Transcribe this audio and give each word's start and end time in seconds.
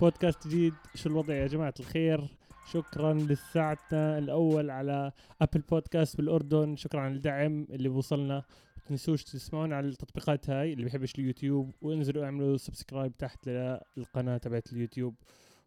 بودكاست 0.00 0.48
جديد. 0.48 0.74
شو 0.94 1.08
الوضع 1.08 1.34
يا 1.34 1.46
جماعة 1.46 1.74
الخير؟ 1.80 2.36
شكرا 2.72 3.14
لساعتنا 3.14 4.18
الأول 4.18 4.70
على 4.70 5.12
أبل 5.40 5.60
بودكاست 5.60 6.16
بالأردن. 6.16 6.76
شكرا 6.76 7.00
على 7.00 7.14
الدعم 7.14 7.66
اللي 7.70 7.88
وصلنا. 7.88 8.42
تنسوش 8.86 9.24
تسمعونا 9.24 9.76
على 9.76 9.88
التطبيقات 9.88 10.50
هاي 10.50 10.72
اللي 10.72 10.84
بيحبش 10.84 11.14
اليوتيوب 11.18 11.70
وانزلوا 11.80 12.24
اعملوا 12.24 12.56
subscribe 12.56 13.16
تحت 13.16 13.48
للقناة 13.96 14.36
تبعت 14.36 14.72
اليوتيوب. 14.72 15.14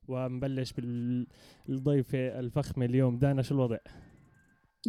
ونبلش 0.07 0.73
بالضيفة 1.67 2.39
الفخمة 2.39 2.85
اليوم. 2.85 3.17
دانا 3.17 3.41
شو 3.41 3.55
الوضع؟ 3.55 3.77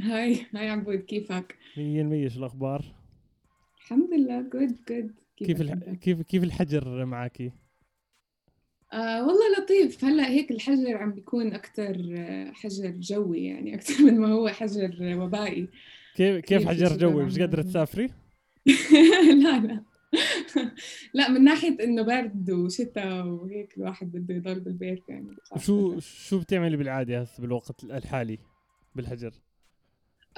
hi 0.03 0.47
hi 0.55 0.71
عبود 0.71 0.99
كيفك؟ 0.99 1.59
مية 1.77 2.03
المية. 2.03 2.29
شو 2.29 2.39
الأخبار؟ 2.39 2.85
الحمد 3.79 4.09
لله 4.13 4.43
good 4.43 4.77
good 4.89 5.15
كيف 5.37 5.61
الح... 5.61 5.75
كيف 5.75 6.23
كيف 6.23 6.43
الحجر 6.43 7.05
معك؟ 7.05 7.53
آه 8.93 9.27
والله 9.27 9.43
لطيف. 9.59 10.05
هلأ 10.05 10.29
هيك 10.29 10.51
الحجر 10.51 10.97
عم 10.97 11.13
بيكون 11.13 11.53
أكثر 11.55 12.15
آه، 12.17 12.53
حجر 12.53 12.91
جوي 12.91 13.45
يعني 13.45 13.75
أكثر 13.77 14.05
من 14.05 14.19
ما 14.21 14.29
هو 14.29 14.49
حجر 14.49 14.97
وبائي. 15.01 15.69
كيف 16.17 16.37
كيف 16.45 16.69
حجر 16.69 16.97
جوي؟ 16.97 17.25
مش 17.25 17.39
قادرة 17.39 17.63
تسافري؟ 17.63 18.07
لا 19.43 19.59
لا. 19.59 19.85
لا 21.15 21.29
من 21.31 21.45
ناحية 21.45 21.77
إنه 21.85 22.03
برد 22.03 22.51
وشتاء 22.51 23.27
وهيك 23.27 23.77
الواحد 23.79 24.13
بده 24.13 24.35
يضل 24.35 24.61
بالبيت 24.61 25.09
يعني 25.09 25.37
شو 25.59 25.99
شو 26.01 26.39
بتعملي 26.39 26.77
بالعادة 26.77 27.21
هسه 27.21 27.41
بالوقت 27.41 27.85
الحالي 27.85 28.39
بالحجر؟ 28.95 29.33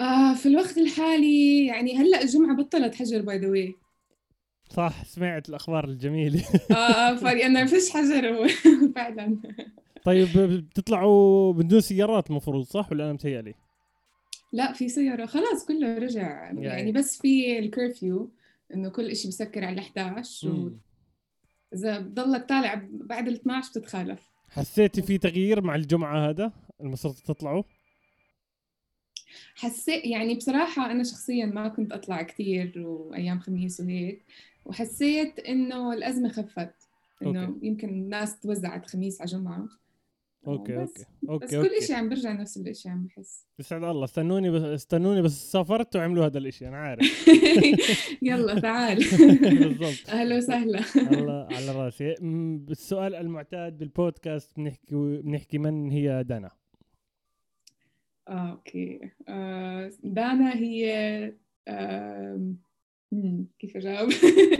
آه 0.00 0.34
في 0.34 0.46
الوقت 0.46 0.78
الحالي 0.78 1.66
يعني 1.66 1.96
هلأ 1.98 2.22
الجمعة 2.22 2.56
بطلت 2.56 2.94
حجر 2.94 3.22
by 3.22 3.38
the 3.38 3.48
صح 4.70 5.04
سمعت 5.04 5.48
الأخبار 5.48 5.84
الجميلة. 5.84 6.44
آه 6.70 6.74
آه 6.74 7.16
فانا 7.16 7.66
فيش 7.66 7.90
حجر 7.90 8.48
فعلا. 8.96 9.38
طيب 10.04 10.28
بتطلعوا 10.38 11.52
بدون 11.52 11.80
سيارات 11.80 12.30
المفروض 12.30 12.64
صح 12.64 12.92
ولا 12.92 13.04
أنا 13.04 13.12
متهيألي؟ 13.12 13.54
لا 14.52 14.72
في 14.72 14.88
سيارة. 14.88 15.26
خلاص 15.26 15.66
كله 15.66 15.98
رجع. 15.98 16.44
يعني, 16.44 16.64
يعني 16.64 16.92
بس 16.92 17.18
في 17.20 17.58
الكرفيو 17.58 18.30
إنه 18.74 18.88
كل 18.88 19.16
شيء 19.16 19.30
بسكر 19.30 19.64
على 19.64 19.80
11 19.80 20.48
و... 20.48 20.72
إذا 21.74 21.98
بضلك 21.98 22.48
طالع 22.48 22.88
بعد 22.90 23.28
ال 23.28 23.34
12 23.34 23.70
بتتخالف. 23.70 24.20
حسيتي 24.48 25.02
في 25.02 25.18
تغيير 25.18 25.62
مع 25.62 25.74
الجمعة 25.74 26.28
هذا؟ 26.30 26.52
المفروض 26.80 27.14
تطلعوا؟ 27.14 27.62
حسيت 29.54 30.04
يعني 30.04 30.34
بصراحة 30.34 30.90
أنا 30.90 31.04
شخصيا 31.04 31.46
ما 31.46 31.68
كنت 31.68 31.92
أطلع 31.92 32.22
كثير 32.22 32.72
وأيام 32.76 33.40
خميس 33.40 33.80
وهيك. 33.80 34.24
وحسيت 34.64 35.38
إنه 35.38 35.92
الأزمة 35.92 36.28
خفت 36.28 36.74
okay. 37.22 37.54
يمكن 37.62 37.88
الناس 37.88 38.40
توزعت 38.40 38.86
خميس 38.86 39.20
على 39.20 39.30
جمعة. 39.30 39.68
okay 40.46 40.76
بس 40.76 41.04
okay 41.28 41.56
okay 41.56 41.58
بس 41.58 41.66
كل 41.80 41.86
شيء 41.86 41.96
عم 41.96 42.08
برجع 42.08 42.32
نفس 42.32 42.56
الشيء 42.56 42.92
عم 42.92 43.06
بحس. 43.06 43.46
يسعد 43.58 43.84
الله 43.84 44.04
استنوني 44.04 44.50
بس 44.50 44.62
استنوني 44.62 45.22
بس 45.22 45.52
سافرت 45.52 45.96
وعملوا 45.96 46.26
هذا 46.26 46.38
الشيء 46.38 46.68
أنا 46.68 46.76
عارف. 46.76 47.28
يلا 48.22 48.60
تعال. 48.60 48.96
بالضبط. 49.60 50.10
أهلا 50.16 50.36
وسهلا. 50.36 50.80
الله 50.96 51.48
على 51.56 51.72
راسي. 51.72 52.14
السؤال 52.70 53.14
المعتاد 53.14 53.78
بالبودكاست 53.78 54.56
بنحكي 54.56 54.94
بنحكي 54.94 55.58
من 55.58 55.90
هي 55.90 56.24
دانا؟ 56.24 56.50
okay. 58.28 59.00
آه، 59.28 59.90
دانا 60.04 60.54
هي 60.56 60.86
آه، 61.68 62.54
كيف 63.58 63.76
أجاوب؟ 63.76 64.10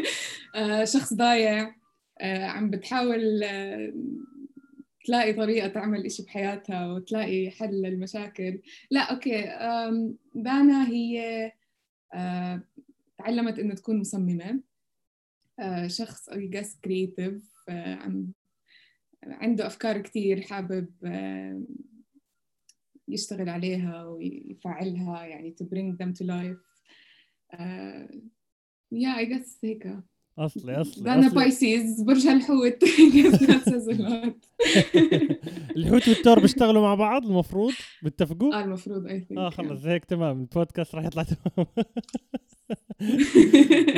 آه، 0.55 0.84
شخص 0.84 1.15
ضايع 1.15 1.75
آه، 2.20 2.45
عم 2.45 2.70
بتحاول 2.70 3.42
آه، 3.45 3.92
تلاقي 5.05 5.33
طريقة 5.33 5.69
تعمل 5.69 6.07
إشي 6.07 6.23
بحياتها 6.23 6.92
وتلاقي 6.92 7.51
حل 7.51 7.83
للمشاكل. 7.83 8.61
لا 8.91 9.01
أوكي 9.01 9.42
دانا 10.35 10.89
هي 10.89 11.52
تعلمت 13.19 13.58
إنه 13.58 13.74
تكون 13.74 14.01
مصممة 14.01 14.61
شخص 15.86 16.30
I 16.30 16.35
guess 16.35 16.69
creative 16.86 17.42
عنده 19.24 19.67
أفكار 19.67 19.98
كتير 19.98 20.41
حابب 20.41 20.89
يشتغل 23.08 23.48
عليها 23.48 24.05
ويفعلها 24.05 25.24
يعني 25.24 25.55
to 25.63 25.64
bring 25.64 25.97
them 25.97 26.13
to 26.19 26.27
life 26.27 26.70
yeah 28.92 29.17
I 29.17 29.24
guess 29.24 29.58
هيك. 29.64 29.96
أصلي 30.39 30.80
أصلي 30.80 31.14
أنا 31.14 31.28
Pisces 31.29 32.02
برج 32.02 32.27
الحوت. 32.27 32.77
الحوت 35.77 36.08
والتور 36.08 36.40
بيشتغلوا 36.40 36.83
مع 36.83 36.95
بعض 36.95 37.27
المفروض؟ 37.27 37.73
بيتفقوا؟ 38.02 38.55
آه 38.55 38.64
المفروض 38.64 39.06
اي 39.06 39.27
آه 39.36 39.50
خلص 39.50 39.84
هيك 39.84 40.05
تمام. 40.05 40.40
البودكاست 40.40 40.95
راح 40.95 41.05
يطلع 41.05 41.23
تمام. 41.23 41.67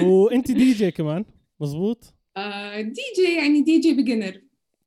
وانت 0.10 0.50
دي 0.52 0.72
جي 0.72 0.90
كمان 0.90 1.24
مزبوط؟ 1.60 2.14
آه 2.36 2.80
دي 2.80 3.02
جي 3.16 3.34
يعني 3.36 3.62
DJ 3.62 3.94
beginner 3.94 4.40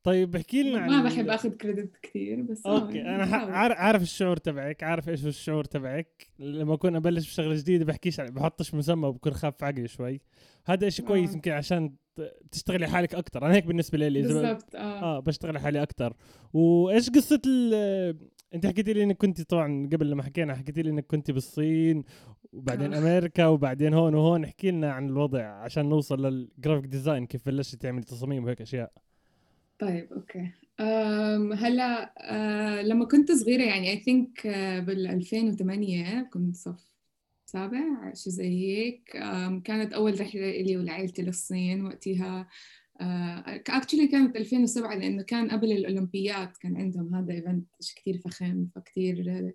طيب 0.06 0.36
احكي 0.36 0.64
لنا 0.64 0.80
عن 0.80 0.90
ما 0.90 1.04
بحب 1.04 1.30
آخذ 1.30 1.50
credit 1.50 1.98
كثير 2.02 2.42
بس 2.42 2.66
آه، 2.66 2.82
okay 2.82 2.98
يعني 2.98 3.24
أنا 3.24 3.36
عارف 3.56 4.02
الشعور 4.02 4.38
تبعك 4.38 4.84
عارف 4.84 5.10
إيش 5.10 5.24
هو 5.24 5.30
الشعور 5.30 5.64
تبعك. 5.64 6.28
لما 6.40 6.74
أكون 6.74 6.96
أبلش 6.96 7.28
بشغلة 7.28 7.56
جديدة 7.56 7.86
بحكيش 7.86 8.22
بحطش 8.22 8.74
مسمى 8.74 9.08
وبكون 9.08 9.34
خاف 9.34 9.64
عقلي 9.64 9.88
شوي. 9.88 10.22
هذا 10.66 10.90
شيء 10.90 11.06
كويس 11.06 11.30
آه. 11.30 11.34
يمكن 11.34 11.52
عشان 11.52 11.94
تشتغلي 12.52 12.88
حالك 12.88 13.16
أكثر 13.16 13.46
أنا 13.46 13.54
هيك 13.54 13.66
بالنسبة 13.66 13.98
لي 13.98 14.22
بالضبط 14.22 14.76
آه. 14.76 14.80
آه 14.80 15.20
بشتغل 15.20 15.58
حالي 15.58 15.84
أكثر 15.84 16.14
وإيش 16.54 17.10
قصة 17.10 17.42
أنت 18.54 18.66
حكيتي 18.66 18.94
لي 18.94 19.04
إنك 19.04 19.18
كنت 19.18 19.42
طبعا 19.42 19.90
قبل 19.94 20.10
لما 20.10 20.24
حكينا 20.24 20.56
حكيتي 20.56 20.82
لي 20.82 20.90
إنك 20.90 21.06
كنت 21.06 21.32
بالصين 21.32 22.04
وبعدين 22.54 22.94
آه. 22.94 22.98
أمريكا 22.98 23.46
وبعدين 23.46 23.94
هون 23.94 24.16
وهون. 24.16 24.44
احكي 24.44 24.72
لنا 24.72 24.92
عن 24.92 25.10
الوضع 25.10 25.44
عشان 25.46 25.90
نوصل 25.90 26.26
لل 26.26 26.39
graphic 26.39 26.86
design 26.86 27.26
كيف 27.26 27.46
بلشتي 27.46 27.78
تعملي 27.78 28.04
تصاميم 28.04 28.44
وهيك 28.44 28.62
أشياء. 28.62 29.05
طيب 29.80 30.14
okay. 30.14 30.52
هلا 31.56 32.14
أه 32.18 32.82
لما 32.82 33.06
كنت 33.06 33.32
صغيرة 33.32 33.64
يعني 33.64 33.92
I 33.92 33.98
think 33.98 34.48
بال 34.88 35.08
2008 35.08 36.22
كنت 36.22 36.56
صف 36.56 36.88
سابع 37.46 38.14
شيء 38.14 38.34
زي 38.34 38.50
هيك. 38.50 39.04
كانت 39.64 39.94
أول 39.94 40.22
رحلة 40.22 40.50
إلي 40.50 40.78
ولعائلتي 40.78 41.22
للصين 41.22 41.86
وقتها. 41.86 42.48
actually 43.02 44.04
آه، 44.04 44.12
كانت 44.12 44.36
2007 44.36 44.96
لأنه 44.96 45.24
كان 45.24 45.50
قبل 45.50 45.72
الأولمبيات 45.72 46.58
كان 46.58 46.78
عندهم 46.78 47.16
هذا 47.16 47.34
event 47.34 47.68
كثير 47.96 48.18
فخم 48.18 48.68
فكتير 48.76 49.54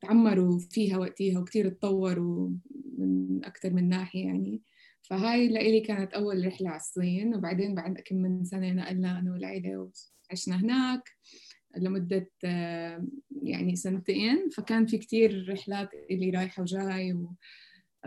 تعمروا 0.00 0.58
فيها 0.58 0.98
وقتها 0.98 1.38
وكثير 1.38 1.68
تطوروا 1.68 2.50
من 2.98 3.40
أكثر 3.44 3.72
من 3.72 3.88
ناحية 3.88 4.24
يعني. 4.24 4.60
فهاي 5.10 5.48
لإلي 5.48 5.80
كانت 5.80 6.12
أول 6.12 6.46
رحلة 6.46 6.68
على 6.68 6.76
الصين 6.76 7.34
وبعدين 7.34 7.74
بعد 7.74 8.00
كم 8.00 8.16
من 8.16 8.44
سنة 8.44 8.72
نقلنا 8.72 9.18
أنا 9.18 9.32
والعيلة 9.32 9.90
وعشنا 10.30 10.56
هناك 10.56 11.10
لمدة 11.76 12.30
يعني 13.42 13.76
سنتين. 13.76 14.48
فكان 14.50 14.86
في 14.86 14.98
كتير 14.98 15.52
رحلات 15.52 15.90
اللي 16.10 16.30
رايحة 16.30 16.62
وجاي 16.62 17.16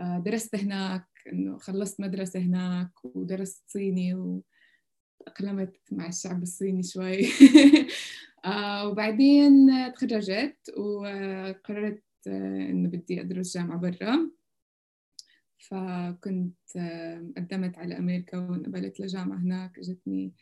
ودرست 0.00 0.56
هناك 0.56 1.04
إنه 1.32 1.58
خلصت 1.58 2.00
مدرسة 2.00 2.40
هناك 2.40 3.04
ودرست 3.04 3.64
صيني 3.66 4.14
وأقلمت 4.14 5.76
مع 5.92 6.08
الشعب 6.08 6.42
الصيني 6.42 6.82
شوي. 6.82 7.26
آه، 8.44 8.88
وبعدين 8.88 9.70
تخرجت 9.94 10.56
وقررت 10.76 12.02
إنه 12.26 12.88
بدي 12.88 13.20
أدرس 13.20 13.56
جامعة 13.56 13.78
برا. 13.78 14.30
فكنت 15.62 16.54
قدمت 17.36 17.78
على 17.78 17.98
أمريكا 17.98 18.38
وانقبلت 18.38 19.00
لجامعة 19.00 19.38
هناك 19.38 19.78
إجتني 19.78 20.32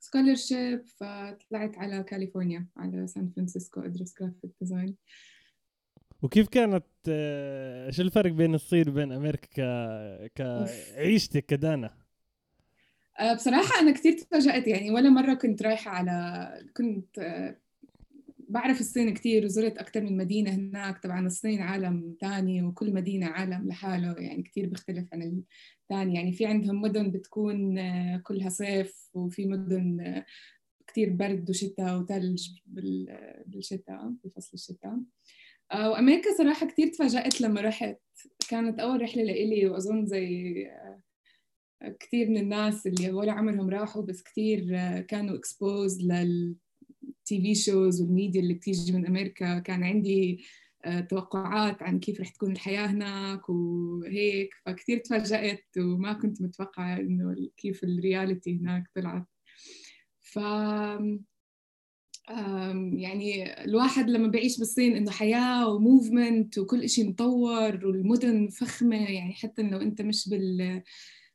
scholarship 0.00 0.86
فطلعت 0.86 1.78
على 1.78 2.02
كاليفورنيا 2.02 2.66
على 2.76 3.06
سان 3.06 3.30
فرانسيسكو 3.36 3.80
أدرس 3.80 4.14
graphic 4.20 4.50
design 4.60 4.96
وكيف 6.22 6.48
كانت 6.48 6.84
آه، 7.08 7.90
شو 7.90 8.02
الفرق 8.02 8.32
بين 8.32 8.54
الصين 8.54 8.88
وبين 8.88 9.12
أمريكا 9.12 10.26
كعيشتك 10.26 11.46
كدانا؟ 11.46 11.90
آه، 13.20 13.34
بصراحة 13.34 13.80
أنا 13.80 13.92
كثير 13.92 14.12
تفاجأت 14.12 14.66
يعني 14.68 14.90
ولا 14.90 15.10
مرة 15.10 15.34
كنت 15.34 15.62
رايحة 15.62 15.90
على 15.90 16.50
كنت 16.76 17.18
آه، 17.18 17.56
بعرف 18.50 18.80
الصين 18.80 19.14
كثير 19.14 19.44
وزرت 19.44 19.78
أكثر 19.78 20.00
من 20.00 20.16
مدينة 20.16 20.50
هناك. 20.50 21.02
طبعا 21.02 21.26
الصين 21.26 21.60
عالم 21.60 22.16
ثاني 22.20 22.62
وكل 22.62 22.94
مدينة 22.94 23.26
عالم 23.26 23.68
لحاله 23.68 24.14
يعني 24.18 24.42
كثير 24.42 24.66
بيختلف 24.66 25.08
عن 25.12 25.22
الثاني 25.82 26.14
يعني 26.14 26.32
في 26.32 26.46
عندهم 26.46 26.80
مدن 26.80 27.10
بتكون 27.10 27.78
آه، 27.78 28.16
كلها 28.16 28.48
صيف 28.48 29.10
وفي 29.14 29.46
مدن 29.46 30.00
آه، 30.00 30.26
كثير 30.86 31.10
برد 31.10 31.50
وشتاء 31.50 32.00
وثلج 32.00 32.48
بالشتاء 33.46 34.14
بفصل 34.24 34.50
الشتاء. 34.54 34.98
آه، 35.72 35.90
وأمريكا 35.90 36.36
صراحة 36.38 36.66
كثير 36.66 36.88
تفاجأت 36.88 37.40
لما 37.40 37.60
رحت. 37.60 38.00
كانت 38.48 38.80
أول 38.80 39.02
رحلة 39.02 39.22
لإلي 39.22 39.66
وأظن 39.66 40.06
زي 40.06 40.66
كثير 42.00 42.30
من 42.30 42.36
الناس 42.36 42.86
اللي 42.86 43.12
ولا 43.12 43.32
عمرهم 43.32 43.70
راحوا 43.70 44.02
بس 44.02 44.22
كثير 44.22 44.60
كانوا 45.00 45.36
exposed 45.36 46.02
لل 46.02 46.56
TV 47.30 47.40
shows 47.40 47.54
وال 47.54 48.02
media 48.02 48.40
اللي 48.40 48.54
بتيجي 48.54 48.92
من 48.92 49.06
أمريكا. 49.06 49.58
كان 49.58 49.82
عندي 49.82 50.44
آه، 50.84 51.00
توقعات 51.00 51.82
عن 51.82 52.00
كيف 52.00 52.20
رح 52.20 52.28
تكون 52.28 52.52
الحياة 52.52 52.86
هناك 52.86 53.48
وهيك 53.48 54.54
فكتير 54.66 54.98
تفاجأت 54.98 55.64
وما 55.78 56.12
كنت 56.12 56.42
متوقعة 56.42 56.96
إنه 56.96 57.48
كيف 57.56 57.84
ال 57.84 57.93
reality 57.93 58.58
هناك 58.58 58.84
طلعت. 58.94 59.26
ف 60.20 60.38
يعني 62.92 63.54
الواحد 63.64 64.10
لما 64.10 64.28
بعيش 64.28 64.58
بالصين 64.58 64.96
إنه 64.96 65.10
حياة 65.10 65.68
و 65.68 65.78
movement 65.78 66.58
وكل 66.58 66.88
شيء 66.88 67.08
مطور 67.08 67.86
والمدن 67.86 68.48
فخمة 68.48 69.10
يعني 69.10 69.32
حتى 69.32 69.62
لو 69.62 69.78
أنت 69.78 70.02
مش 70.02 70.28
بال 70.28 70.82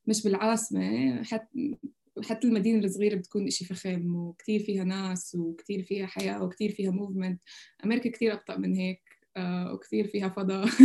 مش 0.07 0.24
بالعاصمة 0.24 1.24
حتى 1.24 1.77
حتى 2.23 2.47
المدينة 2.47 2.85
الصغيرة 2.85 3.15
بتكون 3.15 3.47
إشي 3.47 3.65
فخم 3.65 4.15
وكتير 4.15 4.59
فيها 4.59 4.83
ناس 4.83 5.35
وكتير 5.35 5.83
فيها 5.83 6.06
حياة 6.06 6.44
وكتير 6.44 6.71
فيها 6.71 6.91
movement 6.92 7.42
أمريكا 7.85 8.09
كتير 8.09 8.33
أبطأ 8.33 8.57
من 8.57 8.75
هيك 8.75 9.01
آه، 9.38 9.73
وكثير 9.73 10.07
فيها 10.07 10.29
فضاء. 10.29 10.67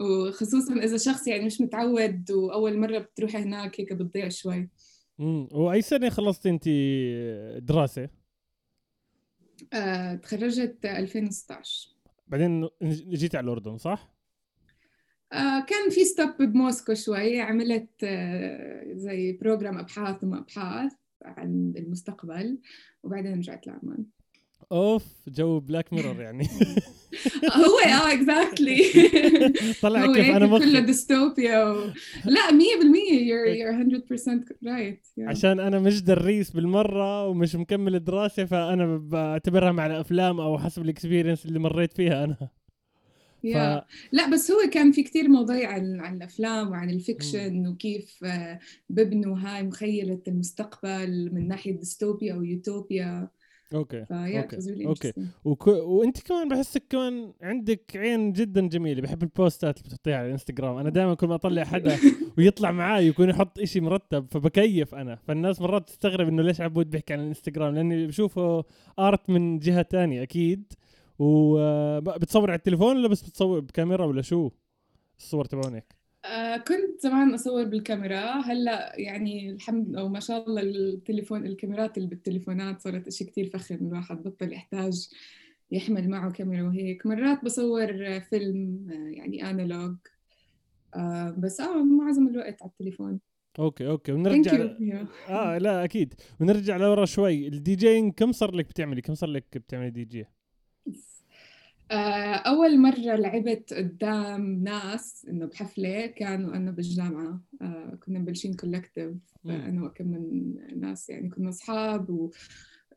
وخصوصا 0.00 0.74
إذا 0.74 0.96
شخص 0.96 1.26
يعني 1.26 1.44
مش 1.44 1.60
متعود 1.60 2.30
وأول 2.30 2.78
مرة 2.78 2.98
بتروحي 2.98 3.38
هناك 3.38 3.80
هيك 3.80 3.92
بتضيع 3.92 4.28
شوي. 4.28 4.68
امم 5.20 5.48
وأي 5.52 5.82
سنة 5.82 6.10
خلصتي 6.10 6.50
انت 6.50 6.68
دراسة؟ 7.64 8.08
آه، 9.72 10.14
تخرجت 10.14 10.86
2016 10.86 11.90
بعدين 12.26 12.68
جيت 12.82 13.34
على 13.34 13.44
الأردن 13.44 13.78
صح؟ 13.78 14.17
كان 15.68 15.90
في 15.90 16.04
stop 16.04 16.30
بموسكو 16.38 16.94
شوي 16.94 17.40
عملت 17.40 17.90
آه 18.04 18.84
زي 18.94 19.32
program 19.32 19.78
أبحاث 19.78 20.24
وما 20.24 20.38
أبحاث 20.38 20.92
عن 21.22 21.72
المستقبل 21.76 22.58
وبعدين 23.02 23.38
رجعت 23.38 23.66
لعمان 23.66 24.04
أوف 24.72 25.04
جو 25.28 25.60
Black 25.60 25.92
Mirror 25.92 26.20
يعني. 26.20 26.44
هو 27.64 27.78
آه 27.78 28.12
exactly 28.12 28.78
طلع 29.82 30.12
كيف 30.12 30.36
أنا 30.36 30.46
مخي. 30.46 30.64
كله 30.64 30.80
ديستوبيا 30.80 31.64
و... 31.64 31.74
لا 32.24 32.40
100% 32.40 32.52
you're 33.28 33.54
you're 33.58 34.00
100% 34.02 34.44
right 34.64 35.06
yeah. 35.20 35.28
عشان 35.28 35.60
أنا 35.60 35.78
مش 35.78 36.02
دارس 36.02 36.50
بالمرة 36.50 37.26
ومش 37.26 37.54
مكمل 37.54 37.94
الدراسه 37.94 38.44
فأنا 38.44 38.96
بعتبرها 38.98 39.72
مع 39.72 39.86
الأفلام 39.86 40.40
أو 40.40 40.58
حسب 40.58 40.82
ال 40.82 40.88
experience 40.88 41.46
اللي 41.46 41.58
مريت 41.58 41.92
فيها 41.92 42.24
أنا. 42.24 42.36
ف... 43.42 43.56
لا 44.12 44.30
بس 44.32 44.50
هو 44.50 44.70
كان 44.70 44.92
في 44.92 45.02
كتير 45.02 45.28
مواضيع 45.28 45.70
عن 45.72 46.00
عن 46.00 46.16
الأفلام 46.16 46.70
وعن 46.70 46.90
ال 46.90 47.00
fiction 47.00 47.66
وكيف 47.66 48.24
آه، 48.24 48.58
ببنوا 48.90 49.38
هاي 49.38 49.62
مخيلة 49.62 50.20
المستقبل 50.28 51.30
من 51.34 51.48
ناحية 51.48 51.72
ديستوبيا 51.72 52.34
أو 52.34 52.42
يوتوبيا. 52.42 53.28
okay 53.74 54.06
okay 54.10 54.86
okay. 54.86 55.12
وك... 55.44 55.66
وأنت 55.66 56.20
كمان 56.22 56.48
بحسك 56.48 56.82
كمان 56.90 57.32
عندك 57.42 57.96
عين 57.96 58.32
جدا 58.32 58.68
جميلة 58.68 59.02
بحب 59.02 59.22
ال 59.22 59.31
posts 59.31 59.76
اللي 59.78 59.88
بتحطيها 59.88 60.16
على 60.16 60.26
الإنستغرام. 60.26 60.76
أنا 60.76 60.90
دائما 60.90 61.14
كل 61.14 61.26
ما 61.26 61.34
أطلع 61.34 61.64
حدا 61.74 61.96
ويطلع 62.38 62.70
معاي 62.70 63.06
يكون 63.06 63.28
يحط 63.28 63.58
إشي 63.58 63.80
مرتب 63.80 64.26
فبكيف 64.30 64.94
أنا. 64.94 65.16
فالناس 65.16 65.60
مرات 65.60 65.88
تستغرب 65.88 66.28
إنه 66.28 66.42
ليش 66.42 66.60
عبود 66.60 66.90
بيحكي 66.90 67.12
عن 67.12 67.20
الإنستغرام؟ 67.20 67.74
لأني 67.74 68.06
بشوفه 68.06 68.64
art 68.98 69.30
من 69.30 69.58
جهة 69.58 69.82
تانية 69.82 70.22
أكيد. 70.22 70.72
وبتصور 71.18 72.50
على 72.50 72.58
التليفون 72.58 72.96
ولا 72.96 73.08
بس 73.08 73.22
بتصور 73.22 73.60
بكاميرا 73.60 74.04
ولا 74.04 74.22
شو 74.22 74.50
الصور 75.18 75.44
تبعونك؟ 75.44 75.96
آه 76.24 76.56
كنت 76.56 77.00
زمان 77.00 77.34
أصور 77.34 77.64
بالكاميرا. 77.64 78.20
هلأ 78.40 78.92
يعني 79.00 79.50
الحمد 79.50 79.96
أو 79.96 80.08
ما 80.08 80.20
شاء 80.20 80.48
الله 80.48 80.62
التليفون 80.62 81.46
الكاميرات 81.46 81.96
اللي 81.98 82.08
بالتليفونات 82.08 82.80
صارت 82.80 83.06
إشي 83.06 83.24
كتير 83.24 83.50
فخم. 83.50 83.74
الواحد 83.74 84.22
بطل 84.22 84.52
يحتاج 84.52 85.08
يحمل 85.70 86.10
معه 86.10 86.32
كاميرا 86.32 86.62
وهيك. 86.68 87.06
مرات 87.06 87.44
بصور 87.44 88.20
فيلم 88.20 88.86
آه 88.90 89.08
يعني 89.18 89.50
analog. 89.50 89.96
آه 90.94 91.30
بس 91.38 91.60
آه 91.60 91.82
معظم 91.82 92.28
الوقت 92.28 92.62
على 92.62 92.70
التليفون. 92.70 93.20
okay 93.58 93.86
okay. 93.88 94.12
ونرجع 94.12 94.52
آه 95.28 95.58
لا 95.58 95.84
أكيد. 95.84 96.14
ونرجع 96.40 96.76
لورا 96.76 97.04
شوي. 97.04 97.48
ال 97.48 97.74
DJing 97.76 98.12
كم 98.14 98.32
صار 98.32 98.54
لك 98.54 98.68
بتعملي؟ 98.68 99.00
كم 99.02 99.14
صار 99.14 99.28
لك 99.28 99.58
بتعملي 99.58 99.90
دي 99.90 100.04
جي؟ 100.04 100.20
آه، 100.20 100.26
أول 102.46 102.78
مرة 102.78 103.16
لعبت 103.16 103.74
قدام 103.74 104.62
ناس 104.62 105.26
إنه 105.28 105.46
بحفلة 105.46 106.06
كانوا 106.06 106.54
أنا 106.56 106.70
بالجامعة. 106.70 107.40
آه، 107.62 107.98
كنا 108.06 108.18
مبلشين 108.18 108.54
collective 108.54 109.14
أنا 109.46 109.84
وكم 109.84 110.08
من 110.08 110.54
ناس 110.80 111.10
يعني 111.10 111.28
كنا 111.30 111.48
أصحاب 111.48 112.10
و 112.10 112.30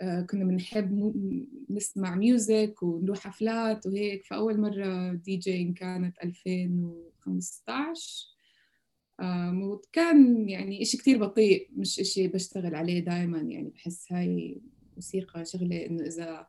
آه، 0.02 0.22
كنا 0.22 0.46
بنحب 0.46 1.14
نسمع 1.70 2.16
music 2.16 2.84
ونروح 2.84 3.20
حفلات 3.20 3.88
وهيك. 3.88 4.26
فأول 4.26 4.62
مرة 4.62 5.14
دي 5.14 5.38
جي 5.38 5.74
كانت 5.74 6.18
2015 6.24 8.28
وكان 9.54 10.50
يعني 10.50 10.82
إشي 10.82 10.98
كتير 10.98 11.18
بطيء 11.18 11.70
مش 11.76 12.00
إشي 12.00 12.28
بشتغل 12.28 12.76
عليه 12.76 13.00
دايما. 13.00 13.38
يعني 13.38 13.70
بحس 13.70 14.12
هاي 14.12 14.62
موسيقى 14.96 15.46
شغلة 15.46 15.86
إنه 15.86 16.04
إذا 16.04 16.48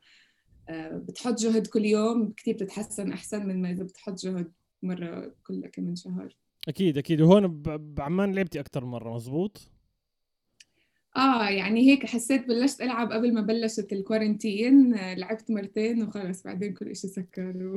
بتحط 0.71 1.39
جهد 1.39 1.67
كل 1.67 1.85
يوم 1.85 2.33
كثير 2.37 2.55
بتتحسن 2.55 3.13
أحسن 3.13 3.47
من 3.47 3.63
ما 3.63 3.71
إذا 3.71 3.83
بتحط 3.85 4.19
جهد 4.19 4.53
مرة 4.83 5.35
كل 5.47 5.67
كم 5.67 5.83
من 5.83 5.97
شهر. 5.97 6.37
أكيد 6.69 6.99
أكيد. 6.99 7.21
وهون 7.21 7.63
بعمان 7.95 8.35
لعبتي 8.35 8.61
أكثر 8.61 8.85
مرة 8.85 9.15
مزبوط؟ 9.15 9.71
آه 11.17 11.49
يعني 11.49 11.81
هيك 11.81 12.07
حسيت 12.07 12.49
بلشت 12.49 12.81
ألعب 12.81 13.13
قبل 13.13 13.35
ما 13.35 13.41
بلشت 13.41 13.93
ال 13.93 14.02
quarantine 14.02 14.95
لعبت 14.95 15.51
مرتين 15.51 16.03
وخلص 16.03 16.43
بعدين 16.43 16.75
كل 16.75 16.97
شيء 16.97 17.11
سكر 17.11 17.57
و 17.67 17.77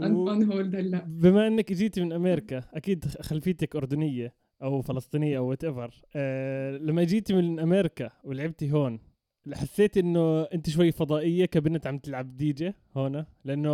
on 0.00 0.42
hold 0.52 0.76
هلا. 0.76 1.04
بما 1.08 1.46
إنك 1.46 1.72
جيتي 1.72 2.00
من 2.00 2.12
أمريكا 2.12 2.64
أكيد 2.74 3.04
خلفيتك 3.04 3.76
أردنية 3.76 4.34
أو 4.62 4.82
فلسطينية 4.82 5.38
أو 5.38 5.46
whatever 5.50 6.02
آه 6.16 6.76
لما 6.76 7.04
جيتي 7.04 7.34
من 7.34 7.60
أمريكا 7.60 8.10
ولعبتي 8.24 8.72
هون 8.72 8.98
حسيت 9.52 9.96
إنه 9.98 10.42
أنت 10.42 10.70
شوي 10.70 10.92
فضائية 10.92 11.44
كبنت 11.46 11.86
عم 11.86 11.98
تلعب 11.98 12.36
ديجي 12.36 12.74
هون 12.96 13.24
لأنه 13.44 13.70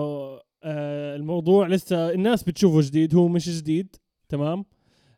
آه 0.64 1.16
الموضوع 1.16 1.66
لسه 1.66 2.10
الناس 2.10 2.42
بتشوفه 2.42 2.80
جديد 2.88 3.14
هو 3.14 3.28
مش 3.28 3.58
جديد 3.58 3.96
تمام؟ 4.28 4.64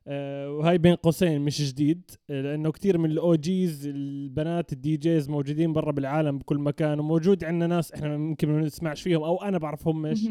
آه 0.07 0.51
وهاي 0.51 0.79
بين 0.79 0.95
قوسين 0.95 1.41
مش 1.41 1.69
جديد 1.73 2.11
آه 2.31 2.41
لأنه 2.41 2.73
كثير 2.73 2.99
من 2.99 3.11
ال 3.11 3.35
OGs 3.35 3.87
البنات 3.87 4.73
ال 4.73 4.97
DJs 4.97 5.29
موجودين 5.31 5.73
برا 5.73 5.93
بالعالم 5.93 6.39
بكل 6.39 6.59
مكان 6.59 7.01
وموجود 7.01 7.45
عندنا 7.45 7.67
ناس 7.67 7.93
إحنا 7.93 8.15
يمكن 8.15 8.49
ما 8.49 8.61
نسمعش 8.61 9.03
فيهم 9.03 9.23
أو 9.23 9.43
أنا 9.43 9.59
بعرفهم 9.59 10.03
مش 10.03 10.29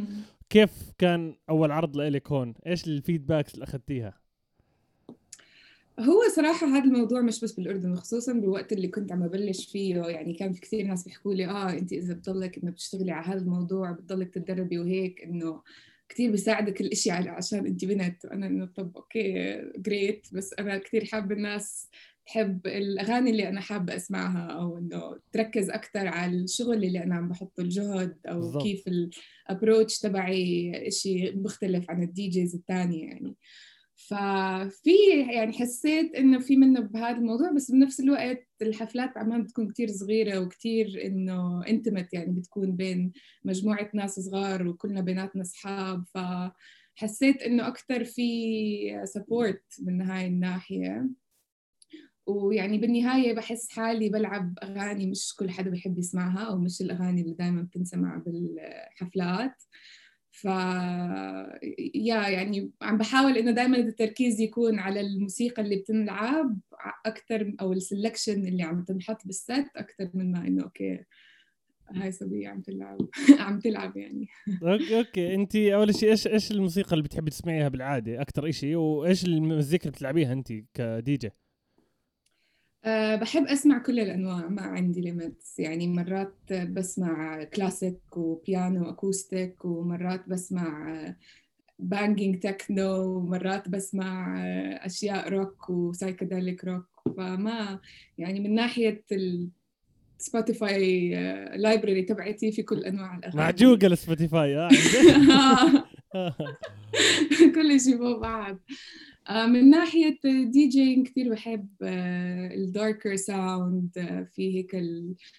كيف 0.50 0.92
كان 0.98 1.36
أول 1.50 1.72
عرض 1.72 1.98
لإلك 1.98 2.32
هون؟ 2.32 2.54
إيش 2.68 2.88
ال 2.88 2.95
feedbacks 2.95 3.54
اللي 3.54 3.64
أخذتيها؟ 3.64 4.14
هو 6.00 6.22
صراحة 6.36 6.68
هذا 6.68 6.84
الموضوع 6.84 7.22
مش 7.22 7.42
بس 7.44 7.52
بالأردن 7.52 7.92
وخصوصا 7.92 8.34
بالوقت 8.34 8.74
اللي 8.74 8.88
كنت 8.88 9.12
عم 9.12 9.28
ببلش 9.28 9.66
فيه. 9.72 9.96
يعني 9.96 10.34
كان 10.34 10.54
في 10.54 10.62
كثير 10.62 10.86
ناس 10.86 11.04
بيحكوا 11.04 11.34
لي 11.34 11.46
آه 11.46 11.70
انت 11.70 11.94
إذا 11.94 12.14
بتضلك 12.14 12.58
إنه 12.58 12.72
بتشتغلي 12.72 13.12
على 13.12 13.26
هذا 13.26 13.40
الموضوع 13.40 13.92
بتضلك 13.92 14.34
تتدربي 14.34 14.80
وهيك 14.80 15.24
إنه 15.24 15.62
كثير 16.10 16.32
بيساعدك 16.32 16.82
الإشي 16.82 17.12
عشان 17.12 17.66
انت 17.66 17.86
بنت. 17.86 18.26
وأنا 18.26 18.48
إنه 18.48 18.66
طب 18.66 18.92
okay 18.96 19.62
great 19.78 20.28
بس 20.34 20.54
أنا 20.60 20.78
كثير 20.78 21.06
حابة 21.06 21.36
الناس 21.36 21.90
تحب 22.26 22.68
الأغاني 22.68 23.30
اللي 23.30 23.50
أنا 23.50 23.62
حابة 23.62 23.96
أسمعها 23.96 24.48
أو 24.48 24.78
إنه 24.78 25.20
تركز 25.32 25.70
أكثر 25.70 26.08
على 26.08 26.38
الشغل 26.38 26.84
اللي 26.84 27.04
أنا 27.04 27.16
عم 27.16 27.30
بحطه 27.30 27.62
الجهد 27.62 28.18
أو 28.26 28.40
بالضبط. 28.40 28.64
كيف 28.64 28.84
ال 28.88 29.00
approach 29.00 30.00
تبعي 30.00 30.72
إشي 30.88 31.32
مختلف 31.32 31.92
عن 31.92 32.04
ال 32.04 32.28
DJs 32.28 32.56
الثانية 32.56 33.06
يعني. 33.06 33.36
ففي 33.98 34.92
يعني 35.34 35.54
حسيت 35.54 36.16
إنه 36.16 36.40
في 36.40 36.58
منه 36.58 36.80
بهذا 36.80 37.18
الموضوع 37.18 37.52
بس 37.52 37.72
بنفس 37.72 38.00
الوقت 38.00 38.48
الحفلات 38.62 39.16
بعمان 39.16 39.44
بتكون 39.44 39.68
كتير 39.70 39.88
صغيرة 39.88 40.40
وكتير 40.40 41.02
إنه 41.06 41.68
انتمت 41.68 42.14
يعني 42.14 42.32
بتكون 42.32 42.76
بين 42.76 43.12
مجموعة 43.46 43.90
ناس 43.94 44.20
صغار 44.20 44.68
وكلنا 44.68 45.02
بيناتنا 45.02 45.42
أصحاب. 45.42 46.04
فحسيت 46.14 47.42
إنه 47.42 47.68
أكثر 47.68 48.04
في 48.04 49.02
سبورت 49.06 49.64
من 49.80 50.02
هاي 50.02 50.28
الناحية. 50.28 51.10
ويعني 52.26 52.78
بالنهاية 52.78 53.34
بحس 53.36 53.70
حالي 53.70 54.10
بلعب 54.10 54.60
أغاني 54.64 55.06
مش 55.08 55.36
كل 55.40 55.50
حدا 55.50 55.70
بيحب 55.70 55.98
يسمعها 56.00 56.40
أو 56.40 56.58
مش 56.58 56.82
الأغاني 56.82 57.22
اللي 57.22 57.34
دائما 57.34 57.62
بتنسمع 57.62 58.18
بالحفلات. 58.26 59.64
ف 60.38 60.46
yeah 61.96 62.28
يعني 62.30 62.72
عم 62.82 62.98
بحاول 62.98 63.38
إنه 63.38 63.52
دائما 63.52 63.78
التركيز 63.78 64.42
يكون 64.42 64.80
على 64.80 65.02
الموسيقى 65.02 65.62
اللي 65.62 65.76
بتنلعب 65.76 66.60
أكثر 67.06 67.54
أو 67.62 67.74
ال 67.74 67.81
selection 67.81 68.48
اللي 68.48 68.64
عم 68.64 68.84
تنحط 68.84 69.26
بال 69.26 69.42
set 69.42 69.66
أكثر 69.76 70.10
من 70.14 70.32
ما 70.32 70.48
إنه 70.48 70.64
okay 70.64 71.00
هاي 71.90 72.12
صبية 72.12 72.50
عم 72.50 72.62
تلعب 72.62 72.98
عم 73.46 73.60
تلعب 73.60 73.98
يعني. 73.98 74.28
okay 74.64 74.98
okay 74.98 75.36
أنت 75.36 75.56
أول 75.56 75.96
شيء 75.96 76.10
إيش 76.10 76.28
إيش 76.28 76.52
الموسيقى 76.52 76.92
اللي 76.92 77.04
بتحبي 77.04 77.32
تسمعيها 77.32 77.68
بالعادة؟ 77.68 78.22
أكثر 78.22 78.52
شيء 78.52 78.76
وإيش 78.76 79.26
المزيكا 79.26 79.84
اللي 79.84 79.92
بتلعبيها 79.92 80.34
أنت 80.34 80.54
كدي 80.74 81.18
جي 81.18 81.32
أه 82.86 83.16
بحب 83.16 83.44
أسمع 83.44 83.78
كل 83.78 84.00
الأنواع 84.00 84.48
ما 84.48 84.62
عندي 84.62 85.02
limits 85.02 85.60
يعني 85.60 85.88
مرات 85.88 86.54
بسمع 86.54 87.44
كلاسيك 87.44 88.18
وبيانو 88.18 88.90
acoustic 88.90 89.66
ومرات 89.66 90.30
بسمع 90.30 90.96
banging 91.80 92.40
techno 92.40 93.18
ومرات 93.18 93.70
بسمع 93.70 94.42
أشياء 94.86 95.30
rock 95.30 95.70
و 95.70 95.78
psychedelic 95.78 96.66
rock 96.66 96.86
فما 97.18 97.80
يعني 98.18 98.40
من 98.40 98.56
ناحية 98.56 99.04
سبوتيفاي 100.18 101.10
library 101.56 102.02
تبعتي 102.02 102.52
في 102.52 102.64
كل 102.64 102.84
أنواع 102.84 103.18
الأغاني. 103.18 103.38
معجوقه 103.38 103.88
السبوتيفاي 103.88 104.58
آه. 104.58 104.70
كل 107.56 107.80
شيء 107.80 107.98
فوق 107.98 108.22
بعض. 108.22 108.58
من 109.32 109.70
ناحية 109.70 110.20
DJing 110.24 111.08
كثير 111.08 111.30
بحب 111.30 111.68
ال 111.84 112.03
darker 112.03 113.16
sound 113.16 113.90
في 114.36 114.56
هيك 114.58 114.76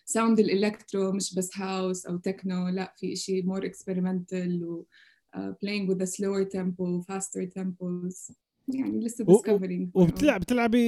ال 0.07 0.12
sound 0.12 0.41
ال 0.41 0.50
electro 0.50 1.13
مش 1.13 1.35
بس 1.35 1.59
house 1.59 2.07
أو 2.07 2.17
تكنو 2.17 2.69
لا 2.69 2.95
في 2.97 3.17
شيء 3.17 3.47
more 3.47 3.67
experimental 3.67 4.65
و 4.65 4.87
playing 5.37 5.89
with 5.89 6.01
a 6.03 6.07
slower 6.07 6.45
tempo 6.45 7.03
faster 7.11 7.47
tempos 7.59 8.33
يعني 8.75 9.01
لسه 9.01 9.25
discovering 9.25 9.91
وبتلعب 9.95 10.41
بتلعبي 10.41 10.79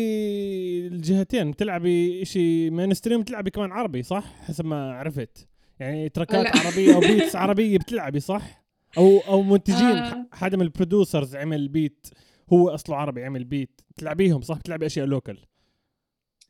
الجهتين 0.86 1.50
بتلعبي 1.50 2.24
شيء 2.24 2.70
mainstream 2.70 3.20
بتلعبي 3.20 3.50
كمان 3.50 3.72
عربي 3.72 4.02
صح؟ 4.02 4.34
حسب 4.40 4.64
ما 4.64 4.92
عرفت. 4.92 5.48
يعني 5.80 6.08
tracks 6.08 6.56
عربية 6.56 6.94
أو 6.94 7.00
beats 7.00 7.36
عربية 7.36 7.78
بتلعبي 7.78 8.20
صح؟ 8.20 8.64
أو 8.98 9.18
أو 9.18 9.42
منتجين 9.42 9.80
آه. 9.80 10.26
حدا 10.32 10.56
من 10.56 10.62
ال 10.62 10.70
producers 10.70 11.36
عمل 11.36 11.68
beat 11.68 12.06
هو 12.52 12.68
أصله 12.68 12.96
عربي 12.96 13.24
عمل 13.24 13.44
beat 13.44 13.80
بتلعبيهم 13.90 14.40
صح؟ 14.40 14.58
بتلعبي 14.58 14.86
اشياء 14.86 15.06
local 15.06 15.38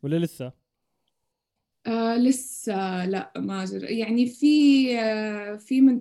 ولا 0.03 0.17
لسه؟ 0.17 0.53
آه 1.87 2.17
لسه 2.17 3.07
لا 3.07 3.33
ما 3.37 3.65
جر... 3.65 3.85
يعني 3.85 4.27
في 4.27 4.87
آه 4.99 5.57
في 5.57 5.81
من 5.81 6.01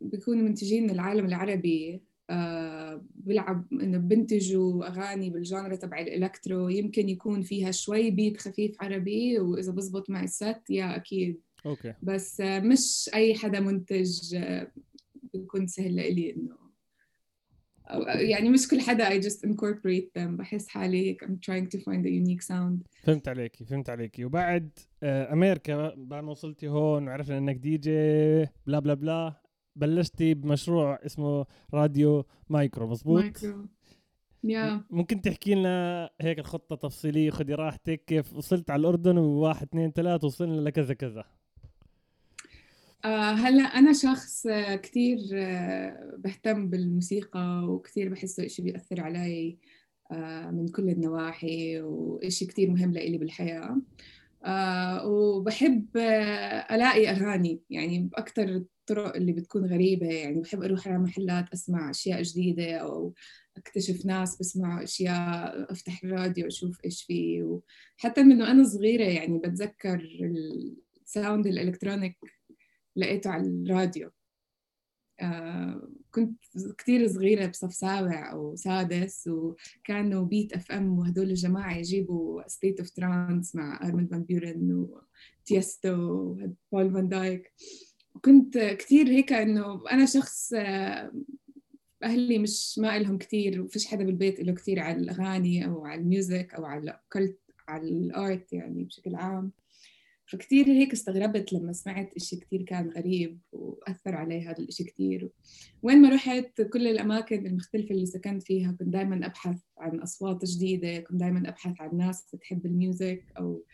بيكونوا 0.00 0.42
منتجين 0.42 0.82
من 0.82 0.90
العالم 0.90 1.26
العربي 1.26 2.02
آه 2.30 3.04
بلعب 3.14 3.72
إنه 3.72 3.98
بنتجوا 3.98 4.86
أغاني 4.88 5.30
بال 5.30 5.43
genre 5.43 5.76
تبع 5.76 6.00
ال 6.00 6.08
electro. 6.08 6.68
يمكن 6.68 7.08
يكون 7.08 7.42
فيها 7.42 7.70
شوي 7.70 8.10
beat 8.10 8.40
خفيف 8.40 8.82
عربي 8.82 9.38
وإذا 9.38 9.72
بزبط 9.72 10.10
مع 10.10 10.24
ال 10.24 10.34
set 10.34 10.62
yeah 10.70 10.96
أكيد. 10.96 11.40
okay. 11.66 11.94
بس 12.02 12.40
آه 12.40 12.60
مش 12.60 13.10
أي 13.14 13.34
حدا 13.34 13.60
منتج 13.60 14.34
آه 14.34 14.72
بيكون 15.34 15.66
سهل 15.66 15.96
لإلي 15.96 16.30
إنه 16.34 16.65
يعني 18.06 18.50
مش 18.50 18.68
كل 18.68 18.80
حدا 18.80 19.10
I 19.10 19.22
just 19.22 19.48
incorporate 19.48 20.08
them. 20.18 20.28
بحس 20.28 20.68
حالي 20.68 21.16
I'm 21.22 21.26
trying 21.26 21.66
to 21.66 21.78
find 21.78 22.04
a 22.04 22.10
unique 22.10 22.42
sound. 22.42 22.86
فهمت 23.02 23.28
عليكي 23.28 23.64
فهمت 23.64 23.90
عليكي. 23.90 24.24
وبعد 24.24 24.78
آه 25.02 25.32
أمريكا 25.32 25.94
بعد 25.96 26.24
ما 26.24 26.30
وصلتي 26.30 26.68
هون 26.68 27.08
وعرفنا 27.08 27.38
إنك 27.38 27.56
دي 27.56 27.76
جي 27.76 28.48
بلا 28.66 28.78
بلا 28.78 28.94
بلا 28.94 29.34
بلشتي 29.76 30.34
بمشروع 30.34 30.98
اسمه 31.06 31.46
راديو 31.74 32.24
مايكرو 32.48 32.86
مزبوط 32.88 33.22
مايكرو. 33.22 33.66
yeah 34.44 34.84
ممكن 34.90 35.20
تحكي 35.20 35.54
لنا 35.54 36.10
هيك 36.20 36.38
الخطه 36.38 36.76
تفصيلية 36.76 37.30
خدي 37.30 37.54
راحتك 37.54 38.04
كيف 38.04 38.34
وصلت 38.34 38.70
على 38.70 38.80
الأردن 38.80 39.18
وواحد 39.18 39.66
اثنين 39.66 39.92
ثلاثة 39.92 40.26
وصلنا 40.26 40.60
لكذا 40.60 40.94
كذا. 40.94 41.24
هلا 43.04 43.62
أنا 43.62 43.92
شخص 43.92 44.46
آه 44.46 44.76
كثير 44.76 45.18
آه 45.34 46.14
بهتم 46.18 46.70
بالموسيقى 46.70 47.64
وكثير 47.68 48.08
بحسه 48.08 48.46
إشي 48.46 48.62
بيأثر 48.62 49.00
علي 49.00 49.58
آه 50.12 50.50
من 50.50 50.68
كل 50.68 50.88
النواحي 50.90 51.80
وإشي 51.80 52.46
كثير 52.46 52.70
مهم 52.70 52.92
لإلي 52.92 53.18
بالحياة. 53.18 53.76
آه 54.44 55.06
وبحب 55.06 55.96
آه 55.96 56.74
ألاقي 56.74 57.10
أغاني 57.10 57.60
يعني 57.70 57.98
بأكثر 57.98 58.44
الطرق 58.88 59.16
اللي 59.16 59.32
بتكون 59.32 59.64
غريبة 59.66 60.06
يعني 60.06 60.40
بحب 60.40 60.62
أروح 60.62 60.88
على 60.88 60.98
محلات 60.98 61.52
أسمع 61.52 61.90
أشياء 61.90 62.22
جديدة 62.22 62.76
أو 62.76 63.14
أكتشف 63.56 64.06
ناس 64.06 64.38
بسمعوا 64.38 64.84
أشياء 64.84 65.72
أفتح 65.72 66.04
الراديو 66.04 66.46
أشوف 66.46 66.78
إيش 66.84 67.04
فيه 67.04 67.42
وحتى 67.42 68.22
من 68.22 68.42
أنا 68.42 68.64
صغيرة 68.64 69.04
يعني 69.04 69.38
بتذكر 69.38 70.08
ال 71.06 71.13
sound 71.13 71.46
ال 71.46 71.53
electronic 71.53 72.18
لقيته 72.96 73.30
على 73.30 73.48
الراديو. 73.48 74.10
آه 75.20 75.88
كنت 76.10 76.44
كتير 76.78 77.08
صغيرة 77.08 77.46
بصف 77.46 77.74
سابع 77.74 78.32
أو 78.32 78.56
سادس 78.56 79.28
وكانوا 79.28 80.24
Beat 80.24 80.52
FM 80.52 80.98
وهدول 80.98 81.30
الجماعة 81.30 81.76
يجيبوا 81.76 82.48
State 82.48 82.80
of 82.80 82.90
Trance 82.90 83.54
مع 83.54 83.80
أرمن 83.88 84.06
فان 84.06 84.22
بيورن 84.22 84.88
وتيستو 85.42 85.90
وبول 85.92 86.92
فان 86.92 87.08
دايك. 87.08 87.52
وكنت 88.14 88.58
كتير 88.58 89.08
هيك 89.08 89.32
إنه 89.32 89.82
أنا 89.90 90.06
شخص 90.06 90.52
آه 90.56 91.12
أهلي 92.02 92.38
مش 92.38 92.78
ما 92.78 92.96
إلهم 92.96 93.18
كتير 93.18 93.62
وفيش 93.62 93.86
حدا 93.86 94.04
بالبيت 94.04 94.40
له 94.40 94.54
كتير 94.54 94.80
على 94.80 94.96
الأغاني 94.96 95.66
أو 95.66 95.86
على 95.86 96.00
ال 96.00 96.09
music 96.09 96.54
أو 96.54 96.64
على 96.64 97.00
كلت 97.12 97.38
على 97.68 97.88
ال 97.88 98.04
art 98.04 98.52
يعني 98.52 98.84
بشكل 98.84 99.14
عام. 99.14 99.52
فكتير 100.26 100.66
هيك 100.66 100.92
استغربت 100.92 101.52
لما 101.52 101.72
سمعت 101.72 102.14
إشي 102.16 102.36
كتير 102.36 102.62
كان 102.62 102.90
غريب 102.90 103.40
وأثر 103.52 104.14
علي 104.14 104.46
هذا 104.46 104.58
الإشي 104.58 104.84
كتير. 104.84 105.30
وين 105.82 106.02
ما 106.02 106.08
رحت 106.08 106.62
كل 106.62 106.86
الأماكن 106.86 107.46
المختلفة 107.46 107.90
اللي 107.90 108.06
سكنت 108.06 108.42
فيها 108.42 108.72
كنت 108.72 108.88
دايما 108.88 109.26
أبحث 109.26 109.58
عن 109.78 110.00
أصوات 110.00 110.44
جديدة 110.44 111.00
كنت 111.00 111.20
دايما 111.20 111.48
أبحث 111.48 111.80
عن 111.80 111.96
ناس 111.96 112.26
بتحب 112.34 112.66
ال 112.66 112.76
music 112.76 113.24
أو 113.38 113.64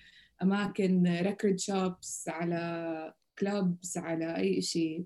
أماكن 0.42 1.06
record 1.06 1.58
shops 1.58 2.28
على 2.28 3.14
clubs 3.38 3.98
على 3.98 4.36
أي 4.36 4.58
إشي. 4.58 5.04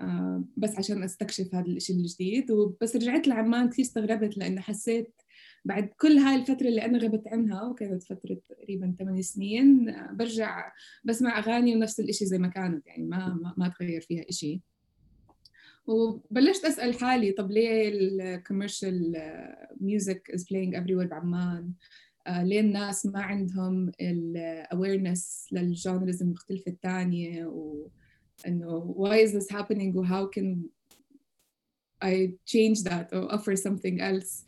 آه 0.00 0.44
بس 0.56 0.78
عشان 0.78 1.02
أستكشف 1.02 1.54
هذا 1.54 1.66
الإشي 1.66 1.92
الجديد. 1.92 2.50
وبس 2.50 2.96
رجعت 2.96 3.28
لعمان 3.28 3.68
كثير 3.68 3.84
استغربت 3.84 4.38
لأنه 4.38 4.60
حسيت 4.60 5.21
بعد 5.64 5.88
كل 6.00 6.18
هاي 6.18 6.36
الفترة 6.36 6.68
اللي 6.68 6.84
أنا 6.84 6.98
غبت 6.98 7.28
عنها 7.28 7.62
وكانت 7.62 8.02
فترة 8.02 8.40
تقريبا 8.48 8.94
ثمان 8.98 9.22
سنين 9.22 9.96
برجع 10.12 10.72
بسمع 11.04 11.38
أغاني 11.38 11.76
ونفس 11.76 12.00
الإشي 12.00 12.26
زي 12.26 12.38
ما 12.38 12.48
كانت 12.48 12.86
يعني 12.86 13.04
ما 13.04 13.34
ما, 13.42 13.54
ما 13.56 13.68
تغير 13.68 14.00
فيها 14.00 14.24
إشي. 14.28 14.60
وبلشت 15.86 16.64
أسأل 16.64 17.00
حالي 17.00 17.32
طب 17.32 17.50
ليه 17.50 17.88
ال 17.88 17.99
commercial 17.99 19.12
music 19.80 20.30
is 20.30 20.44
playing 20.44 20.76
everywhere 20.76 21.08
بعمان؟ 21.10 21.72
آه 22.26 22.44
ليه 22.44 22.60
الناس 22.60 23.06
ما 23.06 23.22
عندهم 23.22 23.92
ال 24.00 24.15
awareness 24.15 25.48
لل 25.52 25.70
genres 25.70 26.22
المختلفة 26.22 26.72
الثانية 26.72 27.46
وإنه 27.46 28.94
why 28.98 29.28
is 29.28 29.32
this 29.32 29.56
happening 29.56 29.96
و 29.96 30.04
how 30.04 30.26
can 30.26 30.56
I 32.04 32.34
change 32.46 32.82
that 32.82 33.12
or 33.12 33.34
offer 33.34 33.56
something 33.56 34.00
else 34.00 34.44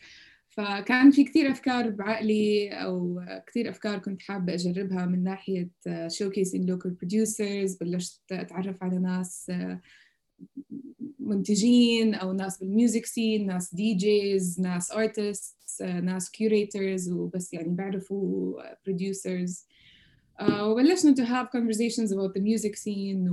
فكان 0.57 1.11
في 1.11 1.25
كثير 1.25 1.51
أفكار 1.51 1.91
بعقلي 1.91 2.69
أو 2.69 3.23
كثير 3.47 3.71
أفكار 3.71 3.99
كنت 3.99 4.23
حابة 4.23 4.55
أجربها 4.55 5.07
من 5.07 5.23
ناحية 5.25 5.71
showcasing 5.89 6.67
local 6.71 6.91
producers 6.91 7.79
بلشت 7.81 8.23
أتعرف 8.33 8.83
على 8.83 8.99
ناس 8.99 9.53
منتجين 11.19 12.15
أو 12.15 12.33
ناس 12.33 12.59
بال 12.59 12.73
music 12.73 13.07
scene 13.07 13.47
ناس 13.47 13.75
DJs 13.75 14.61
ناس 14.61 14.93
artists 14.93 15.83
ناس 15.83 16.31
curators 16.31 17.13
وبس 17.13 17.53
يعني 17.53 17.69
بيعرفوا 17.69 18.63
producers. 18.73 19.67
وبلشنا 20.43 21.15
to 21.15 21.27
have 21.27 21.49
conversations 21.51 22.11
about 22.13 22.33
the 22.35 22.43
music 22.43 22.77
scene 22.77 23.29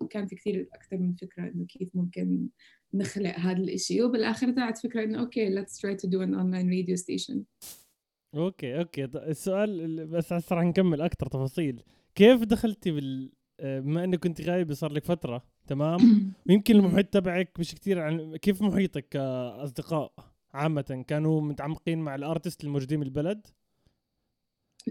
وكان 0.00 0.26
في 0.26 0.34
كثير 0.36 0.68
أكثر 0.74 0.96
من 0.98 1.14
فكرة 1.14 1.42
إنه 1.42 1.66
كيف 1.66 1.88
ممكن 1.94 2.46
نخلق 2.94 3.38
هذا 3.38 3.58
الإشي. 3.58 4.02
وبالآخر 4.02 4.50
طلعت 4.50 4.78
فكرة 4.78 5.04
إنه 5.04 5.20
okay 5.20 5.62
let's 5.62 5.78
try 5.78 5.96
to 6.02 6.08
do 6.08 6.18
an 6.18 6.34
online 6.34 6.68
radio 6.68 6.96
station. 6.96 7.36
okay 8.34 8.78
okay. 8.78 9.04
السؤال 9.04 10.06
بس 10.06 10.32
هسه 10.32 10.56
رح 10.56 10.64
نكمل 10.64 11.00
أكثر 11.00 11.26
تفاصيل. 11.26 11.82
كيف 12.14 12.42
دخلتي 12.42 12.90
بال 12.90 13.32
بما 13.62 14.04
انك 14.04 14.18
كنت 14.18 14.40
غايبه 14.40 14.74
صار 14.74 14.92
لك 14.92 15.04
فترة 15.04 15.42
تمام؟ 15.66 15.98
ويمكن 16.48 16.76
المحيط 16.76 17.06
تبعك 17.06 17.60
مش 17.60 17.74
كثير 17.74 18.00
عن 18.00 18.36
كيف 18.36 18.62
محيطك 18.62 19.08
كأصدقاء 19.08 20.12
عامة؟ 20.54 21.04
كانوا 21.08 21.40
متعمقين 21.40 21.98
مع 21.98 22.14
الأرتست 22.14 22.64
الموجودين 22.64 23.00
بالبلد؟ 23.00 23.46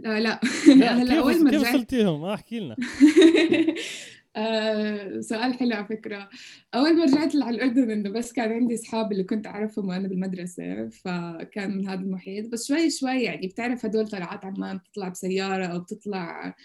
آه 0.05 0.19
لا. 0.19 0.39
لا 0.67 0.93
هلا 1.01 1.19
أول 1.19 1.43
ما 1.43 1.51
كيف 1.51 1.61
وصلتيهم؟ 1.61 2.23
آه 2.23 2.33
احكي 2.33 2.59
لنا. 2.59 2.75
آه 4.35 5.19
سؤال 5.19 5.53
حلو 5.53 5.75
على 5.75 5.85
فكرة. 5.85 6.29
أول 6.75 6.97
ما 6.97 7.03
رجعت 7.03 7.35
على 7.35 7.55
الأردن 7.55 7.91
إنه 7.91 8.09
بس 8.09 8.33
كان 8.33 8.51
عندي 8.51 8.75
أصحاب 8.75 9.11
اللي 9.11 9.23
كنت 9.23 9.47
أعرفهم 9.47 9.87
وأنا 9.89 10.07
بالمدرسة 10.07 10.89
فكان 10.89 11.77
من 11.77 11.87
هذا 11.87 12.01
المحيط. 12.01 12.51
بس 12.51 12.67
شوي 12.67 12.89
شوي 12.89 13.23
يعني 13.23 13.47
بتعرف 13.47 13.85
هدول 13.85 14.07
طلعات 14.07 14.45
عمان 14.45 14.77
بتطلع 14.77 15.07
بسيارة 15.09 15.65
أو 15.65 15.79
بتطلع 15.79 16.55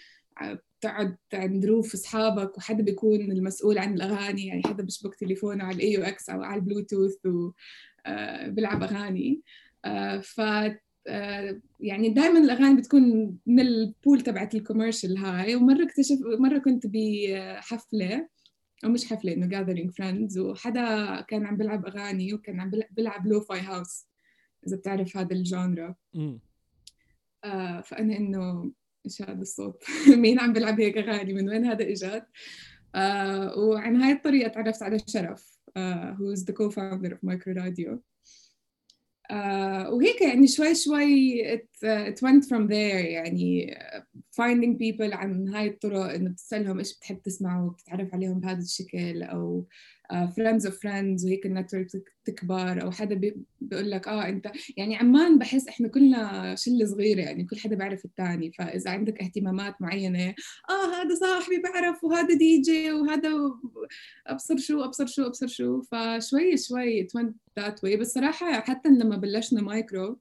تقعد 0.81 1.17
عند 1.33 1.65
roof 1.65 1.93
أصحابك 1.93 2.57
وحدا 2.57 2.83
بيكون 2.83 3.31
المسؤول 3.31 3.77
عن 3.77 3.93
الأغاني 3.93 4.47
يعني 4.47 4.61
حدا 4.65 4.83
بيشبك 4.83 5.15
تليفونه 5.15 5.63
على 5.63 5.75
ال 5.75 5.93
AUX 5.93 6.29
أو 6.29 6.43
على 6.43 6.59
البلوتوث 6.59 7.15
وبيلعب 7.25 8.83
أغاني. 8.83 9.41
ف 10.21 10.41
يعني 11.79 12.09
دائما 12.09 12.39
الأغاني 12.39 12.75
بتكون 12.75 13.37
من 13.45 13.59
ال 13.59 13.71
pool 13.71 14.21
تبعت 14.21 14.55
ال 14.55 14.61
commercial 14.61 15.17
هاي 15.17 15.55
ومرة 15.55 15.83
اكتشف 15.83 16.17
مرة 16.39 16.57
كنت 16.57 16.83
بحفلة 16.87 18.27
أو 18.85 18.89
مش 18.89 19.05
حفلة 19.05 19.33
إنه 19.33 19.47
gathering 19.47 19.91
friends 19.91 20.37
وحدا 20.37 21.21
كان 21.21 21.45
عم 21.45 21.57
بيلعب 21.57 21.85
أغاني 21.85 22.33
وكان 22.33 22.59
عم 22.59 22.71
بيلعب 22.91 23.27
lo-fi 23.27 23.59
house 23.59 24.05
إذا 24.67 24.77
بتعرف 24.77 25.17
هذا 25.17 25.35
ال 25.35 25.45
genre 25.45 25.95
آه 27.43 27.81
فأنا 27.81 28.17
إنه 28.17 28.71
إيش 29.05 29.21
هذا 29.21 29.41
الصوت 29.41 29.83
مين 30.23 30.39
عم 30.39 30.53
بيلعب 30.53 30.81
هيك 30.81 30.97
أغاني؟ 30.97 31.33
من 31.33 31.49
وين 31.49 31.65
هذا 31.65 31.89
إجت؟ 31.89 32.25
آه 32.95 33.59
وعن 33.59 33.95
هاي 33.95 34.11
الطريقة 34.11 34.47
تعرفت 34.47 34.83
على 34.83 34.99
شرف 35.07 35.57
who 36.19 36.31
is 36.31 36.43
the 36.43 36.53
co-founder 36.53 37.11
of 37.11 37.23
مايكرو 37.23 37.53
راديو 37.53 38.01
Uh, 39.31 39.89
وهيك 39.89 40.21
يعني 40.21 40.47
شوي 40.47 40.75
شوي 40.75 41.43
it, 41.57 41.67
uh, 41.83 42.11
it 42.11 42.21
went 42.21 42.45
from 42.45 42.67
there 42.67 43.05
يعني 43.05 43.75
uh, 43.75 43.99
finding 44.31 44.77
people 44.77 45.13
عن 45.13 45.47
هاي 45.49 45.67
الطرق 45.67 46.13
إنه 46.13 46.29
بتسألهم 46.29 46.79
إيش 46.79 46.97
بتحب 46.97 47.21
تسمع 47.21 47.63
وبتتعرف 47.63 48.13
عليهم 48.13 48.39
بهذا 48.39 48.59
الشكل 48.59 49.23
أو 49.23 49.67
friends 50.35 50.65
of 50.65 50.79
friends 50.79 51.25
وهيك 51.25 51.45
ال 51.45 51.50
network 51.50 51.87
تكبر 52.25 52.83
أو 52.83 52.91
حدا 52.91 53.15
بيقول 53.61 53.91
لك 53.91 54.07
آه 54.07 54.29
أنت 54.29 54.51
يعني 54.77 54.95
عمان 54.95 55.37
بحس 55.37 55.67
إحنا 55.67 55.87
كلنا 55.87 56.55
شلة 56.55 56.85
صغيرة 56.85 57.21
يعني 57.21 57.43
كل 57.45 57.59
حدا 57.59 57.75
بيعرف 57.75 58.05
الثاني 58.05 58.51
فاذا 58.51 58.91
عندك 58.91 59.21
اهتمامات 59.21 59.81
معينة 59.81 60.35
آه 60.69 61.01
هذا 61.01 61.15
صاحبي 61.15 61.57
بعرف 61.57 62.03
وهذا 62.03 62.35
دي 62.35 62.61
جي 62.61 62.91
وهذا 62.91 63.29
أبصر 64.27 64.57
شو 64.57 64.83
أبصر 64.83 65.05
شو 65.05 65.25
أبصر 65.27 65.47
شو. 65.47 65.81
فشوي 65.81 66.57
شوي 66.57 67.01
at 67.01 67.11
that 67.59 67.83
way 67.83 67.97
بس 67.97 68.13
صراحة 68.13 68.59
حتى 68.59 68.89
لما 68.89 69.17
بلشنا 69.17 69.61
مايكرو 69.61 70.19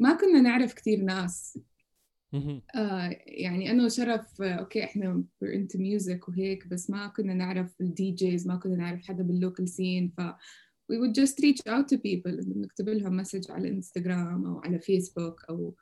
ما 0.00 0.14
كنا 0.14 0.40
نعرف 0.40 0.74
كثير 0.74 1.00
ناس. 1.00 1.58
آه 2.76 3.16
يعني 3.26 3.70
أنا 3.70 3.84
وشرف 3.84 4.42
آه، 4.42 4.52
okay 4.52 4.84
إحنا 4.84 5.24
we're 5.44 5.48
into 5.48 5.78
music 5.78 6.28
وهيك 6.28 6.66
بس 6.66 6.90
ما 6.90 7.06
كنا 7.06 7.34
نعرف 7.34 7.80
ال 7.80 8.10
DJs 8.10 8.46
ما 8.46 8.56
كنا 8.56 8.76
نعرف 8.76 9.02
حدا 9.02 9.22
بال 9.22 9.35
local 9.35 9.68
scene 9.68 10.12
ف 10.16 10.20
we 10.92 10.96
would 10.96 11.14
just 11.22 11.34
reach 11.34 11.72
out 11.72 11.84
to 11.92 11.96
people 11.96 12.58
نكتب 12.58 12.88
لهم 12.88 13.16
message 13.16 13.50
على 13.50 13.68
انستغرام 13.68 14.46
أو 14.46 14.58
على 14.58 14.78
فيسبوك 14.78 15.44
أو 15.50 15.74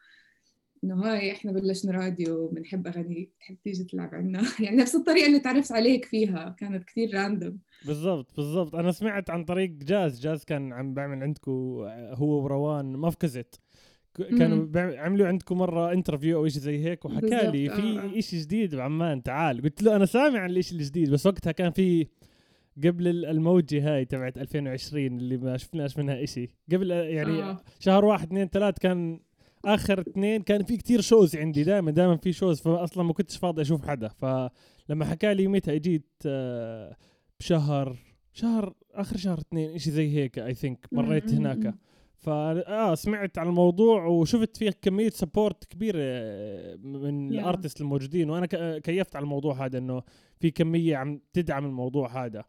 إنه 0.84 1.04
هاي 1.04 1.32
إحنا 1.32 1.52
بلشنا 1.52 1.92
راديو 1.92 2.48
بنحب 2.48 2.86
اغانيك 2.86 3.32
بتحب 3.36 3.56
تيجي 3.64 3.84
تلعب 3.84 4.14
عنا. 4.14 4.42
يعني 4.60 4.76
نفس 4.76 4.94
الطريقة 4.94 5.26
اللي 5.26 5.40
تعرفت 5.40 5.72
عليك 5.72 6.04
فيها 6.04 6.56
كانت 6.58 6.84
كثير 6.84 7.14
random 7.14 7.58
بالضبط 7.86 8.36
بالضبط. 8.36 8.74
أنا 8.74 8.92
سمعت 8.92 9.30
عن 9.30 9.44
طريق 9.44 9.70
جاز. 9.70 10.20
جاز 10.20 10.44
كان 10.44 10.72
عم 10.72 10.94
بعمل 10.94 11.22
عندكم 11.22 11.52
هو 12.12 12.44
وروان 12.44 12.92
مفكزت. 12.92 13.60
كانوا 14.16 14.66
عملوا 14.76 15.26
عندكم 15.26 15.58
مرة 15.58 15.92
interview 15.92 16.38
أو 16.38 16.48
شيء 16.48 16.62
زي 16.62 16.84
هيك 16.84 17.04
وحكى 17.04 17.50
لي 17.50 17.68
في 17.68 18.16
آه. 18.16 18.20
شيء 18.20 18.40
جديد 18.40 18.74
بعمان 18.74 19.22
تعال. 19.22 19.62
قلت 19.62 19.82
له 19.82 19.96
أنا 19.96 20.06
سامع 20.06 20.38
عن 20.40 20.50
الشيء 20.50 20.78
الجديد 20.78 21.10
بس 21.10 21.26
وقتها 21.26 21.52
كان 21.52 21.70
في 21.70 22.06
قبل 22.84 23.24
الموجة 23.24 23.94
هاي 23.94 24.04
تبعت 24.04 24.38
2020 24.38 25.06
اللي 25.06 25.36
ما 25.36 25.56
شفناش 25.56 25.98
منها 25.98 26.22
إشي. 26.22 26.50
قبل 26.72 26.90
يعني 26.90 27.42
آه. 27.42 27.60
شهر 27.80 28.04
واحد 28.04 28.26
اثنين 28.26 28.48
ثلاث 28.48 28.78
كان 28.78 29.20
آخر 29.64 30.00
اثنين 30.00 30.42
كان 30.42 30.62
في 30.62 30.76
كتير 30.76 31.00
shows 31.00 31.36
عندي 31.36 31.64
دائما 31.64 31.90
دائما 31.90 32.16
في 32.16 32.32
shows 32.32 32.60
فاصلا 32.60 33.04
ما 33.04 33.12
كنتش 33.12 33.36
فاضي 33.36 33.62
أشوف 33.62 33.88
حدا. 33.88 34.08
فلما 34.08 35.04
حكى 35.04 35.34
لي 35.34 35.46
متى 35.46 35.74
اجيت 35.76 36.06
آه، 36.26 36.96
بشهر 37.40 37.96
شهر 38.32 38.74
آخر 38.94 39.16
شهر 39.16 39.38
اثنين 39.38 39.70
إشي 39.74 39.90
زي 39.90 40.16
هيك 40.16 40.38
I 40.38 40.54
think 40.54 40.86
مريت 40.92 41.34
هناك. 41.34 41.74
فا 42.18 42.68
آه 42.68 42.94
سمعت 42.94 43.38
عن 43.38 43.46
الموضوع 43.46 44.04
وشفت 44.04 44.56
فيه 44.56 44.70
كمية 44.82 45.10
support 45.10 45.64
كبيرة 45.64 45.98
آه، 46.00 46.76
من 46.76 47.30
yeah. 47.30 47.32
ال 47.32 47.38
artists 47.38 47.80
الموجودين 47.80 48.30
وأنا 48.30 48.46
كيفت 48.78 49.16
على 49.16 49.22
الموضوع 49.22 49.66
هذا 49.66 49.78
إنه 49.78 50.02
في 50.40 50.50
كمية 50.50 50.96
عم 50.96 51.20
تدعم 51.32 51.64
الموضوع 51.64 52.24
هذا 52.24 52.44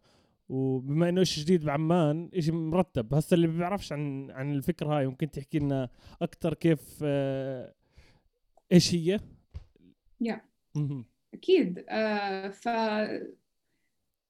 وبما 0.49 1.09
إنه 1.09 1.23
شيء 1.23 1.43
جديد 1.43 1.65
بعمان 1.65 2.29
شيء 2.39 2.53
مرتب 2.53 3.13
هسه 3.13 3.35
اللي 3.35 3.47
بيعرفش 3.47 3.93
عن 3.93 4.31
عن 4.31 4.53
الفكرة 4.53 4.97
هاي 4.97 5.07
ممكن 5.07 5.31
تحكي 5.31 5.59
لنا 5.59 5.89
أكثر 6.21 6.53
كيف 6.53 6.99
آه 7.03 7.73
إيش 8.71 8.95
هي؟ 8.95 9.19
يا 10.21 10.41
yeah. 10.77 11.03
أكيد 11.33 11.85
آه 11.89 12.47
ف 12.49 12.67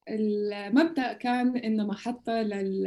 المبدأ 0.10 1.14
كان 1.14 1.58
إنه 1.58 1.86
محطة 1.88 2.42
لل... 2.42 2.84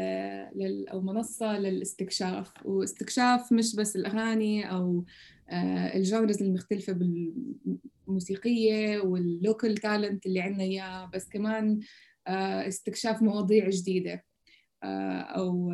لل... 0.54 0.88
أو 0.88 1.00
منصة 1.00 1.58
للاستكشاف 1.58 2.66
واستكشاف 2.66 3.52
مش 3.52 3.76
بس 3.76 3.96
الأغاني 3.96 4.70
أو 4.70 5.04
آه، 5.50 5.96
ال 5.96 6.03
genres 6.03 6.42
المختلفة 6.42 6.92
بالموسيقية 8.06 9.00
وال 9.00 9.22
local 9.22 9.76
talent 9.76 10.26
اللي 10.26 10.40
عندنا 10.40 10.62
إياه 10.62 11.10
بس 11.14 11.28
كمان 11.28 11.80
آه، 12.26 12.68
استكشاف 12.68 13.22
مواضيع 13.22 13.68
جديدة 13.70 14.24
آه، 14.82 15.20
أو 15.20 15.72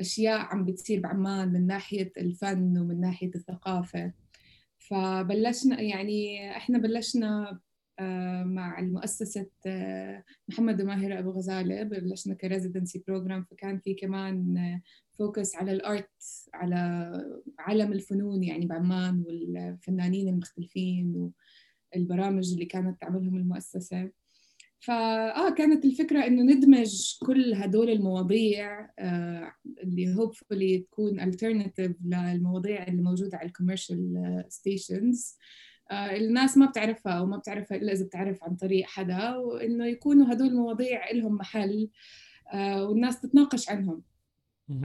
أشياء 0.00 0.40
عم 0.40 0.64
بتصير 0.64 1.00
بعمان 1.00 1.52
من 1.52 1.66
ناحية 1.66 2.12
الفن 2.16 2.78
ومن 2.78 3.00
ناحية 3.00 3.30
الثقافة. 3.34 4.12
فبلشنا 4.78 5.80
يعني 5.80 6.50
إحنا 6.56 6.78
بلشنا 6.78 7.60
مع 8.44 8.78
المؤسسة 8.78 9.46
آه، 9.66 10.24
محمد 10.48 10.82
وماهر 10.82 11.18
أبو 11.18 11.30
غزالة 11.30 11.82
بلشنا 11.82 12.34
ك 12.34 12.41
residency 12.41 13.04
program 13.08 13.44
فكان 13.44 13.78
في 13.78 13.94
كمان 13.94 14.80
focus 15.18 15.56
على 15.56 15.72
ال 15.72 15.82
art 15.82 16.10
على 16.54 16.76
عالم 17.58 17.92
الفنون 17.92 18.44
يعني 18.44 18.66
بعمان 18.66 19.24
والفنانين 19.26 20.28
المختلفين 20.28 21.32
والبرامج 21.94 22.52
اللي 22.52 22.64
كانت 22.64 23.00
تعملهم 23.00 23.36
المؤسسة. 23.36 24.10
فآه 24.80 25.50
كانت 25.54 25.84
الفكرة 25.84 26.26
إنه 26.26 26.42
ندمج 26.42 27.18
كل 27.26 27.54
هدول 27.54 27.90
المواضيع 27.90 28.90
آه 28.98 29.52
اللي 29.82 30.14
hopefully 30.14 30.78
تكون 30.78 31.20
alternative 31.20 31.92
للمواضيع 32.04 32.86
اللي 32.86 33.02
موجودة 33.02 33.38
على 33.38 33.46
ال 33.46 33.55
commercial 33.55 34.44
stations 34.48 35.36
آه، 35.38 35.44
الناس 35.92 36.56
ما 36.56 36.66
بتعرفها 36.66 37.12
أو 37.12 37.26
ما 37.26 37.36
بتعرفها 37.36 37.76
إلا 37.76 37.92
إذا 37.92 38.04
بتعرف 38.04 38.44
عن 38.44 38.56
طريق 38.56 38.86
حدا 38.86 39.36
وإنه 39.36 39.86
يكونوا 39.86 40.32
هدول 40.32 40.48
المواضيع 40.48 41.10
لهم 41.10 41.34
محل 41.34 41.88
آه، 42.52 42.84
والناس 42.84 43.20
تتناقش 43.20 43.68
عنهم. 43.68 44.02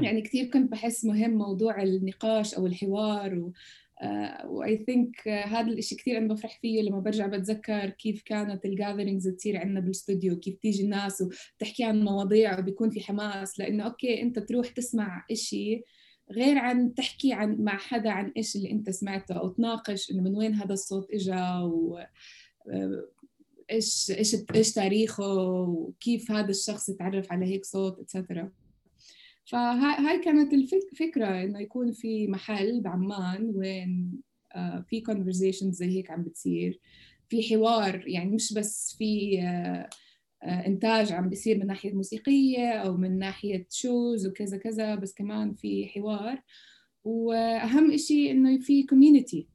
يعني 0.01 0.21
كثير 0.21 0.45
كنت 0.45 0.71
بحس 0.71 1.05
مهم 1.05 1.31
موضوع 1.31 1.83
النقاش 1.83 2.53
أو 2.53 2.67
الحوار 2.67 3.39
و 3.39 3.53
I 4.45 4.83
think 4.85 5.27
هذا 5.27 5.71
الشيء 5.71 5.97
كثير 5.97 6.17
أنا 6.17 6.33
بفرح 6.33 6.59
فيه 6.61 6.81
لما 6.81 6.99
برجع 6.99 7.27
بتذكر 7.27 7.89
كيف 7.89 8.21
كانت 8.21 8.65
ال 8.65 8.71
gatherings 8.71 9.27
تصير 9.27 9.57
عندنا 9.57 9.79
بالاستوديو 9.79 10.39
كيف 10.39 10.57
تيجي 10.57 10.83
الناس 10.83 11.21
وتحكي 11.21 11.83
عن 11.83 12.03
مواضيع 12.03 12.59
وبيكون 12.59 12.89
في 12.89 13.01
حماس 13.01 13.59
لأنه 13.59 13.83
okay 13.83 14.21
أنت 14.21 14.39
تروح 14.39 14.67
تسمع 14.67 15.25
شيء 15.33 15.85
غير 16.31 16.57
عن 16.57 16.93
تحكي 16.93 17.33
عن 17.33 17.57
مع 17.59 17.77
حدا 17.77 18.09
عن 18.09 18.31
إيش 18.37 18.55
اللي 18.55 18.71
أنت 18.71 18.89
سمعته 18.89 19.35
أو 19.35 19.49
تناقش 19.49 20.11
إنه 20.11 20.21
من 20.21 20.35
وين 20.35 20.53
هذا 20.53 20.73
الصوت 20.73 21.11
اجى 21.11 21.63
و 21.63 21.97
آه، 22.69 23.05
إيش 23.71 24.11
إيش 24.17 24.35
إيش 24.55 24.73
تاريخه 24.73 25.33
وكيف 25.43 26.31
هذا 26.31 26.49
الشخص 26.49 26.89
يتعرف 26.89 27.31
على 27.31 27.45
هيك 27.45 27.65
صوت 27.65 27.99
اتسترا 27.99 28.51
فهاي 29.45 30.19
كانت 30.19 30.53
الفكرة 30.53 31.43
إنه 31.43 31.59
يكون 31.59 31.91
في 31.91 32.27
محل 32.27 32.81
بعمان 32.81 33.51
وين 33.55 34.21
آه، 34.55 34.85
في 34.89 35.03
conversations 35.03 35.71
زي 35.71 35.85
هيك 35.97 36.11
عم 36.11 36.23
بتصير. 36.23 36.79
في 37.29 37.43
حوار 37.49 38.07
يعني 38.07 38.31
مش 38.31 38.53
بس 38.53 38.95
في 38.97 39.39
آه، 40.43 40.67
إنتاج 40.67 41.11
عم 41.11 41.29
بيصير 41.29 41.57
من 41.59 41.67
ناحية 41.67 41.93
موسيقية 41.93 42.71
أو 42.73 42.97
من 42.97 43.19
ناحية 43.19 43.67
shows 43.69 44.27
وكذا 44.27 44.57
كذا 44.57 44.95
بس 44.95 45.13
كمان 45.13 45.53
في 45.53 45.87
حوار. 45.87 46.41
وأهم 47.03 47.91
إشي 47.91 48.31
إنه 48.31 48.59
في 48.59 48.83
community 48.83 49.47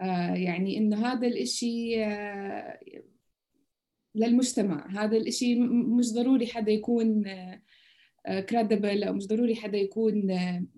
آه 0.00 0.34
يعني 0.34 0.78
إنه 0.78 1.06
هذا 1.06 1.26
الإشي 1.26 2.04
آه 2.04 2.80
للمجتمع. 4.14 5.04
هذا 5.04 5.16
الإشي 5.16 5.54
مش 5.60 6.12
ضروري 6.12 6.46
حدا 6.46 6.72
يكون 6.72 7.26
آه 7.26 7.62
credible 8.26 9.04
أو 9.04 9.12
مش 9.12 9.26
ضروري 9.26 9.54
حدا 9.56 9.78
يكون 9.78 10.28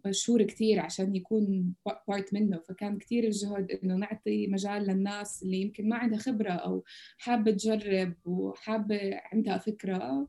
مشهور 0.07 0.43
كثير 0.43 0.81
عشان 0.81 1.17
يكون 1.17 1.75
part 2.09 2.35
منه. 2.35 2.59
فكان 2.59 2.99
كثير 2.99 3.25
الجهد 3.25 3.71
إنه 3.71 3.95
نعطي 3.95 4.47
مجال 4.47 4.83
للناس 4.83 5.43
اللي 5.43 5.61
يمكن 5.61 5.89
ما 5.89 5.97
عندها 5.97 6.19
خبرة 6.19 6.51
أو 6.51 6.85
حابة 7.19 7.51
تجرب 7.51 8.15
وحابة 8.25 9.01
عندها 9.33 9.59
فكرة 9.59 10.29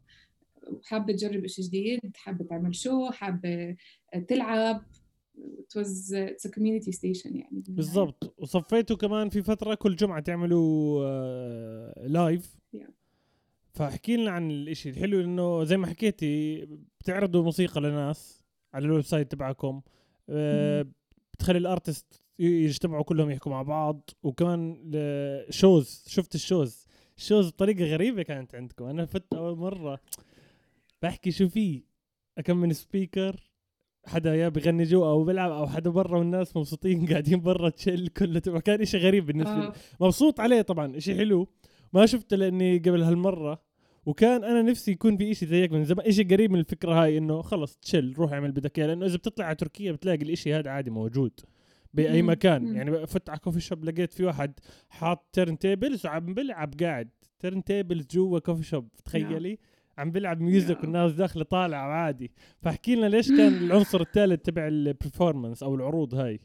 وحابة 0.67 1.13
تجرب 1.13 1.47
شيء 1.47 1.65
جديد 1.65 1.99
حابة 2.15 2.45
تعمل 2.45 2.75
شو 2.75 3.10
حابة 3.10 3.75
تلعب. 4.27 4.82
It 5.38 5.80
was 5.80 6.12
it's 6.13 6.45
a 6.49 6.51
community 6.51 6.91
station 6.91 7.36
يعني 7.36 7.63
بالضبط. 7.67 8.36
وصفيتوا 8.38 8.97
كمان 8.97 9.30
في 9.30 9.41
فترة 9.41 9.75
كل 9.75 9.95
جمعة 9.95 10.19
تعملوا 10.19 11.03
آه 11.06 12.08
live 12.08 12.58
Yeah. 12.75 12.91
فاحكي 13.73 14.17
لنا 14.17 14.32
عن 14.32 14.51
الإشي 14.51 14.89
الحلو 14.89 15.21
انه 15.21 15.63
زي 15.63 15.77
ما 15.77 15.88
حكيتي 15.88 16.67
بتعرضوا 17.08 17.43
موسيقى 17.43 17.82
لناس 17.82 18.43
على 18.74 18.86
ال 18.86 19.01
website 19.01 19.32
تبعكم 19.32 19.82
آه 20.30 20.86
بتخلي 21.34 21.58
ال 21.58 21.67
artist 21.67 22.21
يجتمعوا 22.39 23.04
كلهم 23.04 23.30
يحكوا 23.32 23.52
مع 23.52 23.62
بعض 23.62 24.10
وكمان 24.24 24.91
shows 25.49 26.03
شفت 26.08 26.36
ال 26.36 26.43
shows؟ 26.43 26.88
ال 27.17 27.23
shows 27.23 27.49
بطريقة 27.50 27.86
غريبة 27.86 28.24
كانت 28.24 28.56
عندكم 28.56 28.86
أنا 28.86 29.06
فت 29.06 29.34
أول 29.34 29.58
مرة 29.58 30.00
بحكي 31.02 31.32
شو 31.32 31.48
في 31.48 31.84
كم 32.46 32.58
من 32.58 32.74
سبيكر 32.74 33.52
حدا 34.06 34.36
يا 34.36 34.50
بغني 34.50 34.84
جوا 34.84 35.08
أو 35.08 35.24
بيلعب 35.24 35.52
أو 35.52 35.67
حدا 35.67 35.89
برا 35.89 36.17
والناس 36.17 36.58
مبسوطين 36.58 37.06
قاعدين 37.12 37.41
برا 37.41 37.70
تشيل 37.70 38.08
كله 38.08 38.39
تبع 38.39 38.60
كان 38.60 38.82
إشي 38.82 38.98
غريب 38.98 39.26
بالنسبة 39.26 39.56
لي. 39.56 39.67
آه. 39.67 39.74
مبسوط 40.02 40.39
عليه 40.39 40.62
طبعا 40.62 40.98
إشي 40.98 41.15
حلو. 41.15 41.48
ما 41.93 42.06
شفته 42.06 42.38
لأني 42.38 42.78
قبل 42.78 43.04
هالمرة 43.04 43.66
وكان 44.08 44.43
أنا 44.43 44.62
نفسي 44.62 44.91
يكون 44.91 45.17
في 45.17 45.32
إشي 45.32 45.46
زيك 45.46 45.72
من 45.72 45.84
زمان. 45.86 46.08
إشي 46.08 46.24
قريب 46.24 46.52
من 46.52 46.60
الفكرة 46.60 47.04
هاي 47.04 47.17
إنه 47.17 47.41
خلص 47.41 47.78
تشيل 47.78 48.13
روح 48.17 48.34
اعمل 48.34 48.52
بدك 48.52 48.80
إياه. 48.80 48.88
لأنه 48.88 49.06
إذا 49.06 49.17
بتطلع 49.17 49.46
على 49.46 49.56
تركيا 49.56 49.91
بتلاقي 49.91 50.24
الإشي 50.24 50.54
هذا 50.54 50.72
عادي 50.72 50.89
موجود 50.89 51.39
بأي. 51.93 52.22
مكان. 52.22 52.76
يعني 52.76 53.08
فت 53.08 53.30
على 53.30 53.39
كوفي 53.39 53.60
شوب 53.60 53.86
لقيت 53.86 54.13
في 54.13 54.24
واحد 54.24 54.60
حاط 54.89 55.30
تيرن 55.34 55.58
تيبلز 55.60 56.06
وعم 56.06 56.34
بلعب 56.34 56.74
قاعد. 56.84 57.10
turntables 57.39 58.08
جوا 58.12 58.39
coffee 58.39 58.63
shop 58.63 58.89
تخيلي؟ 59.06 59.60
عم 59.98 60.12
بلعب 60.12 60.41
music 60.41 60.75
يا. 60.78 60.82
والناس 60.82 61.13
داخلة 61.13 61.43
طالعة 61.43 61.88
عادي. 61.88 62.32
فاحكي 62.62 62.96
لنا 62.96 63.06
ليش 63.06 63.28
كان 63.28 63.54
العنصر 63.63 64.02
الثالث 64.02 64.41
تبع 64.41 64.67
ال 64.67 64.75
performance 64.75 65.63
أو 65.63 65.76
العروض 65.76 66.15
هاي. 66.15 66.39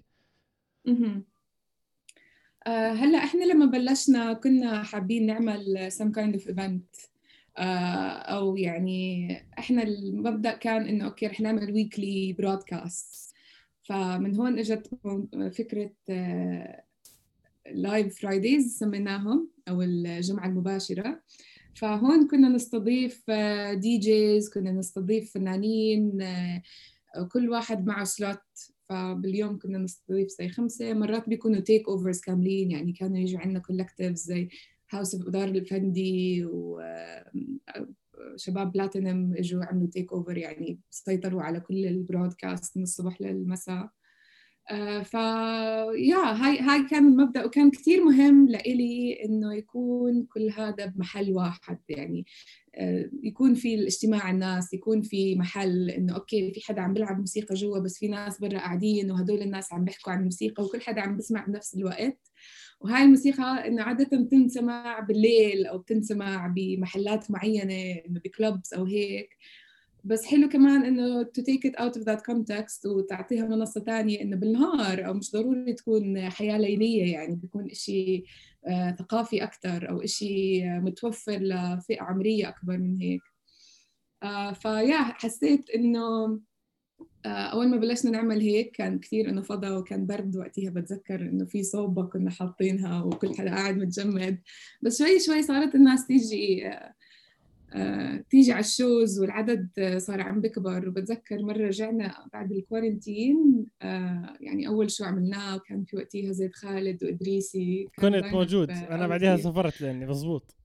آه، 2.66 2.92
هلأ 2.92 3.18
إحنا 3.18 3.44
لما 3.44 3.66
بلشنا 3.66 4.32
كنا 4.32 4.82
حابين 4.82 5.26
نعمل 5.26 5.90
some 5.92 6.12
kind 6.18 6.40
of 6.40 6.54
event. 6.54 7.11
أو 7.58 8.56
يعني 8.56 9.36
إحنا 9.58 9.82
المبدأ 9.82 10.52
كان 10.56 10.86
إنه 10.86 11.04
okay 11.04 11.26
رح 11.26 11.40
نعمل 11.40 11.72
weekly 11.72 12.32
broadcast 12.38 13.34
فمن 13.82 14.36
هون 14.36 14.58
إجت 14.58 14.90
فكرة 15.52 15.90
Live 17.70 18.20
Fridays 18.20 18.78
سميناهم 18.78 19.48
أو 19.68 19.82
الجمعة 19.82 20.46
المباشرة. 20.46 21.22
فهون 21.74 22.28
كنا 22.28 22.48
نستضيف 22.48 23.30
DJs 23.74 24.50
كنا 24.50 24.72
نستضيف 24.72 25.32
فنانين 25.34 26.22
آه، 26.22 26.62
كل 27.32 27.50
واحد 27.50 27.86
معه 27.86 28.04
slot 28.04 28.38
فباليوم 28.88 29.58
كنا 29.58 29.78
نستضيف 29.78 30.28
زي 30.28 30.48
خمسة. 30.48 30.94
مرات 30.94 31.28
بيكونوا 31.28 31.60
takeovers 31.60 32.20
كاملين 32.20 32.70
يعني 32.70 32.92
كانوا 32.92 33.18
يجوا 33.18 33.40
عندنا 33.40 33.58
collectives 33.58 34.22
زي 34.22 34.48
House 34.94 35.14
of 35.14 35.28
دار 35.28 35.48
الفندي 35.48 36.44
وشباب 36.44 36.82
بلاتينم 38.72 39.34
إجوا 39.34 39.64
عملوا 39.64 39.88
takeover 39.88 40.38
يعني 40.38 40.80
سيطروا 40.90 41.42
على 41.42 41.60
كل 41.60 41.86
ال 41.86 41.95
broadcast 41.95 42.76
من 42.76 42.82
الصبح 42.82 43.20
للمساء. 43.20 43.90
آه، 44.70 45.02
ف 45.02 45.14
يا 45.94 46.16
هاي 46.16 46.58
هاي 46.60 46.82
كان 46.90 47.06
المبدأ 47.06 47.44
وكان 47.44 47.70
كثير 47.70 48.04
مهم 48.04 48.48
لإلي 48.48 49.24
إنه 49.24 49.54
يكون 49.54 50.24
كل 50.24 50.50
هذا 50.50 50.86
بمحل 50.86 51.32
واحد 51.32 51.78
يعني 51.88 52.26
آه، 52.74 53.10
يكون 53.22 53.54
في 53.54 53.74
الاجتماع 53.74 54.30
الناس 54.30 54.74
يكون 54.74 55.02
في 55.02 55.36
محل 55.36 55.90
إنه 55.90 56.14
okay 56.14 56.52
في 56.54 56.60
حدا 56.66 56.82
عم 56.82 56.92
بيلعب 56.94 57.18
موسيقى 57.18 57.54
جوا 57.54 57.78
بس 57.78 57.98
في 57.98 58.08
ناس 58.08 58.40
برا 58.40 58.58
قاعدين 58.58 59.10
وهدول 59.10 59.42
الناس 59.42 59.72
عم 59.72 59.84
بيحكوا 59.84 60.12
عن 60.12 60.18
الموسيقى 60.18 60.64
وكل 60.64 60.80
حدا 60.80 61.00
عم 61.00 61.16
بيسمع 61.16 61.46
بنفس 61.46 61.74
الوقت. 61.74 62.18
وهاي 62.80 63.02
الموسيقى 63.02 63.68
إنه 63.68 63.82
عادة 63.82 64.18
بتنسمع 64.18 65.00
بالليل 65.00 65.66
أو 65.66 65.78
بتنسمع 65.78 66.46
بمحلات 66.56 67.30
معينة 67.30 67.74
إنه 68.06 68.20
ب 68.20 68.29
clubs 68.29 68.74
أو 68.74 68.84
هيك. 68.84 69.36
بس 70.04 70.24
حلو 70.24 70.48
كمان 70.48 70.84
إنه 70.84 71.24
to 71.24 71.42
take 71.42 71.70
it 71.70 71.74
out 71.80 72.00
of 72.00 72.04
that 72.04 72.20
context 72.30 72.86
وتعطيها 72.86 73.46
منصة 73.46 73.80
تانية 73.80 74.20
إنه 74.20 74.36
بالنهار 74.36 75.06
أو 75.06 75.14
مش 75.14 75.32
ضروري 75.32 75.72
تكون 75.72 76.30
حياة 76.30 76.58
ليلية 76.58 77.12
يعني 77.12 77.36
بيكون 77.36 77.70
إشي 77.70 78.24
آه، 78.66 78.96
ثقافي 78.98 79.42
أكثر 79.42 79.90
أو 79.90 80.00
آه، 80.00 80.78
متوفر 80.78 81.38
لفئة 81.38 82.02
عمرية 82.02 82.48
أكبر 82.48 82.78
من 82.78 82.96
هيك. 82.96 83.22
آه، 84.22 84.52
فيا 84.52 84.98
حسيت 84.98 85.70
إنه 85.70 86.40
آه، 87.26 87.28
أول 87.28 87.68
ما 87.68 87.76
بلشنا 87.76 88.10
نعمل 88.10 88.40
هيك 88.40 88.70
كان 88.70 88.98
كثير 88.98 89.28
إنه 89.28 89.42
فضا 89.42 89.70
وكان 89.70 90.06
برد 90.06 90.36
وقتها 90.36 90.70
بتذكر 90.70 91.20
إنه 91.20 91.44
في 91.44 91.62
صوبة 91.62 92.02
كنا 92.02 92.30
حاطينها 92.30 93.02
وكل 93.02 93.34
حدا 93.34 93.50
قاعد 93.50 93.76
متجمد. 93.76 94.38
بس 94.82 94.98
شوي 94.98 95.20
شوي 95.20 95.42
صارت 95.42 95.74
الناس 95.74 96.06
تيجي 96.06 96.70
تيجي 98.30 98.52
على 98.52 98.60
الشوز 98.60 99.20
والعدد 99.20 99.68
آه، 99.78 99.98
صار 99.98 100.20
عم 100.20 100.40
بكبر. 100.40 100.88
وبتذكر 100.88 101.42
مرة 101.42 101.66
رجعنا 101.66 102.26
بعد 102.32 102.52
الكورنتين 102.52 103.66
آه، 103.82 104.36
يعني 104.40 104.68
أول 104.68 104.90
شو 104.90 105.04
عملناه 105.04 105.58
كان 105.58 105.84
في 105.84 105.96
وقتها 105.96 106.32
زيد 106.32 106.54
خالد 106.54 107.04
وإدريسي 107.04 107.88
كنت 107.98 108.24
موجود. 108.24 108.70
آه، 108.70 108.74
أنا 108.74 108.98
أول 109.00 109.08
بعدها. 109.08 109.36
سافرت 109.36 109.80
لأني 109.80 110.06
مزبوط. 110.06 110.56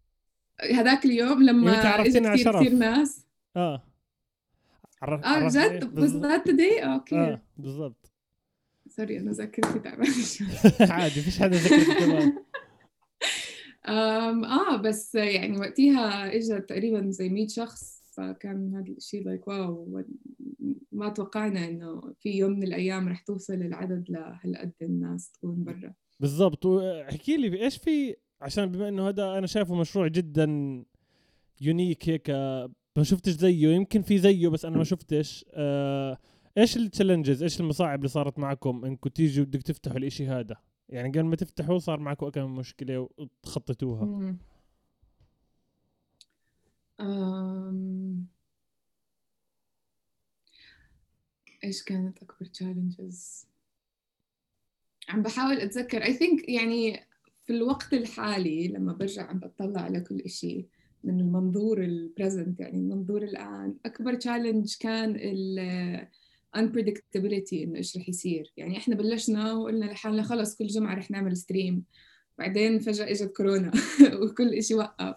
هذاك 0.73 1.05
اليوم 1.05 1.43
لما 1.43 1.73
يعني 1.73 2.07
إجا 2.07 2.27
على 2.29 2.37
شرف. 2.37 2.55
كثير 2.55 2.73
ناس. 2.73 3.25
آه. 3.55 3.83
عرف 5.01 5.23
آه 5.25 5.37
إيه؟ 5.37 5.47
جد 5.47 5.85
بس 5.85 6.11
بالضبط. 6.11 6.25
ذات 6.25 6.49
داي 6.49 6.79
أوكي. 6.93 7.15
آه 7.15 7.41
بالضبط. 7.57 8.11
سوري 8.89 9.19
أنا 9.19 9.31
ذاكرتي 9.31 9.79
تعبانة 9.79 10.13
عادي 10.93 11.21
فيش 11.21 11.39
حدا 11.39 11.57
أم 11.57 12.43
آه 13.87 14.75
بس 14.77 15.15
يعني 15.15 15.57
وقتها 15.57 16.35
اجى 16.35 16.59
تقريبا 16.59 17.09
زي 17.09 17.29
100 17.29 17.47
شخص 17.47 18.03
فكان 18.17 18.75
هذا 18.75 18.93
الشيء 18.97 19.25
like 19.25 19.47
wow 19.47 20.03
ما 20.91 21.09
توقعنا 21.09 21.67
إنه 21.67 22.13
في 22.19 22.29
يوم 22.29 22.51
من 22.51 22.63
الأيام 22.63 23.09
رح 23.09 23.21
توصل 23.21 23.53
العدد 23.53 24.05
لهالقد 24.09 24.73
الناس 24.81 25.31
تكون 25.31 25.63
برا. 25.63 25.93
بالضبط 26.19 26.65
واحكي 26.65 27.37
لي 27.37 27.63
إيش 27.63 27.77
في 27.77 28.15
عشان 28.41 28.65
بما 28.65 28.87
إنه 28.87 29.09
هذا 29.09 29.37
أنا 29.37 29.47
شايفه 29.47 29.75
مشروع 29.75 30.07
جدا 30.07 30.45
unique 31.61 32.09
هيك 32.09 32.29
ما 32.97 33.03
شفتش 33.03 33.31
زيه 33.31 33.67
يمكن 33.67 34.01
في 34.01 34.17
زيه 34.17 34.47
بس 34.47 34.65
أنا 34.65 34.77
ما 34.77 34.83
شفتش. 34.83 35.45
آه 35.53 36.17
إيش 36.57 36.77
ال 36.77 36.83
challenges 36.83 37.43
إيش 37.43 37.59
المصاعب 37.59 37.99
اللي 37.99 38.09
صارت 38.09 38.39
معكم 38.39 38.85
انكم 38.85 39.09
تيجوا 39.09 39.45
بدك 39.45 39.61
تفتحوا 39.61 39.97
الإشي 39.97 40.27
هذا؟ 40.27 40.55
يعني 40.89 41.09
قبل 41.09 41.25
ما 41.25 41.35
تفتحوا 41.35 41.79
صار 41.79 41.99
معكم 41.99 42.29
كم 42.29 42.55
مشكلة 42.55 43.09
وتخططوها. 43.17 44.35
إيش 51.63 51.83
كانت 51.83 52.23
أكبر 52.23 52.45
challenges 52.45 53.47
عم 55.09 55.21
بحاول 55.21 55.57
أتذكر. 55.59 56.03
I 56.03 56.17
think 56.17 56.49
يعني 56.49 57.07
في 57.43 57.53
الوقت 57.53 57.93
الحالي 57.93 58.67
لما 58.67 58.93
برجع 58.93 59.29
عم 59.29 59.39
بطلع 59.39 59.81
على 59.81 59.99
كل 59.99 60.19
إشي 60.19 60.65
من 61.03 61.19
المنظور 61.19 61.83
ال 61.83 61.93
present 61.93 62.59
يعني 62.59 62.77
المنظور 62.77 63.23
الآن 63.23 63.77
أكبر 63.85 64.15
challenge 64.15 64.75
كان 64.79 65.15
ال 65.15 66.07
unpredictability 66.57 67.53
إنه 67.53 67.77
إيش 67.77 67.97
رح 67.97 68.09
يصير 68.09 68.53
يعني 68.57 68.77
إحنا 68.77 68.95
بلشنا 68.95 69.53
وقلنا 69.53 69.85
لحالنا 69.85 70.23
خلص 70.23 70.55
كل 70.55 70.67
جمعة 70.67 70.95
رح 70.95 71.11
نعمل 71.11 71.37
stream 71.37 71.83
بعدين 72.37 72.79
فجأة 72.79 73.11
إجت 73.11 73.31
كورونا 73.37 73.71
وكل 74.21 74.53
إشي 74.53 74.75
وقف 74.75 75.15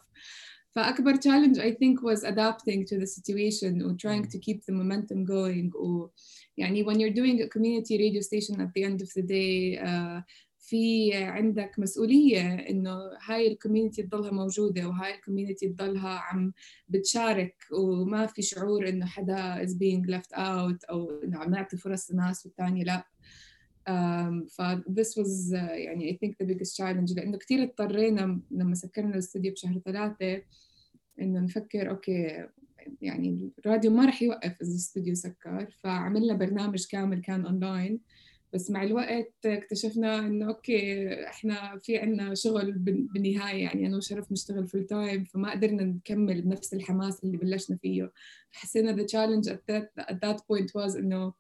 فأكبر 0.73 1.15
challenge 1.17 1.59
I 1.59 1.71
think 1.71 2.03
was 2.03 2.23
adapting 2.25 2.85
to 2.87 2.99
the 2.99 3.07
situation 3.07 3.83
و 3.83 3.97
trying 3.97 4.25
to 4.25 4.39
keep 4.39 4.65
the 4.65 4.73
momentum 4.73 5.25
going 5.25 5.75
و 5.75 6.11
يعني 6.57 6.85
when 6.85 7.01
you're 7.01 7.15
doing 7.15 7.43
a 7.43 7.49
community 7.49 7.99
radio 7.99 8.21
station 8.21 8.61
at 8.61 8.73
the 8.75 8.85
end 8.85 9.03
of 9.03 9.09
the 9.17 9.23
day 9.23 9.79
uh, 9.79 10.21
في 10.71 11.15
عندك 11.15 11.79
مسؤولية 11.79 12.55
إنه 12.55 12.99
هاي 13.25 13.53
ال 13.53 13.58
community 13.58 14.03
تضلها 14.03 14.31
موجودة 14.31 14.89
وهاي 14.89 15.15
ال 15.15 15.20
community 15.20 15.69
تضلها 15.69 16.19
عم 16.19 16.53
بتشارك 16.89 17.55
وما 17.73 18.27
في 18.27 18.43
شعور 18.43 18.89
إنه 18.89 19.07
حدا 19.07 19.67
is 19.67 19.71
being 19.71 20.11
left 20.15 20.37
out 20.37 20.91
أو 20.91 21.21
إنه 21.25 21.39
عم 21.39 21.51
نعطي 21.51 21.77
فرص 21.77 22.11
لناس 22.11 22.47
والتانية 22.47 22.85
لا. 22.85 23.05
um, 23.89 24.49
ف 24.49 24.63
this 24.91 25.17
was 25.17 25.53
uh, 25.53 25.55
يعني 25.55 26.13
I 26.13 26.17
think 26.17 26.35
the 26.43 26.47
biggest 26.47 26.77
challenge. 26.77 27.17
لأنه 27.17 27.39
كتير 27.39 27.63
اضطرينا 27.63 28.41
لما 28.51 28.75
سكرنا 28.75 29.15
الاستوديو 29.15 29.53
بشهر 29.53 29.79
ثلاثة 29.79 30.43
إنه 31.21 31.41
نفكر 31.41 31.91
okay 31.91 32.47
يعني 33.03 33.51
الراديو 33.59 33.91
ما 33.91 34.07
رح 34.07 34.23
يوقف 34.23 34.63
إذا 34.63 34.71
الاستوديو 34.71 35.15
سكر 35.15 35.71
فعملنا 35.83 36.35
برنامج 36.35 36.87
كامل 36.87 37.23
كان 37.23 37.47
أونلاين 37.47 38.01
بس 38.53 38.71
مع 38.71 38.83
الوقت 38.83 39.35
اكتشفنا 39.47 40.19
انه 40.19 40.49
okay 40.49 41.13
إحنا 41.27 41.79
في 41.79 41.99
عنا 41.99 42.35
شغل 42.35 42.73
بالنهايه 43.13 43.63
يعني 43.63 43.87
أنا 43.87 43.97
وشرف 43.97 44.33
نشتغل 44.33 44.69
full 44.69 44.87
time 44.87 45.25
فما 45.25 45.51
قدرنا 45.51 45.83
نكمل 45.83 46.43
بنفس 46.43 46.75
الحماس 46.75 47.25
اللي 47.25 47.37
بلشنا 47.37 47.77
فيه. 47.77 48.13
حسينا 48.51 48.97
the 48.97 49.07
challenge 49.07 49.49
at 49.49 49.61
that, 49.73 50.05
at 50.05 50.15
that 50.15 50.37
point 50.37 50.71
was 50.75 50.97
إنه 50.97 51.33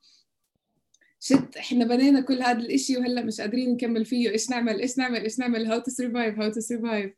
shit 1.20 1.56
إحنا 1.56 1.84
بنينا 1.84 2.20
كل 2.20 2.42
هذا 2.42 2.58
الإشي 2.58 2.96
وهلأ 2.96 3.22
مش 3.22 3.40
قادرين 3.40 3.72
نكمل 3.72 4.04
فيه. 4.04 4.30
إيش 4.30 4.50
نعمل؟ 4.50 4.80
إيش 4.80 4.98
نعمل؟ 4.98 5.20
إيش 5.20 5.38
نعمل؟ 5.38 5.66
How 5.66 5.82
to 5.82 5.90
survive 5.90 6.36
how 6.36 6.54
to 6.54 6.60
survive 6.60 7.10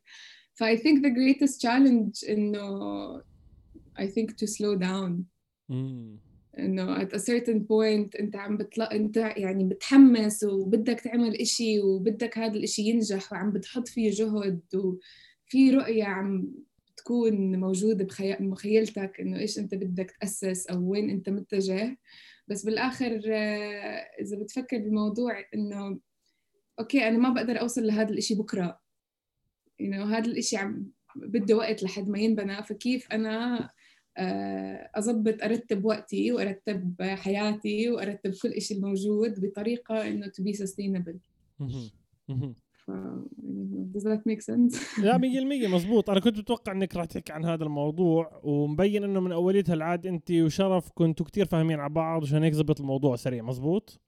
ف 0.55 0.64
I 0.64 0.76
think 0.76 1.02
the 1.02 1.11
greatest 1.11 1.61
challenge 1.61 2.31
إنه 2.31 3.22
I 3.98 4.07
think 4.07 4.31
to 4.31 4.46
slow 4.46 4.74
down. 4.76 5.26
إنه 6.59 7.05
at 7.05 7.09
a 7.09 7.19
certain 7.19 7.61
point 7.61 8.21
أنت 8.21 8.37
عم 8.37 8.57
بتلا 8.57 8.95
أنت 8.95 9.17
يعني 9.17 9.65
بتحمس 9.65 10.45
وبدك 10.45 11.01
تعمل 11.01 11.35
إشي 11.35 11.81
وبدك 11.81 12.38
هذا 12.38 12.57
الإشي 12.57 12.83
ينجح 12.83 13.33
وعم 13.33 13.53
بتحط 13.53 13.88
فيه 13.88 14.11
جهد 14.11 14.61
وفي 14.75 15.71
رؤية 15.71 16.05
عم 16.05 16.55
تكون 16.97 17.61
موجودة 17.61 18.07
بمخيلتك 18.41 19.21
إنه 19.21 19.38
إيش 19.38 19.59
أنت 19.59 19.75
بدك 19.75 20.11
تأسس 20.11 20.67
أو 20.67 20.91
وين 20.91 21.11
أنت 21.11 21.29
متجه. 21.29 21.99
بس 22.49 22.65
بالآخر 22.65 23.23
آه، 23.27 24.09
إذا 24.21 24.37
بتفكر 24.37 24.79
بالموضوع 24.79 25.45
إنه 25.55 26.01
أوكي 26.81 27.09
أنا 27.09 27.19
ما 27.19 27.29
بقدر 27.29 27.61
أوصل 27.61 27.87
لهذا 27.87 28.11
الإشي 28.11 28.35
بكرة. 28.35 28.81
you 29.83 29.91
know, 29.91 30.07
هذا 30.07 30.27
الإشي 30.27 30.57
عم 30.57 30.93
بده 31.17 31.57
وقت 31.57 31.83
لحد 31.83 32.09
ما 32.09 32.19
ينبنى 32.19 32.62
فكيف 32.62 33.12
أنا 33.12 33.71
آه، 34.16 34.90
أضبط 34.94 35.42
أرتب 35.42 35.85
وقتي 35.85 36.33
وأرتب 36.33 37.03
حياتي 37.03 37.90
وأرتب 37.90 38.35
كل 38.42 38.62
شيء 38.62 38.77
الموجود 38.77 39.40
بطريقة 39.40 40.09
إنه 40.09 40.27
to 40.27 40.42
be 40.42 40.57
sustainable. 40.57 41.16
ف 42.87 42.90
does 43.94 44.03
that 44.03 44.22
make 44.27 44.42
sense؟ 44.42 44.77
لا 45.05 45.18
100% 45.18 45.68
مزبوط. 45.68 46.11
أنا 46.11 46.20
كنت 46.20 46.38
متوقع 46.38 46.72
إنك 46.72 46.96
راح 46.96 47.05
تحكي 47.05 47.33
عن 47.33 47.44
هذا 47.44 47.64
الموضوع 47.64 48.40
ومبين 48.42 49.05
إنه 49.05 49.20
من 49.20 49.33
أوليتها 49.33 49.75
العاد 49.75 50.07
انت 50.07 50.31
وشرف 50.31 50.90
كنتوا 50.94 51.27
كتير 51.27 51.46
فاهمين 51.46 51.81
على 51.81 51.92
بعض 51.94 52.22
عشان 52.22 52.42
هيك 52.42 52.53
زبط 52.53 52.81
الموضوع 52.81 53.16
سريع. 53.16 53.42
مزبوط؟ 53.42 54.01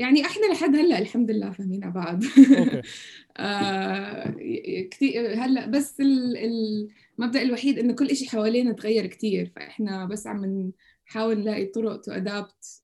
يعني 0.00 0.26
إحنا 0.26 0.46
لحد 0.52 0.76
هلأ 0.76 0.98
الحمد 0.98 1.30
لله 1.30 1.50
فاهمين 1.50 1.84
على 1.84 1.92
بعض. 1.92 2.24
أوكي. 2.24 2.82
آه 3.36 4.34
كثير 4.90 5.34
هلأ 5.34 5.66
بس 5.66 6.00
المبدأ 6.00 7.42
الوحيد 7.42 7.78
انه 7.78 7.92
كل 7.92 8.16
شيء 8.16 8.28
حوالينا 8.28 8.72
تغير 8.72 9.06
كثير 9.06 9.52
فإحنا 9.56 10.04
بس 10.04 10.26
عم 10.26 10.70
نحاول 11.08 11.38
نلاقي 11.38 11.66
طرق 11.66 12.00
to 12.00 12.12
adapt 12.12 12.82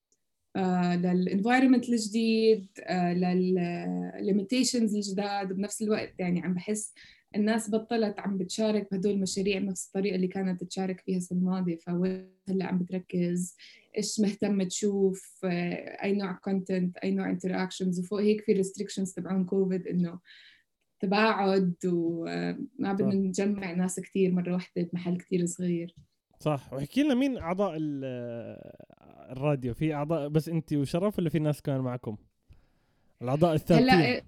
آه 0.57 0.97
لل 0.97 1.11
environment 1.11 1.89
الجديد 1.89 2.67
آه 2.81 3.15
للل 3.15 3.53
limitations 3.53 4.95
الجداد. 4.95 5.53
وبنفس 5.53 5.83
الوقت 5.83 6.13
يعني 6.19 6.41
عم 6.41 6.55
بحس 6.55 6.93
الناس 7.37 7.71
بطلت 7.71 8.19
عم 8.19 8.39
بتشارك 8.39 8.89
بهدول 8.93 9.13
المشاريع 9.13 9.59
بنفس 9.59 9.87
الطريقة 9.87 10.17
اللي 10.17 10.29
كانت 10.29 10.65
تشارك 10.65 11.01
فيها 11.01 11.17
السنة 11.17 11.39
الماضية 11.39 11.77
فوين 11.77 12.31
هلأ 12.49 12.67
عم 12.67 12.79
بتركز؟ 12.79 13.57
إيش 13.97 14.21
مهتم 14.21 14.63
تشوف؟ 14.63 15.41
آه، 15.45 16.03
أي 16.03 16.13
نوع 16.13 16.33
content 16.33 16.97
أي 16.97 17.11
نوع 17.11 17.31
interactions 17.31 18.01
وفوق 18.01 18.21
هيك 18.21 18.41
في 18.41 18.53
restrictions 18.53 19.13
تبعون 19.13 19.45
كوفيد 19.45 19.87
إنه 19.87 20.19
تباعد 21.01 21.75
وما 21.87 22.93
بدنا 22.93 23.15
نجمع 23.15 23.73
ناس 23.73 24.01
كثير 24.01 24.33
مرة 24.33 24.53
واحدة 24.53 24.83
بمحل 24.83 25.17
كثير 25.17 25.47
صغير. 25.47 25.95
صح. 26.41 26.73
واحكي 26.73 27.03
لنا 27.03 27.15
مين 27.15 27.39
أعضاء 27.39 27.77
الراديو؟ 29.31 29.75
في 29.75 29.95
أعضاء 29.95 30.29
بس 30.29 30.49
أنت 30.49 30.73
وشرف 30.73 31.19
ولا 31.19 31.31
في 31.31 31.39
ناس 31.39 31.63
كمان 31.63 31.81
معكم؟ 31.81 32.17
الأعضاء 33.23 33.55
الثابتين. 33.55 33.89
هلا 33.89 34.23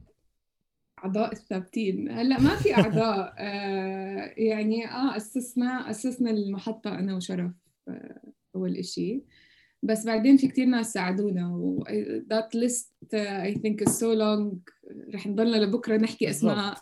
أعضاء 1.05 1.33
الثابتين. 1.33 2.11
هلأ 2.11 2.41
ما 2.41 2.57
في 2.57 2.75
أعضاء. 2.75 3.35
آه 3.39 4.35
يعني 4.37 4.87
آه 4.87 5.17
أسسنا 5.17 5.91
أسسنا 5.91 6.31
المحطة 6.31 6.99
أنا 6.99 7.17
وشرف 7.17 7.53
آه 7.89 8.33
أول 8.55 8.77
إشي. 8.77 9.23
بس 9.83 10.07
بعدين 10.07 10.37
في 10.37 10.49
كتير 10.49 10.67
ناس 10.67 10.93
ساعدونا 10.93 11.49
و 11.49 11.85
that 12.33 12.59
list 12.59 12.93
uh, 13.15 13.45
I 13.47 13.55
think 13.55 13.89
is 13.89 13.93
so 13.93 14.15
long. 14.15 14.59
رح 15.15 15.27
نضلنا 15.27 15.57
لبكرة 15.57 15.97
نحكي 15.97 16.31
أسماء. 16.31 16.81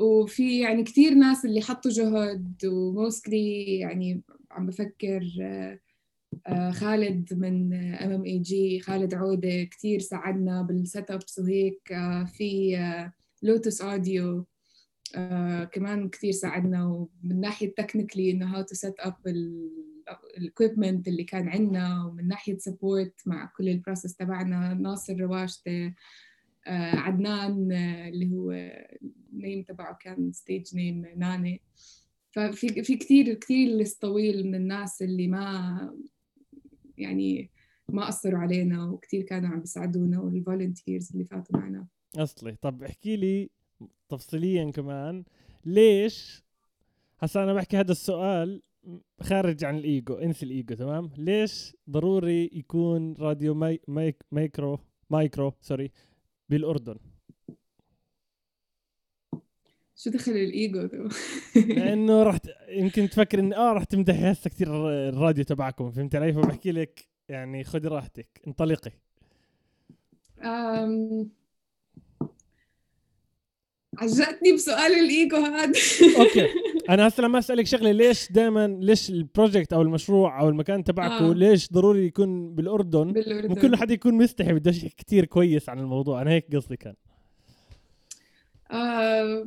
وفي 0.00 0.60
يعني 0.60 0.82
كتير 0.82 1.14
ناس 1.14 1.44
اللي 1.44 1.60
حطوا 1.60 1.90
جهد 1.90 2.66
و 2.66 2.82
mostly 2.82 3.78
يعني 3.78 4.22
عم 4.50 4.66
بفكر 4.66 5.20
uh, 5.20 6.70
خالد 6.72 7.34
من 7.34 7.74
MMAG 7.74 8.80
خالد 8.80 9.14
عودة 9.14 9.64
كثير 9.64 9.98
ساعدنا 10.00 10.62
بال 10.62 11.10
setups 11.10 11.38
وهيك 11.38 11.92
في 12.26 12.76
Lotus 13.42 13.82
Audio 13.82 14.46
كمان 15.72 16.08
كثير 16.08 16.32
ساعدنا 16.32 16.86
ومن 16.86 17.40
ناحية 17.40 17.74
technically 17.74 18.30
إنه 18.30 18.56
how 18.56 18.62
to 18.62 18.74
set 18.74 18.94
up 19.00 19.14
ال 20.38 20.45
equipment 20.45 21.08
اللي 21.08 21.24
كان 21.24 21.48
عندنا 21.48 22.04
ومن 22.04 22.28
ناحية 22.28 22.58
support 22.58 23.20
مع 23.26 23.52
كل 23.56 23.68
ال 23.68 23.74
process 23.74 24.16
تبعنا 24.16 24.74
ناصر 24.74 25.20
رواشته 25.20 25.94
آه 26.66 26.96
عدنان 26.96 27.72
آه 27.72 28.08
اللي 28.08 28.32
هو 28.32 28.52
ال 29.32 29.38
name 29.38 29.62
تبعه 29.62 29.98
كان 30.00 30.32
stage 30.32 30.76
name 30.76 31.06
ناني. 31.16 31.62
ففي 32.30 32.82
في 32.82 32.96
كثير 32.96 33.34
كثير 33.34 33.68
لست 33.68 34.02
طويل 34.02 34.46
من 34.46 34.54
الناس 34.54 35.02
اللي 35.02 35.28
ما 35.28 35.94
يعني 36.98 37.50
ما 37.88 38.06
قصروا 38.06 38.38
علينا 38.38 38.84
وكثير 38.84 39.22
كانوا 39.22 39.48
عم 39.48 39.60
بيساعدونا 39.60 40.20
وال 40.20 40.35
volunteers 40.35 41.12
اللي 41.12 41.24
فاتوا 41.24 41.60
معنا. 41.60 41.86
أصلي. 42.16 42.56
طب 42.56 42.82
احكي 42.82 43.16
لي 43.16 43.50
تفصيليا 44.08 44.70
كمان 44.70 45.24
ليش؟ 45.64 46.44
هسا 47.18 47.44
أنا 47.44 47.54
بحكي 47.54 47.76
هذا 47.76 47.92
السؤال 47.92 48.62
خارج 49.22 49.64
عن 49.64 49.76
الإيجو 49.78 50.14
انسى 50.14 50.46
الإيجو 50.46 50.74
تمام؟ 50.74 51.10
ليش 51.16 51.76
ضروري 51.90 52.50
يكون 52.52 53.14
راديو 53.18 53.54
ماي 53.54 53.80
مايك 53.88 54.24
مايكرو 54.32 54.78
مايكرو 55.10 55.52
sorry 55.60 55.90
بالأردن؟ 56.48 56.96
شو 59.96 60.10
دخل 60.10 60.32
الإيجو؟ 60.32 60.88
لأنه 61.56 62.22
رح 62.22 62.38
يمكن 62.68 63.08
تفكر 63.08 63.38
ان 63.38 63.52
آه 63.52 63.72
رح 63.72 63.84
تمدحي 63.84 64.32
هسه 64.32 64.50
كثير 64.50 64.68
الراديو 65.08 65.44
تبعكم 65.44 65.90
فهمت 65.90 66.14
علي؟ 66.14 66.32
فبحكي 66.32 66.72
لك 66.72 67.08
يعني 67.28 67.64
خذي 67.64 67.88
راحتك 67.88 68.40
انطلقي. 68.46 68.92
أم... 70.42 71.30
عجقتني 73.98 74.52
بسؤال 74.52 74.92
الإيجو 74.92 75.36
هذا. 75.36 75.72
Okay. 76.18 76.48
أنا 76.90 77.08
هسه 77.08 77.22
لما 77.22 77.38
أسألك 77.38 77.66
شغلة 77.66 77.92
ليش 77.92 78.32
دائما 78.32 78.66
ليش 78.80 79.10
ال 79.10 79.18
project 79.18 79.72
أو 79.72 79.82
المشروع 79.82 80.40
أو 80.40 80.48
المكان 80.48 80.84
تبعكم 80.84 81.24
آه. 81.24 81.34
ليش 81.34 81.72
ضروري 81.72 82.06
يكون 82.06 82.54
بالأردن؟ 82.54 83.24
مو 83.48 83.54
كل 83.54 83.76
حد 83.76 83.90
يكون 83.90 84.14
مستحي 84.14 84.52
بده 84.52 84.70
يحكي 84.70 85.04
كثير 85.06 85.24
كويس 85.24 85.68
عن 85.68 85.78
الموضوع. 85.78 86.22
أنا 86.22 86.30
هيك 86.30 86.56
قصدي 86.56 86.76
كان. 86.76 86.94
آه 88.70 89.46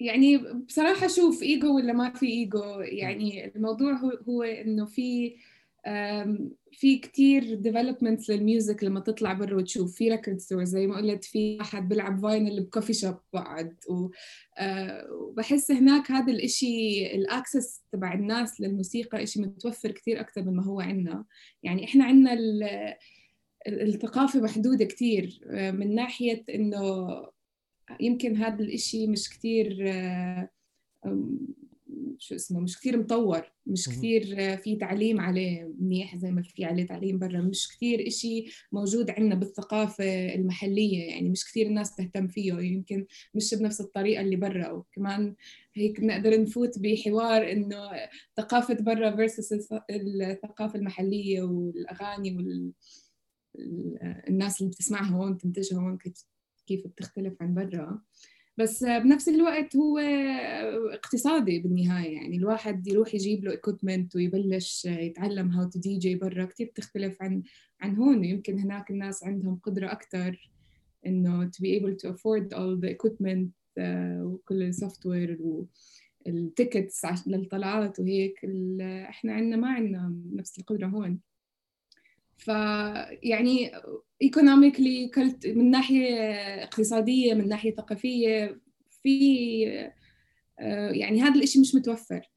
يعني 0.00 0.38
بصراحة 0.38 1.06
شوف 1.06 1.42
إيجو 1.42 1.76
ولا 1.76 1.92
ما 1.92 2.10
في 2.10 2.26
إيجو؟ 2.26 2.80
يعني 2.80 3.56
الموضوع 3.56 3.92
هو 3.92 4.10
هو 4.28 4.42
إنه 4.42 4.86
في 4.86 5.36
في 6.72 6.98
كتير 6.98 7.54
developments 7.54 8.30
لل 8.30 8.45
music 8.45 8.84
لما 8.84 9.00
تطلع 9.00 9.32
برا 9.32 9.56
وتشوف. 9.56 9.94
في 9.94 10.10
record 10.10 10.38
store 10.38 10.64
زي 10.64 10.86
ما 10.86 10.96
قلت 10.96 11.24
في 11.24 11.60
احد 11.60 11.88
بيلعب 11.88 12.20
vinyl 12.22 12.60
ب 12.60 12.65
coffee 12.65 12.92
shop 12.92 13.16
بعد. 13.32 13.76
آه، 14.58 15.06
وبحس 15.12 15.70
هناك 15.70 16.10
هذا 16.10 16.32
الإشي 16.32 17.06
ال 17.14 17.24
access 17.24 17.82
تبع 17.92 18.14
الناس 18.14 18.60
للموسيقى 18.60 19.22
إشي 19.22 19.40
متوفر 19.40 19.90
كتير 19.90 20.20
أكثر 20.20 20.42
مما 20.42 20.64
هو 20.64 20.80
عندنا. 20.80 21.24
يعني 21.62 21.84
إحنا 21.84 22.04
عندنا 22.04 22.36
الثقافة 23.68 24.40
محدودة 24.40 24.84
كتير. 24.84 25.40
آه، 25.50 25.70
من 25.70 25.94
ناحية 25.94 26.44
إنه 26.54 27.06
يمكن 28.00 28.36
هذا 28.36 28.62
الإشي 28.62 29.06
مش 29.06 29.30
كتير 29.30 29.78
آه، 29.88 30.48
شو 32.18 32.34
اسمه 32.34 32.60
مش 32.60 32.78
كثير 32.78 32.98
مطور 32.98 33.52
مش 33.66 33.88
كثير 33.88 34.56
في 34.56 34.76
تعليم 34.76 35.20
عليه 35.20 35.74
منيح 35.78 36.16
زي 36.16 36.30
ما 36.30 36.42
في 36.42 36.64
عليه 36.64 36.86
تعليم 36.86 37.18
برا. 37.18 37.40
مش 37.40 37.68
كثير 37.68 38.06
إشي 38.06 38.44
موجود 38.72 39.10
عندنا 39.10 39.34
بالثقافة 39.34 40.34
المحلية 40.34 41.10
يعني 41.10 41.28
مش 41.28 41.44
كثير 41.44 41.66
الناس 41.66 41.96
تهتم 41.96 42.28
فيه 42.28 42.54
يمكن 42.54 43.06
مش 43.34 43.54
بنفس 43.54 43.80
الطريقة 43.80 44.20
اللي 44.20 44.36
برا. 44.36 44.70
وكمان 44.70 45.34
هيك 45.74 46.00
بنقدر 46.00 46.40
نفوت 46.40 46.78
بحوار 46.78 47.52
إنه 47.52 47.90
ثقافة 48.36 48.74
برا 48.74 49.16
versus 49.16 49.68
الثقافة 49.90 50.78
المحلية 50.78 51.42
والأغاني 51.42 52.36
وال 52.36 52.72
الناس 54.28 54.60
اللي 54.60 54.70
بتسمعها 54.70 55.10
هون 55.10 55.38
تنتجها 55.38 55.78
هون 55.78 55.98
كيف 56.66 56.86
بتختلف 56.86 57.34
عن 57.42 57.54
برا. 57.54 58.00
بس 58.58 58.84
بنفس 58.84 59.28
الوقت 59.28 59.76
هو 59.76 59.98
اقتصادي 60.92 61.58
بالنهاية 61.58 62.14
يعني 62.14 62.36
الواحد 62.36 62.86
يروح 62.86 63.14
يجيب 63.14 63.44
له 63.44 63.50
equipment 63.50 64.16
ويبلش 64.16 64.84
يتعلم 64.84 65.50
how 65.50 65.68
to 65.68 65.78
DJ 65.78 66.14
برا. 66.14 66.44
كثير 66.44 66.66
بتختلف 66.66 67.22
عن 67.22 67.42
عن 67.80 67.96
هون. 67.96 68.24
يمكن 68.24 68.58
هناك 68.58 68.90
الناس 68.90 69.24
عندهم 69.24 69.60
قدرة 69.62 69.92
أكثر 69.92 70.50
إنه 71.06 71.50
to 71.50 71.62
be 71.62 71.80
able 71.80 71.96
to 71.96 72.08
afford 72.08 72.54
all 72.54 72.76
the 72.84 72.90
equipment 72.90 73.48
uh, 73.78 74.20
وكل 74.20 74.62
ال 74.62 74.67
software 74.67 75.06
وال 75.06 75.38
tickets 76.26 77.26
للطلعات 77.26 78.00
وهيك. 78.00 78.34
إحنا 78.80 79.32
عندنا 79.32 79.56
ما 79.56 79.68
عندنا 79.68 80.16
نفس 80.32 80.58
القدرة 80.58 80.86
هون. 80.86 81.20
فيعني 82.36 83.72
economically 84.22 85.10
من 85.46 85.70
ناحية 85.70 86.14
اقتصادية 86.62 87.34
من 87.34 87.48
ناحية 87.48 87.74
ثقافية 87.74 88.60
في 89.02 89.88
آه، 90.58 90.90
يعني 90.90 91.22
هذا 91.22 91.34
الإشي 91.34 91.60
مش 91.60 91.74
متوفر. 91.74 92.30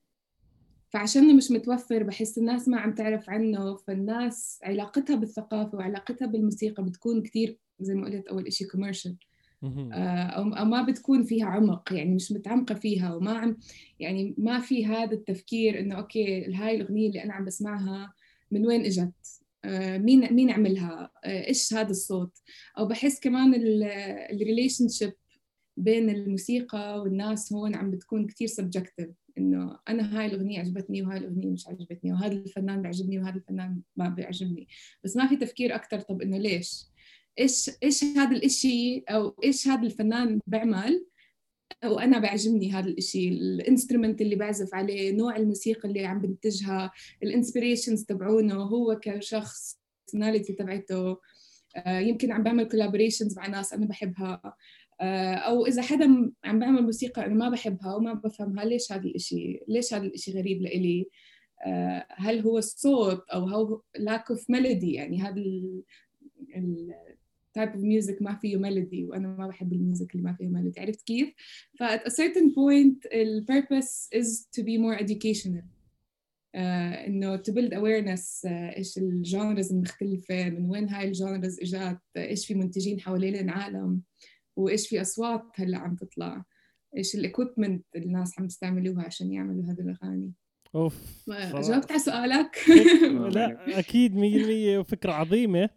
فعشانه 0.89 1.33
مش 1.33 1.51
متوفر 1.51 2.03
بحس 2.03 2.37
الناس 2.37 2.67
ما 2.67 2.79
عم 2.79 2.93
تعرف 2.93 3.29
عنه 3.29 3.75
فالناس 3.75 4.59
علاقتها 4.63 5.15
بالثقافة 5.15 5.77
وعلاقتها 5.77 6.25
بالموسيقى 6.25 6.83
بتكون 6.83 7.21
كتير 7.21 7.59
زي 7.79 7.95
ما 7.95 8.05
قلت 8.05 8.27
أول 8.27 8.47
إشي 8.47 8.65
commercial 8.65 9.15
أو 9.63 10.65
ما 10.65 10.81
بتكون 10.81 11.23
فيها 11.23 11.45
عمق 11.45 11.93
يعني 11.93 12.15
مش 12.15 12.31
متعمقة 12.31 12.75
فيها 12.75 13.15
وما 13.15 13.31
عم 13.31 13.57
يعني 13.99 14.35
ما 14.37 14.59
في 14.59 14.85
هذا 14.85 15.13
التفكير 15.13 15.79
إنه 15.79 15.95
okay 15.95 16.53
هاي 16.53 16.75
الأغنية 16.75 17.07
اللي 17.07 17.23
أنا 17.23 17.33
عم 17.33 17.45
بسمعها 17.45 18.13
من 18.51 18.67
وين 18.67 18.85
إجت؟ 18.85 18.99
آه، 18.99 19.44
مين 19.97 20.33
مين 20.33 20.51
عملها؟ 20.51 21.11
آه، 21.23 21.47
إيش 21.47 21.73
هذا 21.73 21.89
الصوت؟ 21.89 22.37
أو 22.77 22.85
بحس 22.85 23.19
كمان 23.19 23.53
ال 24.31 24.87
relationship 24.87 25.13
بين 25.77 26.09
الموسيقى 26.09 27.01
والناس 27.01 27.53
هون 27.53 27.75
عم 27.75 27.91
بتكون 27.91 28.27
كتير 28.27 28.47
subjective 28.47 29.09
إنه 29.37 29.79
أنا 29.89 30.19
هاي 30.19 30.25
الأغنية 30.25 30.59
عجبتني 30.59 31.01
وهاي 31.01 31.17
الأغنية 31.17 31.49
مش 31.49 31.67
عجبتني 31.67 32.13
وهذا 32.13 32.33
الفنان 32.33 32.81
بيعجبني 32.81 33.19
وهذا 33.19 33.35
الفنان 33.35 33.81
ما 33.95 34.09
بيعجبني. 34.09 34.67
بس 35.03 35.17
ما 35.17 35.27
في 35.27 35.35
تفكير 35.35 35.75
أكثر 35.75 35.99
طب 35.99 36.21
إنه 36.21 36.37
ليش؟ 36.37 36.85
إيش 37.39 37.71
إيش 37.83 38.03
هذا 38.03 38.31
الإشي 38.35 38.99
أو 38.99 39.35
إيش 39.43 39.67
هذا 39.67 39.83
الفنان 39.83 40.39
بيعمل 40.47 41.05
وأنا 41.85 42.19
بيعجبني 42.19 42.71
هذا 42.71 42.87
الإشي 42.87 43.29
ال 43.29 43.38
instrument 43.38 44.21
اللي 44.21 44.35
بعزف 44.35 44.73
عليه 44.75 45.11
نوع 45.11 45.35
الموسيقى 45.35 45.89
اللي 45.89 46.05
عم 46.05 46.21
بنتجها 46.21 46.91
ال 47.23 47.30
inspirations 47.30 48.03
تبعونه 48.03 48.55
هو 48.55 48.99
كشخص 49.01 49.79
personality 50.11 50.55
تبعته. 50.57 51.17
آه، 51.77 51.99
يمكن 51.99 52.31
عم 52.31 52.43
بعمل 52.43 52.63
collaborations 52.63 53.37
مع 53.37 53.47
ناس 53.47 53.73
أنا 53.73 53.85
بحبها. 53.85 54.41
آه، 55.01 55.35
أو 55.35 55.65
إذا 55.65 55.81
حدا 55.81 56.31
عم 56.43 56.59
بعمل 56.59 56.83
موسيقى 56.83 57.25
أنا 57.25 57.33
ما 57.33 57.49
بحبها 57.49 57.95
وما 57.95 58.13
بفهمها 58.13 58.65
ليش 58.65 58.91
هذا 58.91 59.03
الإشي؟ 59.03 59.59
ليش 59.67 59.93
هذا 59.93 60.03
الإشي 60.03 60.31
غريب 60.39 60.61
لإلي؟ 60.61 61.09
آه، 61.65 62.05
هل 62.09 62.39
هو 62.39 62.57
الصوت 62.57 63.29
أو 63.29 63.47
هو 63.47 63.81
lack 63.97 64.35
of 64.35 64.39
melody 64.39 64.83
يعني 64.83 65.21
هذا 65.21 65.41
type 67.59 67.73
of 67.73 67.81
music 67.81 68.21
ما 68.21 68.35
فيه 68.35 68.57
melody 68.57 69.09
وأنا 69.09 69.27
ما 69.27 69.47
بحب 69.47 69.73
ال 69.73 69.80
music 69.80 70.15
اللي 70.15 70.23
ما 70.23 70.33
فيه 70.33 70.47
melody. 70.47 70.79
عرفت 70.81 71.01
كيف؟ 71.01 71.33
ف 71.79 71.83
at 71.83 72.01
a 72.01 72.11
certain 72.11 72.49
point 72.51 73.09
the 73.11 73.45
purpose 73.53 74.07
is 74.19 74.47
to 74.57 74.63
be 74.63 74.77
more 74.77 75.03
educational. 75.03 75.63
uh, 76.55 77.07
إنه 77.07 77.37
to 77.37 77.51
build 77.51 77.73
awareness 77.73 78.45
uh, 78.45 78.77
إيش 78.77 78.97
ال 78.97 79.08
genres 79.08 79.71
المختلفة 79.73 80.49
من 80.49 80.69
وين 80.69 80.89
هاي 80.89 81.07
ال 81.07 81.15
genres 81.15 81.59
اجت 81.59 81.99
إيش 82.17 82.47
في 82.47 82.53
منتجين 82.53 82.99
حوالين 82.99 83.35
العالم 83.35 84.01
وإيش 84.55 84.87
في 84.87 85.01
أصوات 85.01 85.43
هلأ 85.55 85.77
عم 85.77 85.95
تطلع 85.95 86.45
إيش 86.97 87.15
ال 87.15 87.22
equipment 87.22 87.85
الناس 87.95 88.39
عم 88.39 88.45
يستعملوها 88.45 89.03
عشان 89.03 89.31
يعملوا 89.31 89.63
هذه 89.63 89.79
الأغاني. 89.79 90.31
أوف 90.75 91.27
جاوبت 91.69 91.91
على 91.91 91.99
سؤالك؟ 91.99 92.57
لا 93.35 93.79
أكيد 93.79 94.15
100% 94.15 94.79
وفكرة 94.79 95.11
عظيمة. 95.11 95.69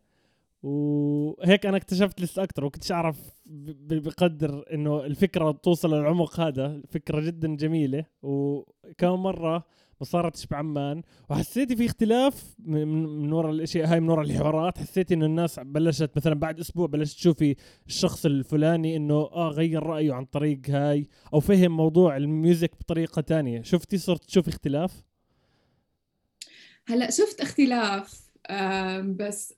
وهيك 0.62 1.66
أنا 1.66 1.76
اكتشفت 1.76 2.20
لسه 2.20 2.42
أكثر 2.42 2.64
وكنتش 2.64 2.92
أعرف 2.92 3.16
بقدر 3.46 4.64
إنه 4.72 5.04
الفكرة 5.04 5.50
توصل 5.50 5.94
للعمق 5.94 6.40
هذا. 6.40 6.82
فكرة 6.88 7.20
جدا 7.20 7.56
جميلة. 7.56 8.04
وكم 8.22 9.22
مرة 9.22 9.66
ما 10.00 10.06
صارتش 10.06 10.46
بعمان 10.46 11.02
وحسيتي 11.30 11.76
في 11.76 11.86
اختلاف 11.86 12.54
من, 12.58 12.88
من 13.22 13.32
وراء 13.32 13.52
الأشياء 13.52 13.92
هاي 13.92 14.00
من 14.00 14.08
وراء 14.08 14.24
الحوارات. 14.26 14.78
حسيتي 14.78 15.14
إنه 15.14 15.26
الناس 15.26 15.60
بلشت 15.60 16.10
مثلا 16.16 16.34
بعد 16.34 16.60
أسبوع 16.60 16.86
بلشت 16.86 17.16
تشوفي 17.16 17.56
الشخص 17.86 18.26
الفلاني 18.26 18.96
إنه 18.96 19.14
آه 19.14 19.48
غير 19.48 19.82
رأيه 19.82 20.12
عن 20.12 20.24
طريق 20.24 20.60
هاي 20.70 21.08
أو 21.34 21.40
فهم 21.40 21.76
موضوع 21.76 22.16
الميوزك 22.16 22.70
بطريقة 22.80 23.22
تانية. 23.22 23.62
شفتي 23.62 23.98
صرت 23.98 24.24
تشوفي 24.24 24.48
اختلاف؟ 24.48 25.04
هلأ 26.86 27.10
شفت 27.10 27.40
اختلاف 27.40 28.28
بس 29.02 29.54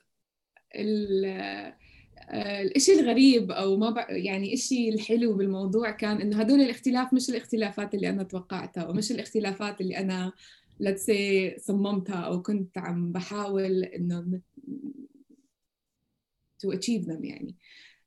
الشيء 2.77 3.01
الغريب 3.01 3.51
أو 3.51 3.77
ما 3.77 4.07
يعني 4.09 4.55
الشيء 4.55 4.95
الحلو 4.95 5.35
بالموضوع 5.35 5.91
كان 5.91 6.21
إنه 6.21 6.41
هدول 6.41 6.61
الاختلاف 6.61 7.15
مش 7.15 7.31
الاختلافات 7.31 7.95
اللي 7.95 8.09
أنا 8.09 8.23
توقعتها 8.23 8.89
ومش 8.89 9.11
الاختلافات 9.11 9.81
اللي 9.81 9.99
أنا 9.99 10.33
let's 10.83 11.01
say 11.07 11.59
صممتها 11.61 12.17
أو 12.21 12.43
كنت 12.43 12.79
عم 12.79 13.13
بحاول 13.13 13.85
إنه 13.85 14.41
to 16.67 16.69
achieve 16.69 17.05
them 17.07 17.25
يعني. 17.25 17.57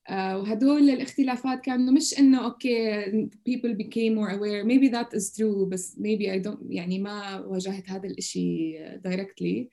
uh, 0.09 0.11
وهدول 0.11 0.89
الاختلافات 0.89 1.61
كانوا 1.61 1.93
مش 1.93 2.19
إنه 2.19 2.45
okay 2.45 3.05
people 3.49 3.73
became 3.83 4.15
more 4.15 4.31
aware. 4.31 4.63
Maybe 4.65 4.89
that 4.89 5.17
is 5.19 5.35
true 5.37 5.65
بس 5.67 5.95
maybe 5.99 6.25
I 6.25 6.47
don't 6.47 6.63
يعني 6.69 6.99
ما 6.99 7.39
واجهت 7.39 7.89
هذا 7.89 8.07
الإشي 8.07 8.77
directly. 9.07 9.67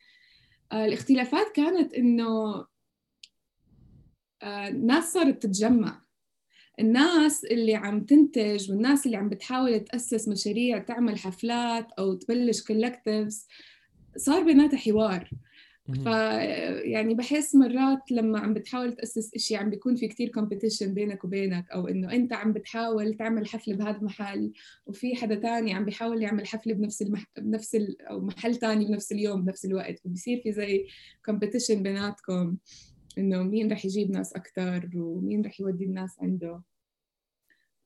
uh, 0.72 0.74
الاختلافات 0.74 1.46
كانت 1.54 1.94
إنه 1.94 2.64
الناس 4.42 5.04
آه، 5.04 5.10
صارت 5.10 5.42
تتجمع. 5.42 6.02
الناس 6.80 7.44
اللي 7.44 7.74
عم 7.74 8.04
تنتج 8.04 8.70
والناس 8.70 9.06
اللي 9.06 9.16
عم 9.16 9.28
بتحاول 9.28 9.80
تأسس 9.80 10.28
مشاريع 10.28 10.78
تعمل 10.78 11.18
حفلات 11.18 11.92
أو 11.98 12.14
تبلش 12.14 12.62
collectives 12.62 13.46
صار 14.16 14.42
بيناتها 14.44 14.76
حوار. 14.78 15.30
ف 15.94 16.06
يعني 16.84 17.14
بحس 17.14 17.54
مرات 17.54 18.12
لما 18.12 18.40
عم 18.40 18.54
بتحاول 18.54 18.92
تأسس 18.92 19.34
إشي 19.34 19.56
عم 19.56 19.70
بيكون 19.70 19.96
في 19.96 20.08
كتير 20.08 20.28
competition 20.28 20.94
بينك 20.94 21.24
وبينك 21.24 21.70
أو 21.70 21.88
إنه 21.88 22.12
أنت 22.12 22.32
عم 22.32 22.52
بتحاول 22.52 23.14
تعمل 23.14 23.46
حفلة 23.46 23.76
بهذا 23.76 23.96
المحل 23.96 24.52
وفي 24.86 25.16
حدا 25.16 25.34
تاني 25.34 25.74
عم 25.74 25.84
بيحاول 25.84 26.22
يعمل 26.22 26.46
حفلة 26.46 26.74
بنفس 26.74 27.02
المح... 27.02 27.24
بنفس 27.38 27.74
ال... 27.74 28.02
أو 28.02 28.20
محل 28.20 28.56
تاني 28.56 28.84
بنفس 28.84 29.12
اليوم 29.12 29.44
بنفس 29.44 29.64
الوقت 29.64 29.98
فبصير 29.98 30.40
في 30.42 30.52
زي 30.52 30.86
competition 31.24 31.82
بيناتكم. 31.82 32.56
إنه 33.18 33.42
مين 33.42 33.72
رح 33.72 33.84
يجيب 33.84 34.10
ناس 34.10 34.32
أكثر 34.32 34.90
ومين 34.94 35.46
رح 35.46 35.60
يودي 35.60 35.84
الناس 35.84 36.16
عنده. 36.20 36.62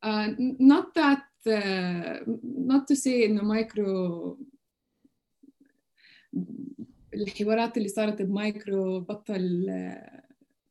uh, 0.05 0.29
not 0.61 0.87
that 0.95 1.25
uh, 1.47 2.19
not 2.73 2.87
to 2.87 2.97
say 2.97 3.25
إنه 3.25 3.43
مايكرو 3.43 4.39
الحوارات 7.15 7.77
اللي 7.77 7.89
صارت 7.89 8.23
بمايكرو 8.23 9.01
بطل 9.01 9.67
uh, 9.69 10.25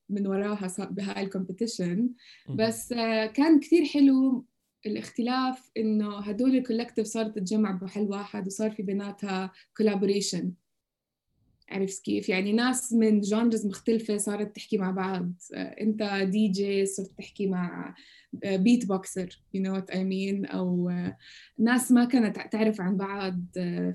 من 0.09 0.27
وراها 0.27 0.69
بهاي 0.79 1.23
ال 1.23 1.31
competition 1.31 2.09
بس 2.49 2.93
كان 3.33 3.59
كثير 3.59 3.85
حلو 3.85 4.45
الاختلاف 4.85 5.71
إنه 5.77 6.19
هدول 6.19 6.55
ال 6.55 6.60
collective 6.60 7.07
صارت 7.07 7.35
تتجمع 7.35 7.71
بمحل 7.71 8.01
واحد 8.01 8.47
وصار 8.47 8.71
في 8.71 8.83
بيناتها 8.83 9.51
collaboration 9.77 10.53
عرفت 11.69 12.03
كيف؟ 12.03 12.29
يعني 12.29 12.53
ناس 12.53 12.93
من 12.93 13.21
genres 13.21 13.67
مختلفة 13.67 14.17
صارت 14.17 14.55
تحكي 14.55 14.77
مع 14.77 14.91
بعض. 14.91 15.31
أنت 15.53 16.27
دي 16.31 16.47
جي 16.47 16.85
صرت 16.85 17.11
تحكي 17.17 17.47
مع 17.47 17.95
beatboxer 18.43 19.41
you 19.57 19.59
know 19.59 19.73
what 19.79 19.93
I 19.93 19.97
mean 19.97 20.53
أو 20.53 20.91
ناس 21.59 21.91
ما 21.91 22.05
كانت 22.05 22.39
تعرف 22.51 22.81
عن 22.81 22.97
بعض. 22.97 23.39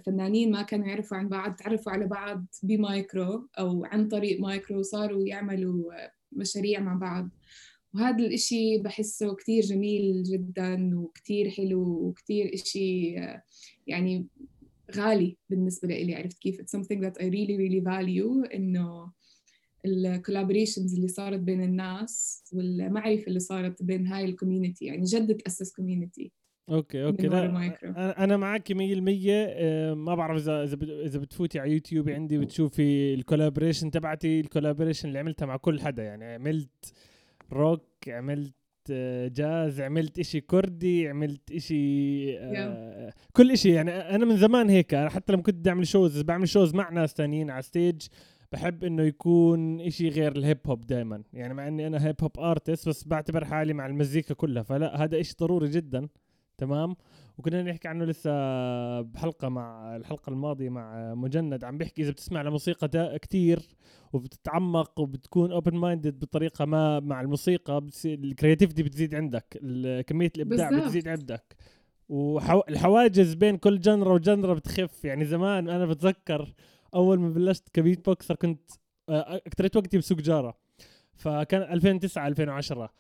فنانين 0.07 0.50
ما 0.50 0.62
كانوا 0.62 0.87
يعرفوا 0.87 1.16
عن 1.16 1.28
بعض 1.28 1.54
تعرفوا 1.54 1.92
على 1.92 2.07
بعض 2.07 2.46
بمايكرو 2.62 3.48
أو 3.59 3.85
عن 3.85 4.09
طريق 4.09 4.40
مايكرو 4.40 4.83
صاروا 4.83 5.26
يعملوا 5.26 5.92
مشاريع 6.33 6.81
مع 6.81 6.94
بعض. 6.94 7.28
وهذا 7.94 8.24
الإشي 8.24 8.78
بحسه 8.78 9.35
كتير 9.35 9.62
جميل 9.62 10.22
جدا 10.22 10.98
وكتير 10.98 11.50
حلو 11.50 11.83
وكتير 11.83 12.54
إشي 12.54 13.16
يعني 13.87 14.26
غالي 14.96 15.37
بالنسبة 15.51 15.88
لي 15.88 16.14
عرفت 16.14 16.38
كيف؟ 16.38 16.61
It's 16.61 16.79
something 16.79 17.01
that 17.01 17.22
I 17.22 17.24
really 17.24 17.57
really 17.57 17.85
value 17.85 18.55
إنه 18.55 19.12
ال 19.84 19.92
collaborations 19.92 20.94
اللي 20.94 21.09
صارت 21.09 21.40
بين 21.40 21.62
الناس 21.62 22.44
والمعرفة 22.53 23.27
اللي 23.27 23.40
صارت 23.40 23.83
بين 23.83 24.07
هاي 24.07 24.24
ال 24.24 24.30
community 24.30 24.84
يعني 24.85 25.05
جد 25.05 25.37
تأسس 25.37 25.72
community 25.72 26.32
okay 26.70 27.04
okay. 27.04 27.26
لا 27.27 28.24
أنا 28.24 28.37
معك 28.37 28.72
100% 28.72 28.77
آه، 28.79 29.95
ما 29.95 30.14
بعرف 30.14 30.43
إذا 30.43 30.64
إذا 30.64 30.78
إذا 31.05 31.18
بتفوتي 31.18 31.59
على 31.59 31.72
يوتيوب 31.72 32.09
عندي 32.09 32.39
بتشوفي 32.39 33.14
ال 33.14 33.20
collaboration 33.20 33.90
تبعتي 33.91 34.41
ال 34.40 34.45
collaboration 34.45 35.09
اللي 35.09 35.18
عملتها 35.18 35.47
مع 35.47 35.57
كل 35.57 35.80
حدا 35.80 36.03
يعني 36.03 36.24
عملت 36.24 36.93
روك 37.53 38.09
عملت 38.09 38.55
جاز 39.32 39.80
عملت 39.80 40.18
إشي 40.18 40.41
كردي 40.41 41.09
عملت 41.09 41.53
إشي 41.53 42.39
آه 42.39 43.12
كل 43.32 43.51
إشي. 43.51 43.70
يعني 43.70 43.91
أنا 43.91 44.24
من 44.24 44.36
زمان 44.36 44.70
هيك 44.70 44.95
حتى 44.95 45.32
لما 45.32 45.43
كنت 45.43 45.68
أعمل 45.68 45.86
shows 45.86 46.22
بعمل 46.22 46.49
shows 46.49 46.74
مع 46.74 46.91
ناس 46.91 47.14
تانيين 47.14 47.51
على 47.51 47.62
stage 47.62 48.03
بحب 48.53 48.84
إنه 48.84 49.03
يكون 49.03 49.80
إشي 49.80 50.09
غير 50.09 50.36
ال 50.36 50.42
hip 50.42 50.59
hop 50.66 50.86
دائما 50.86 51.22
يعني 51.32 51.55
مع 51.55 51.68
إني 51.68 51.86
أنا 51.86 52.07
hip 52.07 52.16
hop 52.22 52.38
artist 52.38 52.88
بس 52.89 53.05
بعتبر 53.05 53.45
حالي 53.45 53.72
مع 53.72 53.86
المزيكا 53.86 54.34
كلها. 54.34 54.62
فلا 54.62 55.05
هذا 55.05 55.20
إشي 55.20 55.34
ضروري 55.41 55.68
جدا. 55.70 56.09
تمام؟ 56.59 56.97
وكنا 57.39 57.62
نحكي 57.62 57.89
عنه 57.89 58.05
لسه 58.05 58.30
بحلقة 59.01 59.49
مع 59.49 59.97
الحلقة 59.97 60.30
الماضية 60.30 60.68
مع 60.68 61.14
مجند 61.14 61.64
عم 61.64 61.78
بيحكي 61.78 62.03
إذا 62.03 62.11
بتسمع 62.11 62.43
لموسيقى 62.43 62.89
دا 62.89 63.16
كتير 63.16 63.62
وبتتعمق 64.12 65.01
وبتكون 65.01 65.53
open 65.53 65.76
minded 65.76 66.18
بطريقة 66.18 66.64
ما 66.64 67.01
مع 67.01 67.20
الموسيقى 67.20 67.86
ال 68.05 68.12
creativity 68.12 68.82
بتزيد 68.82 69.14
عندك 69.14 69.61
كمية 70.07 70.32
الإبداع 70.36 70.68
بالزبط. 70.68 70.86
بتزيد 70.86 71.09
عندك. 71.09 71.57
والحواجز 72.09 73.34
بين 73.34 73.57
كل 73.57 73.80
genre 73.80 74.12
و 74.12 74.19
genre 74.19 74.55
بتخف. 74.55 75.05
يعني 75.05 75.24
زمان 75.24 75.68
أنا 75.68 75.86
بتذكر 75.86 76.55
أول 76.95 77.20
ما 77.20 77.28
بلشت 77.28 77.68
ك 77.68 78.05
beatboxer 78.07 78.34
كنت 78.34 78.70
اكثريت 79.09 79.76
وقتي 79.76 79.99
بسوق 79.99 80.18
جارة. 80.18 80.55
فكان 81.14 81.62
2009 81.62 82.26
2010 82.26 82.91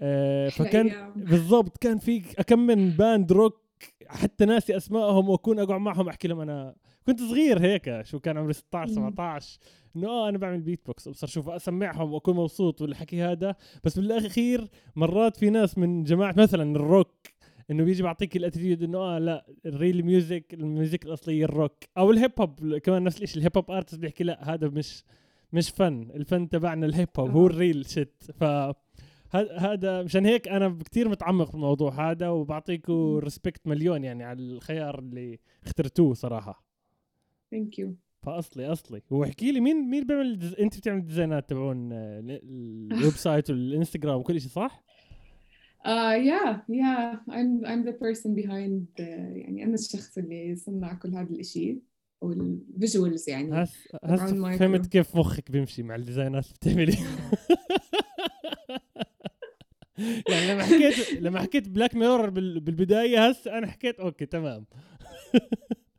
آه، 0.00 0.48
فكان 0.48 1.12
بالضبط 1.16 1.76
كان 1.76 1.98
في 1.98 2.20
كم 2.20 2.58
من 2.58 2.90
band 2.90 3.32
rock 3.32 3.65
حتى 4.08 4.44
ناسي 4.44 4.76
أسمائهم 4.76 5.28
وأكون 5.28 5.58
أقعد 5.58 5.80
معهم 5.80 6.08
أحكي 6.08 6.28
لهم 6.28 6.40
أنا 6.40 6.74
كنت 7.06 7.20
صغير 7.20 7.60
هيك 7.60 8.00
شو 8.02 8.20
كان 8.20 8.36
عمري 8.36 8.52
16 8.52 8.92
17 8.92 9.58
إنه 9.96 10.08
آه 10.08 10.28
أنا 10.28 10.38
بعمل 10.38 10.60
بيت 10.60 10.86
بوكس 10.86 11.06
وبصير 11.06 11.28
شوف 11.28 11.48
أسمعهم 11.48 12.12
وأكون 12.12 12.36
مبسوط 12.36 12.82
والحكي 12.82 13.22
هذا. 13.22 13.54
بس 13.84 13.98
بالأخير 13.98 14.68
مرات 14.96 15.36
في 15.36 15.50
ناس 15.50 15.78
من 15.78 16.04
جماعة 16.04 16.34
مثلا 16.38 16.76
الروك 16.76 17.26
إنه 17.70 17.84
بيجي 17.84 18.02
بعطيك 18.02 18.36
ال 18.36 18.41
attitude 18.41 18.82
إنه 18.82 18.98
آه 18.98 19.18
لا 19.18 19.46
ال 19.66 19.74
real 19.74 20.04
music 20.04 20.54
ال 20.54 20.63
music 20.63 21.06
الأصلية 21.06 21.44
الروك. 21.44 21.84
أو 21.98 22.10
ال 22.10 22.15
hip 22.15 22.32
hop 22.40 22.76
كمان 22.76 23.04
نفس 23.04 23.22
الشيء 23.22 23.38
ال 23.38 23.42
hip 23.42 23.56
hop 23.56 23.70
artist 23.70 23.98
بيحكي 23.98 24.24
لا 24.24 24.54
هذا 24.54 24.68
مش 24.68 25.04
مش 25.52 25.70
فن 25.70 26.10
الفن 26.14 26.48
تبعنا 26.48 26.86
ال 26.86 26.91
hip 26.91 27.08
hop 27.18 27.30
هو 27.30 27.46
ال 27.46 27.54
real 27.54 27.86
shit 27.86 28.24
ف 28.40 28.44
هذا 29.34 30.02
مشان 30.02 30.26
هيك 30.26 30.48
أنا 30.48 30.78
كثير 30.90 31.08
متعمق 31.08 31.48
في 31.48 31.54
الموضوع 31.54 32.10
هذا 32.10 32.28
وبعطيكم 32.28 33.18
respect 33.18 33.66
مليون 33.66 34.04
يعني 34.04 34.24
على 34.24 34.38
الخيار 34.38 34.98
اللي 34.98 35.38
اخترتوه 35.64 36.14
صراحة. 36.14 36.64
thank 37.50 37.78
you 37.78 37.94
فأصلي 38.22 38.72
أصلي. 38.72 39.02
واحكي 39.10 39.52
لي 39.52 39.60
مين 39.60 39.90
مين 39.90 40.04
بيعمل 40.04 40.38
des... 40.38 40.54
أنت 40.54 40.78
بتعمل 40.78 40.98
ال 40.98 41.04
designات 41.04 41.50
تبعون 41.50 41.92
ال 41.92 43.12
website 43.12 43.50
والإنستغرام 43.50 44.20
وكل 44.20 44.40
شيء 44.40 44.50
صح؟ 44.50 44.86
Uh, 45.86 46.16
yeah, 46.30 46.50
yeah, 46.66 47.14
I'm 47.30 47.50
I'm 47.70 47.82
the 47.84 47.92
person 47.92 48.34
behind 48.34 48.88
uh, 48.98 49.02
يعني 49.36 49.64
أنا 49.64 49.74
الشخص 49.74 50.18
اللي 50.18 50.56
صنع 50.56 50.94
كل 50.94 51.14
هذا 51.14 51.30
الإشي 51.30 51.78
وال 52.20 52.44
visuals 52.44 53.30
يعني. 53.30 53.62
هس 53.62 53.88
هس 54.04 54.20
فهمت 54.58 54.86
كيف 54.86 55.16
مخك 55.16 55.50
بيمشي 55.50 55.82
مع 55.82 55.94
ال 55.94 56.00
designات 56.00 56.46
بتعملي؟ 56.52 56.96
يعني 60.28 60.52
لما 60.52 60.62
حكيت 60.62 61.12
لما 61.20 61.40
حكيت 61.40 61.68
Black 61.68 61.94
Mirror 61.94 62.30
بالبداية 62.30 63.28
هسه 63.28 63.58
أنا 63.58 63.66
حكيت 63.66 64.00
okay 64.00 64.26
تمام. 64.26 64.66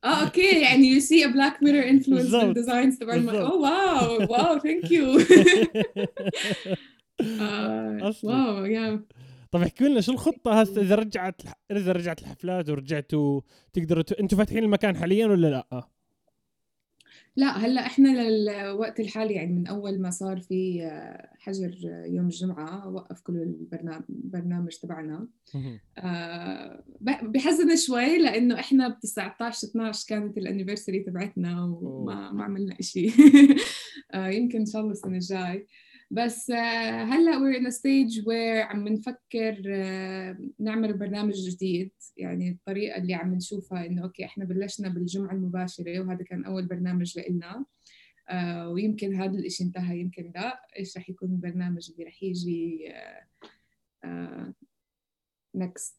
آه 0.04 0.24
okay 0.24 0.62
يعني 0.62 0.88
you 0.88 1.00
see 1.00 1.26
a 1.26 1.28
Black 1.28 1.64
Mirror 1.64 1.90
influence 1.90 2.36
بال 2.36 2.50
designs 2.50 2.98
تبع 2.98 3.16
oh 3.16 3.54
wow 3.54 4.32
wow 4.32 4.60
thank 4.60 4.92
you 4.92 5.20
wow 8.24 8.66
يا 8.66 9.04
طب 9.52 9.62
احكي 9.62 9.84
لنا 9.84 10.02
شو 10.02 10.12
الخطة 10.12 10.62
هسه؟ 10.62 10.82
إذا 10.82 10.96
رجعت 10.96 11.42
إذا 11.72 11.92
رجعت 11.92 12.22
الحفلات 12.22 12.70
ورجعتوا 12.70 13.42
تقدروا. 13.74 14.04
أنتوا 14.20 14.38
فاتحين 14.38 14.64
المكان 14.64 14.96
حاليا 14.96 15.28
ولا 15.28 15.48
لا؟ 15.48 15.88
لا 17.38 17.58
هلأ 17.58 17.86
إحنا 17.86 18.30
للوقت 18.30 19.00
الحالي 19.00 19.34
يعني 19.34 19.54
من 19.54 19.68
أول 19.68 20.02
ما 20.02 20.10
صار 20.10 20.40
في 20.42 20.84
آه، 20.84 21.30
حجر 21.40 21.72
يوم 22.06 22.26
الجمعة 22.26 22.90
وقف 22.90 23.22
كل 23.22 23.56
البرنامج 24.10 24.72
تبعنا. 24.82 25.28
آه 25.98 26.84
بحزن 27.22 27.76
شوي 27.76 28.18
لأنه 28.18 28.60
إحنا 28.60 28.88
ب 28.88 29.00
19 29.00 29.68
12 29.68 30.06
كانت 30.10 30.38
الانيفرساري 30.38 31.00
تبعتنا 31.00 31.64
وما 31.64 32.32
ما 32.32 32.44
عملنا 32.44 32.76
شيء 32.82 33.12
آه 34.14 34.28
يمكن 34.28 34.60
إن 34.60 34.66
شاء 34.66 34.82
الله 34.82 34.92
السنة 34.92 35.16
الجاي. 35.16 35.68
بس 36.12 36.50
آه، 36.50 37.04
هلأ 37.04 37.32
we're 37.32 37.60
in 37.60 37.66
a 37.66 37.72
stage 37.72 38.24
where 38.24 38.72
عم 38.72 38.88
نفكر 38.88 39.64
آه، 39.68 40.38
نعمل 40.60 40.98
برنامج 40.98 41.34
جديد. 41.34 41.92
يعني 42.18 42.50
الطريقة 42.50 42.98
اللي 42.98 43.14
عم 43.14 43.36
نشوفها 43.36 43.86
إنه 43.86 44.04
okay 44.04 44.26
إحنا 44.26 44.46
بلشنا 44.46 44.90
بالجمعة 44.90 45.34
المباشرة 45.34 46.00
وهذا 46.00 46.24
كان 46.24 46.46
أول 46.46 46.66
برنامج 46.66 47.20
لإلنا. 47.20 47.66
آه، 48.30 48.70
ويمكن 48.70 49.16
هذا 49.16 49.40
الإشي 49.40 49.64
انتهى 49.64 50.00
يمكن 50.00 50.32
لا. 50.36 50.62
إيش 50.80 50.98
رح 50.98 51.10
يكون 51.10 51.30
البرنامج 51.30 51.92
اللي 51.92 52.04
رح 52.04 52.24
يجي 52.24 52.94
next. 55.58 55.96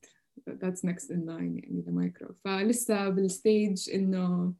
That's 0.46 0.84
next 0.84 1.10
in 1.10 1.26
line 1.26 1.54
يعني 1.58 1.84
المايكرو 1.88 2.34
فلسه 2.44 3.08
بال 3.08 3.32
stage 3.32 3.90
إنه 3.94 4.54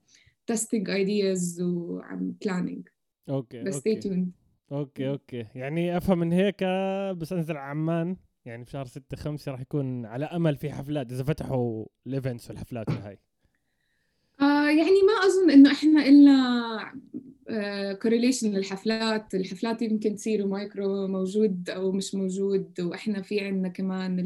testing 0.52 0.84
ideas 0.86 1.60
وعم 1.60 2.34
planning. 2.44 2.82
okay 3.28 3.62
بس 3.62 3.78
stay 3.78 4.00
tuned. 4.00 4.47
okay 4.72 5.08
okay. 5.08 5.46
يعني 5.54 5.96
أفهم 5.96 6.18
من 6.18 6.32
هيك 6.32 6.64
بس 7.16 7.32
أنزل 7.32 7.56
عمان. 7.56 8.16
يعني 8.44 8.64
في 8.64 8.70
شهر 8.70 8.86
ستة 8.86 9.16
خمسة 9.16 9.52
راح 9.52 9.60
يكون 9.60 10.06
على 10.06 10.24
أمل 10.24 10.56
في 10.56 10.72
حفلات 10.72 11.12
إذا 11.12 11.22
فتحوا 11.22 11.86
ال 12.06 12.13
events 12.13 12.50
والحفلات 12.50 12.90
هاي. 12.90 13.18
آه 14.40 14.68
يعني 14.70 15.02
ما 15.06 15.26
أظن 15.26 15.50
إنه 15.50 15.72
إحنا 15.72 16.06
إلنا 16.06 16.92
correlation 18.02 18.54
آه 18.54 18.58
للحفلات. 18.58 19.34
الحفلات 19.34 19.82
يمكن 19.82 20.14
تصير 20.14 20.46
مايكرو 20.46 21.06
موجود 21.06 21.70
أو 21.70 21.92
مش 21.92 22.14
موجود 22.14 22.80
وإحنا 22.80 23.22
في 23.22 23.40
عندنا 23.40 23.68
كمان 23.68 24.24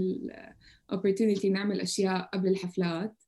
opportunity 0.93 1.47
نعمل 1.47 1.81
أشياء 1.81 2.31
قبل 2.35 2.49
الحفلات. 2.49 3.23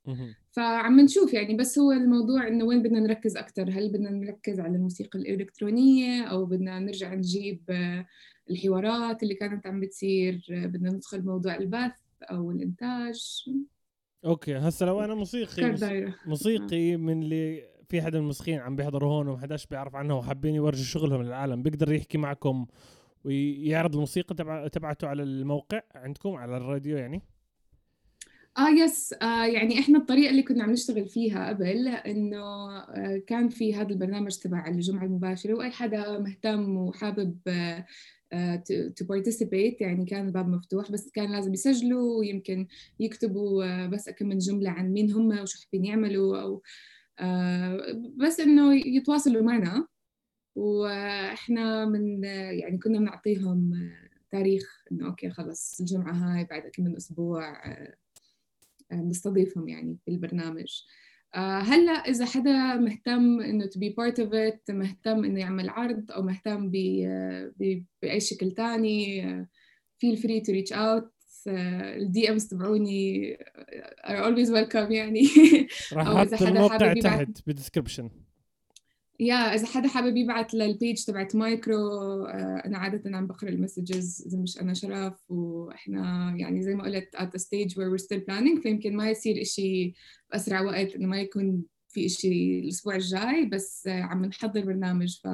فعم 0.57 1.01
نشوف 1.01 1.35
يعني 1.35 1.55
بس 1.57 1.79
هو 1.79 1.93
الموضوع 1.93 2.49
إنه 2.49 2.65
وين 2.65 2.83
بدنا 2.83 3.01
نركز 3.01 3.37
أكثر 3.37 3.71
هل 3.71 3.93
بدنا 3.93 4.11
نركز 4.11 4.61
على 4.61 4.77
الموسيقى 4.77 5.19
الإلكترونية 5.19 6.23
أو 6.23 6.47
بدنا 6.47 6.79
نرجع 6.79 7.15
نجيب 7.15 7.63
آه، 7.71 8.07
الحوارات 8.51 9.23
اللي 9.23 9.35
كانت 9.35 9.67
عم 9.67 9.81
بتصير؟ 9.81 10.47
آه، 10.51 10.67
بدنا 10.67 10.91
ندخل 10.91 11.25
موضوع 11.25 11.57
البث 11.57 11.93
أو 12.23 12.51
الإنتاج. 12.51 13.51
okay 14.25 14.57
هسه 14.57 14.87
لو 14.87 15.01
أنا 15.01 15.15
موسيقي 15.15 15.77
موسيقي 16.27 16.97
من 16.97 17.23
اللي 17.23 17.65
في 17.89 18.03
حدا 18.03 18.19
من 18.19 18.23
الموسيقيين 18.23 18.61
عم 18.61 18.77
بيحضروا 18.77 19.13
هون 19.13 19.29
وما 19.29 19.39
حداش 19.39 19.67
بيعرف 19.67 19.97
عنه 19.97 20.19
وحابين 20.19 20.55
يورجوا 20.55 20.85
شغلهم 20.85 21.23
للعالم 21.23 21.63
بيقدر 21.63 21.93
يحكي 21.93 22.19
معكم 22.19 22.67
ويعرض 23.25 23.95
الموسيقى 23.95 24.35
تبع 24.35 24.69
تبعته 24.69 25.09
على 25.09 25.23
الموقع 25.23 25.83
عندكم 25.95 26.35
على 26.35 26.57
الراديو 26.57 26.97
يعني؟ 26.97 27.23
آه 28.59 28.69
yes 28.69 29.13
آه 29.23 29.45
يعني 29.47 29.79
إحنا 29.81 29.99
الطريقة 29.99 30.31
اللي 30.31 30.43
كنا 30.43 30.65
عم 30.65 30.71
نشتغل 30.71 31.09
فيها 31.09 31.49
قبل 31.49 31.89
إنه 31.89 32.43
آه 32.81 33.23
كان 33.27 33.49
في 33.49 33.75
هذا 33.75 33.89
البرنامج 33.89 34.37
تبع 34.39 34.67
الجمعة 34.69 35.05
المباشرة 35.05 35.55
وأي 35.55 35.71
حدا 35.71 36.19
مهتم 36.19 36.77
وحابب 36.77 37.39
تو 37.45 37.51
آه 38.33 38.65
participate 39.09 39.81
يعني 39.81 40.05
كان 40.07 40.27
الباب 40.27 40.49
مفتوح 40.49 40.91
بس 40.93 41.11
كان 41.11 41.33
لازم 41.33 41.55
يسجلوا 41.55 42.19
ويمكن 42.19 42.67
يكتبوا 43.01 43.65
آه 43.65 43.87
بس 43.87 44.11
كم 44.11 44.27
من 44.29 44.39
جملة 44.39 44.71
عن 44.71 44.93
مين 44.93 45.13
هم 45.13 45.39
وشو 45.41 45.59
حابين 45.63 45.85
يعملوا 45.85 46.43
أو 46.43 46.63
آه 47.21 47.81
بس 48.17 48.41
إنه 48.41 48.75
يتواصلوا 48.75 49.43
معنا. 49.43 49.87
وإحنا 50.57 51.85
من 51.87 52.25
يعني 52.25 52.79
كنا 52.79 52.99
بنعطيهم 52.99 53.73
تاريخ 54.31 54.85
إنه 54.93 55.07
okay 55.07 55.31
خلص 55.31 55.81
الجمعة 55.81 56.13
هاي 56.13 56.45
بعد 56.45 56.63
كم 56.63 56.85
من 56.85 56.97
أسبوع 56.97 57.57
نستضيفهم 58.93 59.69
يعني 59.69 59.99
في 60.05 60.11
البرنامج. 60.11 60.83
آه، 61.35 61.59
هلا 61.59 61.93
إذا 61.93 62.25
حدا 62.25 62.77
مهتم 62.77 63.41
إنه 63.41 63.65
to 63.65 63.79
be 63.79 63.93
part 63.93 64.17
of 64.25 64.29
it 64.29 64.75
مهتم 64.75 65.25
إنه 65.25 65.41
يعمل 65.41 65.69
عرض 65.69 66.13
أو 66.13 66.23
مهتم 66.23 66.71
بأي 66.71 68.21
شكل 68.21 68.53
ثاني 68.53 69.23
feel 70.05 70.17
free 70.17 70.41
to 70.41 70.53
reach 70.53 70.73
out. 70.73 71.15
ال 71.47 72.31
DMs 72.31 72.47
تبعوني 72.47 73.37
are 74.05 74.25
always 74.25 74.49
welcome 74.49 74.91
يعني. 74.91 75.27
راح 75.93 76.09
أحط 76.09 76.43
الموقع 76.43 76.93
تحت 76.93 77.47
بال 77.47 77.57
description 77.57 78.11
yeah 79.21 79.35
إذا 79.35 79.67
حدا 79.67 79.89
حابب 79.89 80.17
يبعث 80.17 80.55
لل 80.55 80.72
page 80.72 81.05
تبعت 81.05 81.37
مايكرو 81.37 81.77
آه، 82.27 82.63
أنا 82.67 82.79
عادة 82.79 83.17
عم 83.17 83.27
بقرأ 83.27 83.49
ال 83.49 83.57
messages 83.57 84.25
إذا 84.27 84.39
مش 84.39 84.61
أنا 84.61 84.75
شرف 84.75 85.31
وإحنا 85.31 86.35
يعني 86.37 86.63
زي 86.63 86.75
ما 86.75 86.85
قلت 86.85 87.17
at 87.17 87.27
the 87.27 87.43
stage 87.43 87.73
where 87.73 87.91
we're 87.91 88.05
still 88.05 88.21
planning 88.31 88.63
فيمكن 88.63 88.97
ما 88.97 89.11
يصير 89.11 89.43
إشي 89.43 89.95
بأسرع 90.31 90.61
وقت 90.61 90.95
إنه 90.95 91.07
ما 91.07 91.21
يكون 91.21 91.63
في 91.89 92.07
إشي 92.07 92.61
الأسبوع 92.61 92.95
الجاي 92.95 93.47
بس 93.47 93.87
آه، 93.87 94.03
عم 94.03 94.25
نحضر 94.25 94.65
برنامج 94.65 95.21
ف 95.25 95.29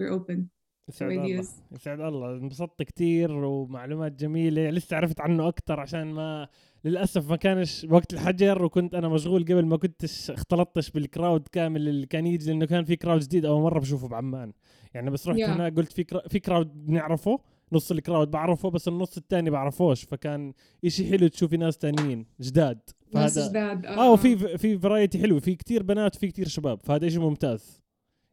we're 0.00 0.12
open. 0.18 0.40
يسعد 0.88 1.10
الله. 1.10 1.44
يسعد 1.72 2.00
الله. 2.00 2.32
انبسطت 2.32 2.82
كثير 2.82 3.32
ومعلومات 3.32 4.12
جميلة. 4.12 4.70
لسه 4.70 4.96
عرفت 4.96 5.20
عنه 5.20 5.48
أكثر 5.48 5.80
عشان 5.80 6.12
ما 6.12 6.48
للأسف 6.84 7.30
ما 7.30 7.36
كانش 7.36 7.86
وقت 7.90 8.14
الحجر 8.14 8.64
وكنت 8.64 8.94
أنا 8.94 9.08
مشغول 9.08 9.44
قبل 9.44 9.66
ما 9.66 9.76
كنتش 9.76 10.30
اختلطتش 10.30 10.90
بالكراود 10.90 11.48
كامل 11.52 11.88
اللي 11.88 12.06
كان 12.06 12.26
يجي 12.26 12.46
لأنه 12.46 12.66
كان 12.66 12.84
في 12.84 12.96
كراود 12.96 13.20
جديد 13.20 13.44
أول 13.44 13.62
مرة 13.62 13.78
بشوفه 13.80 14.08
بعمان. 14.08 14.52
يعني 14.94 15.10
بس 15.10 15.28
رحت 15.28 15.38
yeah. 15.38 15.42
هناك 15.42 15.76
قلت 15.76 15.92
في. 15.92 16.04
في 16.28 16.38
كراود 16.38 16.86
بنعرفه 16.86 17.40
نص 17.72 17.90
الكراود 17.90 18.30
بعرفه 18.30 18.70
بس 18.70 18.88
النص 18.88 19.16
الثاني 19.16 19.50
بعرفوش. 19.50 20.04
فكان 20.04 20.52
إشي 20.84 21.10
حلو 21.10 21.28
تشوفي 21.28 21.56
ناس 21.56 21.78
تانيين 21.78 22.26
جداد. 22.40 22.80
ناس 23.14 23.38
فهذا 23.38 23.48
جداد 23.48 23.86
آه 23.86 24.12
وفي 24.12 24.58
في 24.58 24.78
فرايتي 24.78 25.18
حلو. 25.18 25.40
في 25.40 25.54
كتير 25.54 25.82
بنات 25.82 26.16
وفي 26.16 26.28
كتير 26.28 26.48
شباب. 26.48 26.80
فهذا 26.82 27.06
إشي 27.06 27.18
ممتاز. 27.18 27.82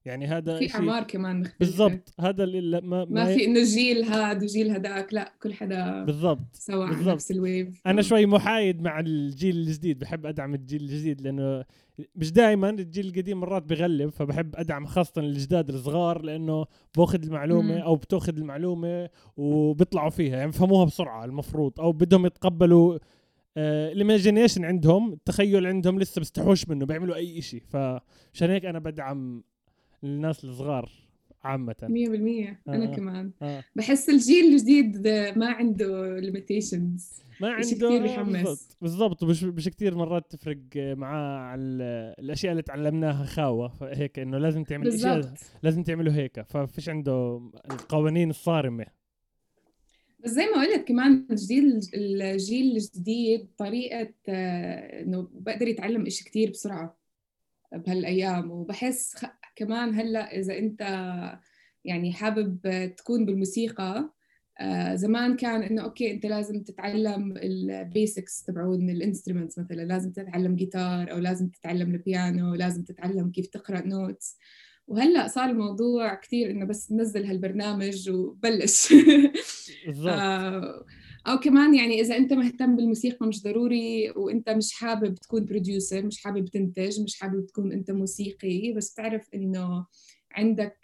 يعني 0.06 0.28
هذا 0.28 0.60
في 0.60 0.76
أعمار 0.76 1.04
كمان 1.04 1.40
مختلفة 1.40 1.60
بالضبط 1.60 2.14
هذا 2.20 2.44
اللي 2.44 2.82
ما, 2.82 3.06
ما 3.06 3.26
في 3.26 3.46
إنه 3.46 3.64
جيل 3.64 4.04
هاد 4.04 4.44
وجيل 4.44 4.72
هداك 4.72 5.14
لا 5.14 5.34
كل 5.42 5.54
حدا 5.54 6.04
بالضبط 6.04 6.56
سوا 6.56 6.86
بالضبط. 6.86 7.14
نفس 7.14 7.32
ال 7.32 7.42
wave 7.42 7.82
أنا 7.86 8.02
شوي 8.02 8.26
محايد 8.26 8.82
مع 8.82 9.00
الجيل 9.00 9.56
الجديد 9.56 10.00
بحب 10.00 10.26
أدعم 10.26 10.54
الجيل 10.54 10.82
الجديد 10.82 11.22
لأنه 11.22 11.66
مش 12.16 12.32
دائما 12.32 12.70
الجيل 12.70 13.08
القديم 13.08 13.40
مرات 13.40 13.64
بغلب 13.64 14.10
فبحب 14.10 14.56
أدعم 14.56 14.86
خاصة 14.86 15.22
الجداد 15.22 15.70
الصغار 15.70 16.22
لأنه 16.22 16.66
بأخذ 16.98 17.24
المعلومة 17.24 17.76
مم. 17.76 17.82
أو 17.82 17.96
بتأخذ 17.96 18.38
المعلومة 18.38 19.10
وبيطلعوا 19.38 20.10
فيها 20.10 20.38
يعني 20.38 20.52
بفهموها 20.52 20.86
بسرعة 20.86 21.26
المفروض 21.26 21.80
أو 21.80 21.92
بدهم 21.92 22.26
يتقبلوا 22.26 22.98
ال 23.58 23.67
imagination 23.67 24.66
عندهم 24.66 25.14
التخيل 25.14 25.68
عندهم 25.68 26.00
لسه 26.00 26.20
بيستحوش 26.20 26.70
منه 26.70 26.86
بيعملوا 26.86 27.16
أي 27.16 27.42
شيء 27.42 27.64
فعشان 27.68 28.50
هيك 28.50 28.66
أنا 28.66 28.80
بدعم 28.80 29.44
الناس 30.04 30.44
الصغار 30.46 30.92
عامة 31.44 31.76
100% 31.82 32.70
أنا 32.70 32.92
آه. 32.92 32.96
كمان 32.96 33.32
آه. 33.42 33.64
بحس 33.76 34.10
الجيل 34.10 34.46
الجديد 34.54 35.08
ما 35.38 35.50
عنده 35.52 36.22
limitations 36.22 37.02
ما 37.42 37.48
عنده 37.50 37.60
إشي 37.68 37.76
كتير 37.76 37.98
آه، 37.98 38.02
بيحمس. 38.02 38.78
بالضبط 38.82 39.24
مش 39.24 39.44
مش 39.44 39.70
كثير 39.70 39.96
مرات 39.96 40.36
تفرق 40.36 40.58
معاه 40.76 41.38
على 41.40 41.62
ال- 41.62 42.16
الأشياء 42.20 42.52
اللي 42.52 42.64
تعلمناها 42.64 43.26
خاوة 43.26 43.68
فهيك 43.68 44.20
إنه 44.20 44.38
لازم 44.38 44.64
تعمل 44.64 44.84
بالضبط 44.84 45.28
لازم 45.64 45.84
تعمله 45.84 46.16
هيك 46.16 46.42
ففيش 46.42 46.90
عنده 46.90 47.42
القوانين 47.72 48.30
الصارمة 48.30 48.86
بس 50.20 50.30
زي 50.30 50.46
ما 50.46 50.62
قلت 50.62 50.88
كمان 50.88 51.26
الجيل 51.32 51.80
الجيل 51.96 52.76
الجديد 52.78 53.48
طريقة 53.58 54.14
آه، 54.30 55.02
إنه 55.04 55.28
بقدر 55.34 55.68
يتعلم 55.68 56.06
إشي 56.06 56.24
كتير 56.24 56.50
بسرعة 56.50 56.98
بهالأيام 57.74 58.52
وبحس. 58.52 59.26
كمان 59.60 59.94
هلأ 59.94 60.40
إذا 60.40 60.58
أنت 60.58 60.82
يعني 61.86 62.14
حابب 62.14 62.60
تكون 62.98 63.26
بالموسيقى 63.26 64.14
آه، 64.60 64.96
زمان 64.96 65.36
كان 65.36 65.64
إنه 65.64 65.82
okay 65.82 66.12
أنت 66.12 66.26
لازم 66.26 66.64
تتعلم 66.64 67.38
ال 67.38 67.53
basics 67.53 68.44
تبعون 68.44 68.90
ال 68.90 68.96
instruments 68.96 69.60
مثلا 69.60 69.82
لازم 69.82 70.12
تتعلم 70.12 70.56
جيتار 70.56 71.12
أو 71.12 71.18
لازم 71.18 71.50
تتعلم 71.50 71.96
البيانو 71.96 72.56
لازم 72.56 72.84
تتعلم 72.84 73.32
كيف 73.32 73.48
تقرأ 73.48 73.88
notes 73.88 74.38
وهلأ 74.88 75.28
صار 75.28 75.50
الموضوع 75.50 76.14
كثير 76.14 76.52
إنه 76.52 76.66
بس 76.66 76.92
نزل 76.92 77.26
هالبرنامج 77.26 78.10
وبلش. 78.10 78.94
بالضبط. 79.86 80.14
آه، 80.14 80.86
أو 81.30 81.40
كمان 81.40 81.76
يعني 81.76 82.02
إذا 82.02 82.18
أنت 82.18 82.34
مهتم 82.34 82.76
بالموسيقى 82.76 83.28
مش 83.28 83.44
ضروري 83.44 84.10
وأنت 84.10 84.50
مش 84.50 84.74
حابب 84.74 85.16
تكون 85.16 85.46
producer 85.46 86.06
مش 86.06 86.24
حابب 86.24 86.46
تنتج 86.46 87.02
مش 87.02 87.20
حابب 87.20 87.46
تكون 87.46 87.72
أنت 87.72 87.92
موسيقي 87.92 88.74
بس 88.74 88.94
تعرف 88.94 89.28
إنه 89.34 89.86
عندك 90.32 90.78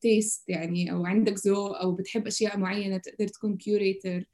taste 0.00 0.48
يعني 0.48 0.92
أو 0.92 1.06
عندك 1.06 1.46
ذوق 1.46 1.80
أو 1.80 1.92
بتحب 1.92 2.26
أشياء 2.26 2.58
معينة 2.58 2.98
تقدر 2.98 3.28
تكون 3.28 3.56
curator 3.56 4.24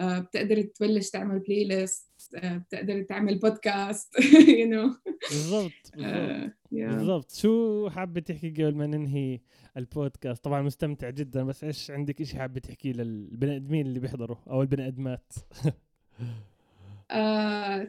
بتقدر 0.00 0.62
تبلش 0.62 1.10
تعمل 1.10 1.38
playlist 1.38 2.08
بتقدر 2.34 3.02
تعمل 3.02 3.38
بودكاست 3.38 4.20
you 4.48 4.68
know 4.68 4.94
بالضبط 5.30 5.72
بالضبط 5.96 6.52
بالضبط. 6.70 7.30
شو 7.30 7.88
حابة 7.88 8.20
تحكي 8.20 8.50
قبل 8.50 8.74
ما 8.74 8.86
ننهي 8.86 9.40
البودكاست؟ 9.76 10.44
طبعا 10.44 10.62
مستمتع 10.62 11.10
جدا 11.10 11.44
بس 11.44 11.64
إيش 11.64 11.90
عندك 11.90 12.20
إشي 12.20 12.36
حابة 12.36 12.60
تحكيه 12.60 12.92
للبني 12.92 13.56
آدمين 13.56 13.86
اللي 13.86 14.00
بيحضروا 14.00 14.36
أو 14.50 14.62
البني 14.62 14.86
آدمات؟ 14.86 15.32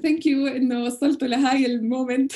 thank 0.03 0.25
you 0.25 0.47
إنه 0.47 0.83
وصلتوا 0.83 1.27
لهاي 1.27 1.65
ال 1.65 1.73
moment. 1.74 2.31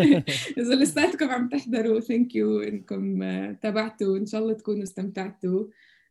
إذا 0.58 0.74
لساتكم 0.74 1.28
عم 1.28 1.48
تحضروا 1.48 2.00
thank 2.00 2.36
you 2.36 2.60
إنكم 2.60 3.22
آه، 3.22 3.52
تابعتوا 3.52 4.16
إن 4.16 4.26
شاء 4.26 4.40
الله 4.40 4.52
تكونوا 4.52 4.82
استمتعتوا 4.82 5.66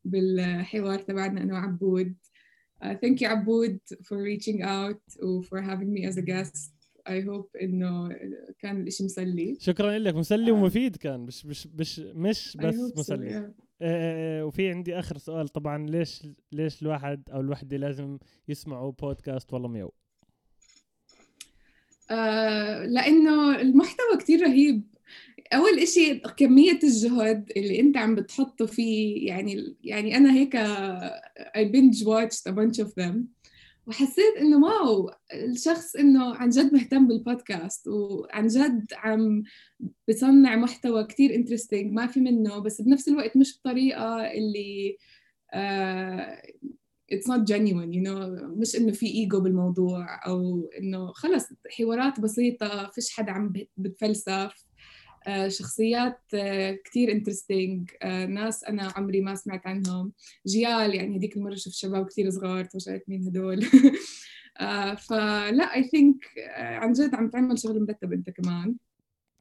بالحوار 0.06 1.00
تبعنا 1.00 1.44
أنا 1.44 1.54
وعبود 1.54 2.16
thank 2.82 3.22
you 3.22 3.30
عبود 3.30 3.80
for 4.04 4.18
reaching 4.18 4.62
out 4.62 5.24
و 5.24 5.42
for 5.42 5.62
having 5.62 5.94
me 5.94 6.10
as 6.12 6.18
a 6.18 6.22
guest. 6.26 6.78
I 7.08 7.22
hope 7.22 7.62
إنه 7.62 8.10
كان 8.60 8.82
الإشي 8.82 9.04
مسلي. 9.04 9.58
شكرا 9.60 9.98
لك. 10.00 10.16
مسلي 10.16 10.52
آه. 10.52 10.54
ومفيد 10.54 10.96
كان. 10.96 11.20
مش 11.20 11.46
مش 11.46 11.68
مش 11.68 12.00
مش 12.00 12.58
بس 12.58 12.76
so, 12.76 13.00
مسلي. 13.00 13.30
yeah. 13.30 13.62
آه، 13.82 14.46
وفي 14.46 14.70
عندي 14.70 15.00
آخر 15.00 15.18
سؤال. 15.18 15.48
طبعا 15.48 15.88
ليش 15.90 16.28
ليش 16.52 16.82
الواحد 16.82 17.30
أو 17.34 17.42
الوحدة 17.42 17.78
لازم 17.78 18.18
يسمعوا 18.48 18.92
بودكاست 18.92 19.54
والله 19.54 19.68
ميو؟ 19.68 19.94
آه، 22.12 22.86
لأنه 22.86 23.62
المحتوى 23.62 24.18
كتير 24.20 24.42
رهيب. 24.42 24.84
أول 25.54 25.80
إشي 25.80 26.20
كمية 26.20 26.80
الجهد 26.84 27.52
اللي 27.58 27.80
أنت 27.80 27.98
عم 27.98 28.16
بتحطه 28.16 28.66
فيه 28.66 29.28
يعني 29.28 29.76
يعني 29.84 30.18
أنا 30.18 30.34
هيك 30.34 30.58
I 31.58 31.72
binge 31.72 32.04
watched 32.06 32.52
a 32.52 32.56
bunch 32.56 32.86
of 32.86 32.90
them. 33.04 33.18
وحسيت 33.88 34.38
إنه 34.42 34.58
wow 34.66 35.12
الشخص 35.34 35.96
إنه 35.96 36.36
عن 36.36 36.50
جد 36.50 36.74
مهتم 36.74 37.08
بالبودكاست 37.08 37.88
وعن 37.88 38.48
جد 38.48 38.86
عم 38.94 39.44
بصنع 40.10 40.56
محتوى 40.56 41.04
كتير 41.04 41.36
interesting 41.36 41.94
ما 41.94 42.08
في 42.08 42.20
منه 42.20 42.60
بس 42.60 42.82
بنفس 42.82 43.08
الوقت 43.08 43.38
مش 43.38 43.60
بطريقة 43.60 44.32
اللي 44.32 44.98
it's 47.14 47.28
not 47.28 47.42
genuine 47.54 47.92
you 47.94 48.04
know 48.08 48.44
مش 48.58 48.76
إنه 48.76 48.92
في 48.92 49.06
ايجو 49.06 49.40
بالموضوع 49.40 50.26
أو 50.28 50.70
إنه 50.80 51.12
خلص 51.12 51.46
حوارات 51.78 52.20
بسيطة 52.20 52.90
فيش 52.90 53.10
حدا 53.12 53.32
عم 53.32 53.50
بت- 53.50 53.70
بتفلسف. 53.78 54.67
شخصيات 55.48 56.20
آه، 56.34 56.72
كتير 56.86 57.12
interesting 57.12 57.90
ناس 58.30 58.64
أنا 58.64 58.94
عمري 58.96 59.22
ما 59.22 59.36
سمعت 59.36 59.68
عنهم. 59.68 60.14
جيال 60.48 60.96
يعني 60.96 61.18
هديك 61.18 61.38
المرة 61.38 61.56
شفت 61.56 61.74
شباب 61.74 62.06
كتير 62.06 62.30
صغار 62.30 62.66
توجعت 62.66 63.04
مين 63.08 63.28
هدول؟ 63.28 63.66
آه، 64.60 64.96
فلا 64.96 65.76
I 65.76 65.84
think 65.84 66.26
عن 66.58 66.94
جد 66.94 67.16
عم 67.16 67.30
تعمل 67.30 67.60
شغل 67.60 67.80
مرتب 67.82 68.14
أنت 68.14 68.30
كمان. 68.30 68.76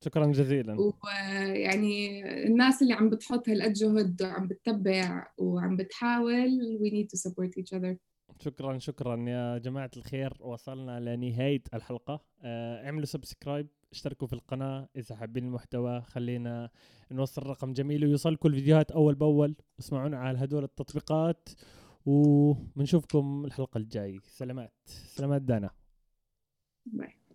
شكرا 0.05 0.27
جزيلا. 0.27 0.77
ويعني 0.81 2.25
الناس 2.47 2.83
اللي 2.83 2.95
عم 2.95 3.11
بتحط 3.11 3.49
هالقد 3.49 3.73
جهد 3.73 4.23
وعم 4.23 4.49
بتتبع 4.49 5.27
وعم 5.39 5.77
بتحاول 5.77 6.79
we 6.83 6.91
need 6.93 7.07
to 7.07 7.31
support 7.31 7.63
each 7.63 7.79
other. 7.79 7.97
شكرا 8.41 8.79
شكرا. 8.79 9.17
يا 9.29 9.59
جماعة 9.59 9.91
الخير 9.97 10.33
وصلنا 10.41 11.01
لنهاية 11.01 11.63
الحلقة. 11.75 12.25
آه، 12.43 12.85
اعملوا 12.87 13.07
subscribe 13.07 13.69
اشتركوا 13.97 14.27
في 14.27 14.33
القناة 14.33 14.89
إذا 14.97 15.17
حابين 15.17 15.45
المحتوى 15.45 16.01
خلينا 16.01 16.71
نوصل 17.11 17.47
رقم 17.47 17.73
جميل 17.73 18.05
ويوصلكم 18.05 18.49
الفيديوهات 18.49 18.91
أول 18.91 19.15
بأول. 19.15 19.57
اسمعونا 19.81 20.19
على 20.19 20.39
هدول 20.39 20.65
التطبيقات 20.65 21.49
وبنشوفكم 22.07 23.45
الحلقة 23.45 23.79
الجاي. 23.79 24.21
سلامات. 24.23 24.73
سلامات 24.87 25.43
دانا. 25.43 25.71
bye. 26.87 27.26